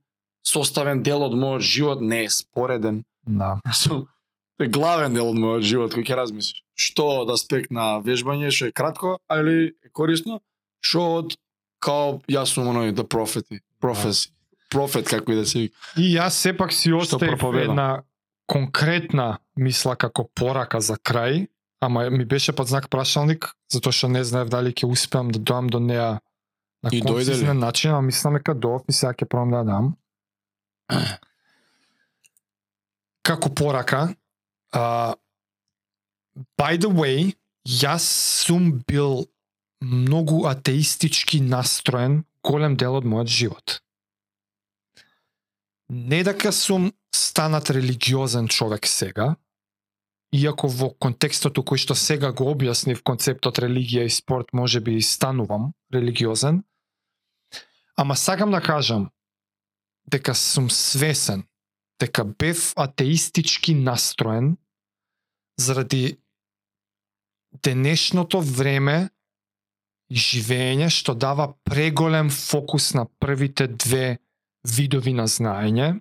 составен 0.47 1.03
дел 1.03 1.25
од 1.27 1.35
мојот 1.35 1.65
живот 1.67 2.01
не 2.01 2.23
е 2.25 2.29
спореден 2.31 3.03
Да. 3.27 3.59
е 4.59 4.67
главен 4.67 5.13
дел 5.13 5.33
од 5.33 5.35
мојот 5.35 5.67
живот 5.67 5.97
кој 5.97 6.07
ќе 6.07 6.15
размислиш. 6.15 6.63
Што 6.77 7.25
од 7.25 7.33
аспект 7.35 7.73
на 7.73 7.97
вежбање 8.05 8.53
што 8.53 8.71
е 8.71 8.71
кратко, 8.71 9.17
али 9.27 9.75
е 9.83 9.91
корисно, 9.91 10.39
што 10.79 11.03
од 11.19 11.37
као 11.83 12.21
јас 12.31 12.55
сум 12.55 12.71
оној 12.71 12.95
the 12.95 13.03
prophet, 13.03 13.49
prophecy, 13.83 14.31
профет 14.71 15.09
како 15.09 15.33
и 15.33 15.41
да 15.41 15.45
се. 15.45 15.67
И 15.99 16.15
јас 16.15 16.39
сепак 16.39 16.71
си 16.71 16.93
оставив 16.93 17.43
една 17.53 18.03
конкретна 18.47 19.37
мисла 19.55 19.95
како 19.95 20.27
порака 20.35 20.81
за 20.81 20.95
крај, 20.95 21.47
ама 21.81 22.09
ми 22.09 22.25
беше 22.25 22.55
под 22.55 22.67
знак 22.67 22.89
прашалник, 22.89 23.51
затоа 23.71 23.93
што 23.93 24.09
не 24.09 24.23
знаев 24.23 24.49
дали 24.49 24.73
ќе 24.73 24.89
успеам 24.89 25.31
да 25.31 25.39
доам 25.39 25.67
до 25.67 25.79
неа 25.79 26.19
на 26.83 26.89
И 26.91 27.01
концизен 27.01 27.59
начин, 27.59 27.91
а 27.91 28.01
мислам 28.01 28.37
дека 28.39 28.53
доов 28.55 28.87
и 28.87 28.93
сега 28.93 29.13
ќе 29.13 29.25
пробам 29.25 29.51
да 29.51 29.63
дам. 29.63 29.95
Како 33.27 33.49
порака, 33.51 34.15
а, 34.71 35.15
by 36.55 36.77
the 36.79 36.87
way, 36.87 37.33
јас 37.67 38.07
сум 38.45 38.79
бил 38.87 39.27
многу 39.81 40.45
атеистички 40.47 41.41
настроен 41.41 42.23
голем 42.43 42.77
дел 42.77 42.95
од 42.95 43.05
мојот 43.05 43.27
живот. 43.27 43.76
Не 45.89 46.23
дека 46.23 46.51
сум 46.51 46.91
станат 47.15 47.69
религиозен 47.69 48.47
човек 48.47 48.87
сега, 48.87 49.35
иако 50.35 50.67
во 50.67 50.89
контекстот 50.99 51.57
у 51.57 51.63
кој 51.63 51.79
што 51.79 51.95
сега 51.95 52.33
го 52.35 52.49
објаснив 52.51 53.03
концептот 53.07 53.61
религија 53.63 54.07
и 54.07 54.11
спорт 54.11 54.51
може 54.53 54.81
би 54.83 54.97
и 54.97 55.01
станувам 55.01 55.71
религиозен, 55.93 56.63
ама 57.95 58.15
сакам 58.15 58.51
да 58.51 58.61
кажам 58.61 59.09
дека 60.11 60.35
сум 60.35 60.69
свесен 60.69 61.47
дека 61.99 62.25
бев 62.25 62.73
атеистички 62.75 63.73
настроен 63.73 64.57
заради 65.59 66.19
денешното 67.63 68.41
време 68.41 69.09
и 70.09 70.15
живење 70.15 70.91
што 70.93 71.15
дава 71.15 71.53
преголем 71.63 72.29
фокус 72.29 72.93
на 72.93 73.07
првите 73.19 73.67
две 73.67 74.19
видови 74.75 75.13
на 75.13 75.27
знаење. 75.27 75.99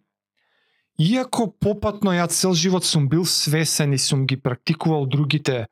Иако 0.99 1.51
попатно 1.61 2.15
ја 2.17 2.29
цел 2.33 2.55
живот 2.55 2.85
сум 2.85 3.09
бил 3.09 3.25
свесен 3.25 3.93
и 3.93 3.99
сум 3.99 4.27
ги 4.27 4.37
практикувал 4.41 5.07
другите 5.07 5.67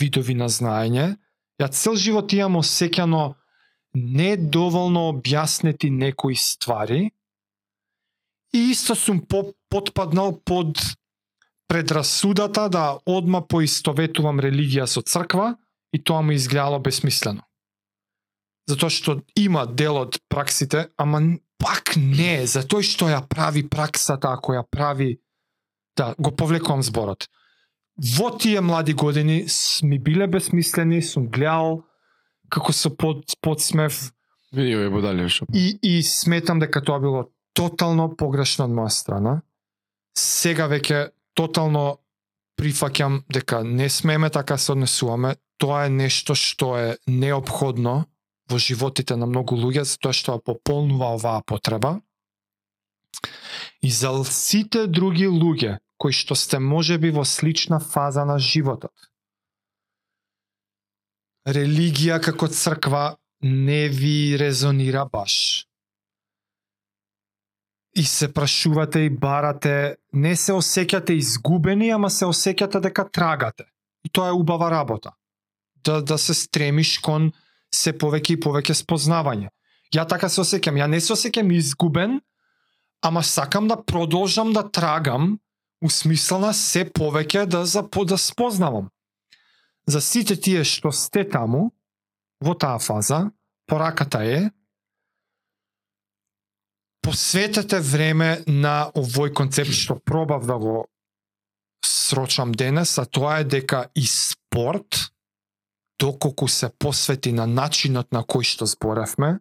видови 0.00 0.34
на 0.34 0.48
знаење, 0.48 1.16
ја 1.60 1.68
цел 1.70 1.96
живот 1.96 2.32
имам 2.32 2.62
осеќано 2.62 3.34
недоволно 3.94 5.10
објаснети 5.12 5.90
некои 5.90 6.36
ствари 6.36 7.10
и 8.52 8.70
исто 8.70 8.94
сум 8.96 9.20
по 9.20 9.52
подпаднал 9.68 10.40
под 10.44 10.80
предрасудата 11.68 12.68
да 12.68 12.98
одма 13.06 13.40
поистоветувам 13.40 14.40
религија 14.40 14.84
со 14.84 15.02
црква 15.02 15.56
и 15.92 16.00
тоа 16.02 16.22
ми 16.22 16.34
изгледало 16.34 16.80
безсмислено. 16.80 17.44
Затоа 18.68 18.90
што 18.90 19.20
има 19.36 19.66
дел 19.66 19.96
од 20.00 20.20
праксите, 20.28 20.88
ама 20.96 21.20
пак 21.62 21.94
не, 21.96 22.42
затоа 22.46 22.82
што 22.82 23.08
ја 23.08 23.22
прави 23.28 23.62
праксата, 23.68 24.34
ако 24.34 24.56
ја 24.58 24.64
прави 24.66 25.20
да 25.96 26.14
го 26.18 26.32
повлекувам 26.34 26.82
зборот. 26.82 27.28
Во 28.16 28.30
тие 28.36 28.60
млади 28.60 28.94
години 28.94 29.46
ми 29.82 29.98
биле 29.98 30.26
безсмислени, 30.26 31.02
сум 31.02 31.28
гледал 31.28 31.84
како 32.50 32.72
се 32.72 32.90
под 32.96 33.24
подсмев 33.40 34.12
Види 34.52 34.76
овие 34.76 34.90
будали 34.90 35.28
што. 35.28 35.46
и 35.54 35.78
и 35.82 36.02
сметам 36.02 36.60
дека 36.60 36.82
тоа 36.84 37.00
било 37.00 37.30
тотално 37.54 38.10
погрешно 38.16 38.64
од 38.64 38.72
моја 38.72 38.92
страна. 38.92 39.40
Сега 40.16 40.68
веќе 40.68 41.12
тотално 41.34 42.02
прифаќам 42.60 43.22
дека 43.32 43.62
не 43.64 43.88
смееме 43.88 44.30
така 44.30 44.58
се 44.58 44.72
однесуваме. 44.72 45.36
Тоа 45.58 45.86
е 45.86 45.88
нешто 45.88 46.34
што 46.34 46.76
е 46.76 46.96
необходно 47.06 48.04
во 48.52 48.60
животите 48.60 49.16
на 49.16 49.26
многу 49.26 49.56
луѓе, 49.56 49.84
затоа 49.88 50.12
што 50.16 50.36
ја 50.36 50.44
пополнува 50.44 51.14
оваа 51.16 51.40
потреба. 51.46 52.00
И 53.82 53.90
за 53.90 54.12
сите 54.28 54.86
други 54.86 55.26
луѓе 55.26 55.78
кои 56.02 56.12
што 56.12 56.34
сте 56.34 56.58
можеби 56.58 57.12
во 57.14 57.24
слична 57.24 57.78
фаза 57.78 58.24
на 58.26 58.38
животот. 58.42 58.94
Религија 61.46 62.18
како 62.22 62.48
црква 62.50 63.02
не 63.42 63.88
ви 63.88 64.38
резонира 64.38 65.04
баш. 65.12 65.66
И 67.94 68.04
се 68.04 68.32
прашувате 68.32 69.04
и 69.06 69.10
барате, 69.10 69.96
не 70.12 70.34
се 70.36 70.54
осеќате 70.56 71.18
изгубени, 71.18 71.90
ама 71.92 72.10
се 72.10 72.26
осеќате 72.26 72.80
дека 72.80 73.04
трагате. 73.10 73.66
И 74.02 74.10
тоа 74.10 74.30
е 74.32 74.38
убава 74.38 74.70
работа. 74.70 75.12
Да, 75.84 76.00
да 76.02 76.18
се 76.18 76.34
стремиш 76.34 76.98
кон 76.98 77.32
се 77.74 77.92
повеќе 77.92 78.36
и 78.36 78.40
повеќе 78.40 78.76
спознавање. 78.76 79.48
Ја 79.92 80.06
така 80.08 80.28
се 80.28 80.40
осеќам, 80.40 80.78
ја 80.80 80.88
не 80.88 81.00
се 81.00 81.12
осеќам 81.12 81.52
изгубен, 81.52 82.20
ама 83.02 83.22
сакам 83.22 83.68
да 83.68 83.76
продолжам 83.76 84.52
да 84.52 84.62
трагам 84.70 85.38
у 85.82 85.90
смисла 85.90 86.38
на 86.38 86.52
се 86.52 86.84
повеќе 86.84 87.46
да 87.46 87.66
за 87.66 87.82
да 87.82 88.18
спознавам. 88.18 88.90
За 89.86 90.00
сите 90.00 90.36
тие 90.36 90.64
што 90.64 90.92
сте 90.92 91.24
таму 91.28 91.72
во 92.40 92.54
таа 92.54 92.78
фаза, 92.78 93.30
пораката 93.66 94.22
е 94.24 94.50
посветете 97.02 97.80
време 97.80 98.44
на 98.46 98.92
овој 98.94 99.32
концепт 99.34 99.74
што 99.74 99.98
пробав 99.98 100.46
да 100.46 100.58
го 100.58 100.86
срочам 101.84 102.52
денес, 102.52 102.98
а 102.98 103.04
тоа 103.04 103.40
е 103.40 103.44
дека 103.44 103.88
и 103.94 104.06
спорт, 104.06 105.11
доколку 106.02 106.48
се 106.48 106.68
посвети 106.78 107.32
на 107.32 107.46
начинот 107.46 108.10
на 108.12 108.24
кој 108.26 108.42
што 108.42 108.66
зборевме, 108.66 109.38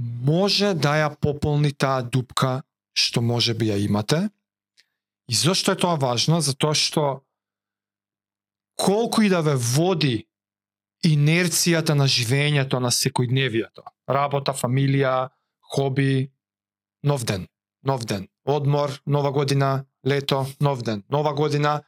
може 0.00 0.72
да 0.74 0.96
ја 0.96 1.08
пополни 1.12 1.72
таа 1.76 2.00
дупка 2.00 2.62
што 2.96 3.20
може 3.20 3.54
би 3.54 3.68
ја 3.68 3.76
имате. 3.84 4.30
И 5.28 5.34
зошто 5.34 5.72
е 5.72 5.76
тоа 5.76 6.00
важно? 6.00 6.40
Затоа 6.40 6.74
што 6.74 7.04
колку 8.80 9.22
и 9.22 9.28
да 9.28 9.42
ве 9.44 9.54
води 9.54 10.16
инерцијата 11.04 11.94
на 11.94 12.08
живењето 12.08 12.80
на 12.80 12.88
секојдневието, 12.88 13.84
работа, 14.08 14.56
фамилија, 14.56 15.28
хоби, 15.60 16.32
нов 17.04 17.24
ден, 17.24 17.46
нов 17.84 18.04
ден, 18.04 18.28
одмор, 18.44 18.96
нова 19.06 19.32
година, 19.32 19.84
лето, 20.06 20.46
нов 20.60 20.82
ден, 20.82 21.04
нова 21.08 21.34
година, 21.34 21.82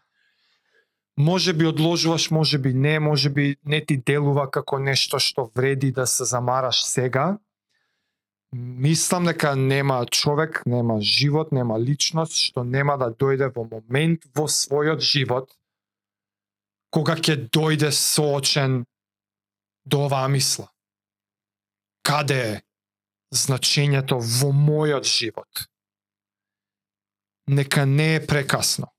може 1.17 1.53
би 1.53 1.67
одложуваш, 1.67 2.31
може 2.31 2.59
би 2.59 2.75
не, 2.75 3.01
може 3.01 3.31
би 3.31 3.57
не 3.65 3.85
ти 3.85 3.97
делува 3.97 4.51
како 4.51 4.79
нешто 4.79 5.19
што 5.19 5.51
вреди 5.55 5.93
да 5.93 6.07
се 6.07 6.25
замараш 6.25 6.85
сега. 6.85 7.39
Мислам 8.53 9.25
дека 9.25 9.57
нема 9.57 10.07
човек, 10.07 10.63
нема 10.67 11.01
живот, 11.01 11.53
нема 11.53 11.81
личност 11.81 12.37
што 12.37 12.65
нема 12.65 12.99
да 12.99 13.09
дојде 13.09 13.49
во 13.55 13.65
момент 13.65 14.29
во 14.37 14.49
својот 14.49 15.01
живот 15.01 15.53
кога 16.93 17.17
ќе 17.17 17.49
дојде 17.49 17.89
соочен 17.93 18.85
до 19.85 20.05
оваа 20.07 20.29
мисла. 20.29 20.69
Каде 22.05 22.41
е 22.45 22.61
значењето 23.33 24.21
во 24.21 24.53
мојот 24.53 25.09
живот? 25.09 25.69
Нека 27.47 27.87
не 27.87 28.15
е 28.17 28.27
прекасно. 28.27 28.93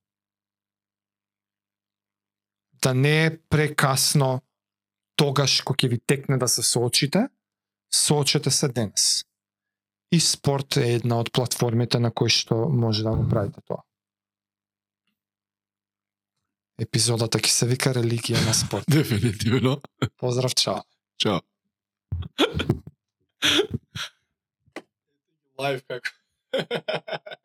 Да 2.83 2.93
не 2.93 3.25
е 3.25 3.37
прекасно 3.37 4.41
тогаш 5.15 5.61
кога 5.61 5.77
ќе 5.79 5.89
ви 5.93 5.99
текне 5.99 6.37
да 6.37 6.47
се 6.47 6.63
соочите, 6.63 7.27
соочете 7.93 8.51
се 8.51 8.67
денес. 8.67 9.23
И 10.11 10.19
спорт 10.19 10.77
е 10.77 10.93
една 10.99 11.19
од 11.23 11.31
платформите 11.31 11.99
на 11.99 12.11
кои 12.11 12.29
што 12.29 12.67
може 12.69 13.03
да 13.03 13.15
го 13.15 13.23
правите 13.29 13.61
тоа. 13.65 13.81
Епизодата 16.77 17.39
ќе 17.39 17.53
се 17.53 17.69
вика 17.69 17.93
религија 17.95 18.41
на 18.45 18.53
спорт. 18.53 18.85
Дефинитивно. 18.91 19.79
Поздрав, 20.17 20.53
чао. 20.55 20.83
Чао. 21.17 21.39
Лайф 25.57 25.85
како. 25.87 26.09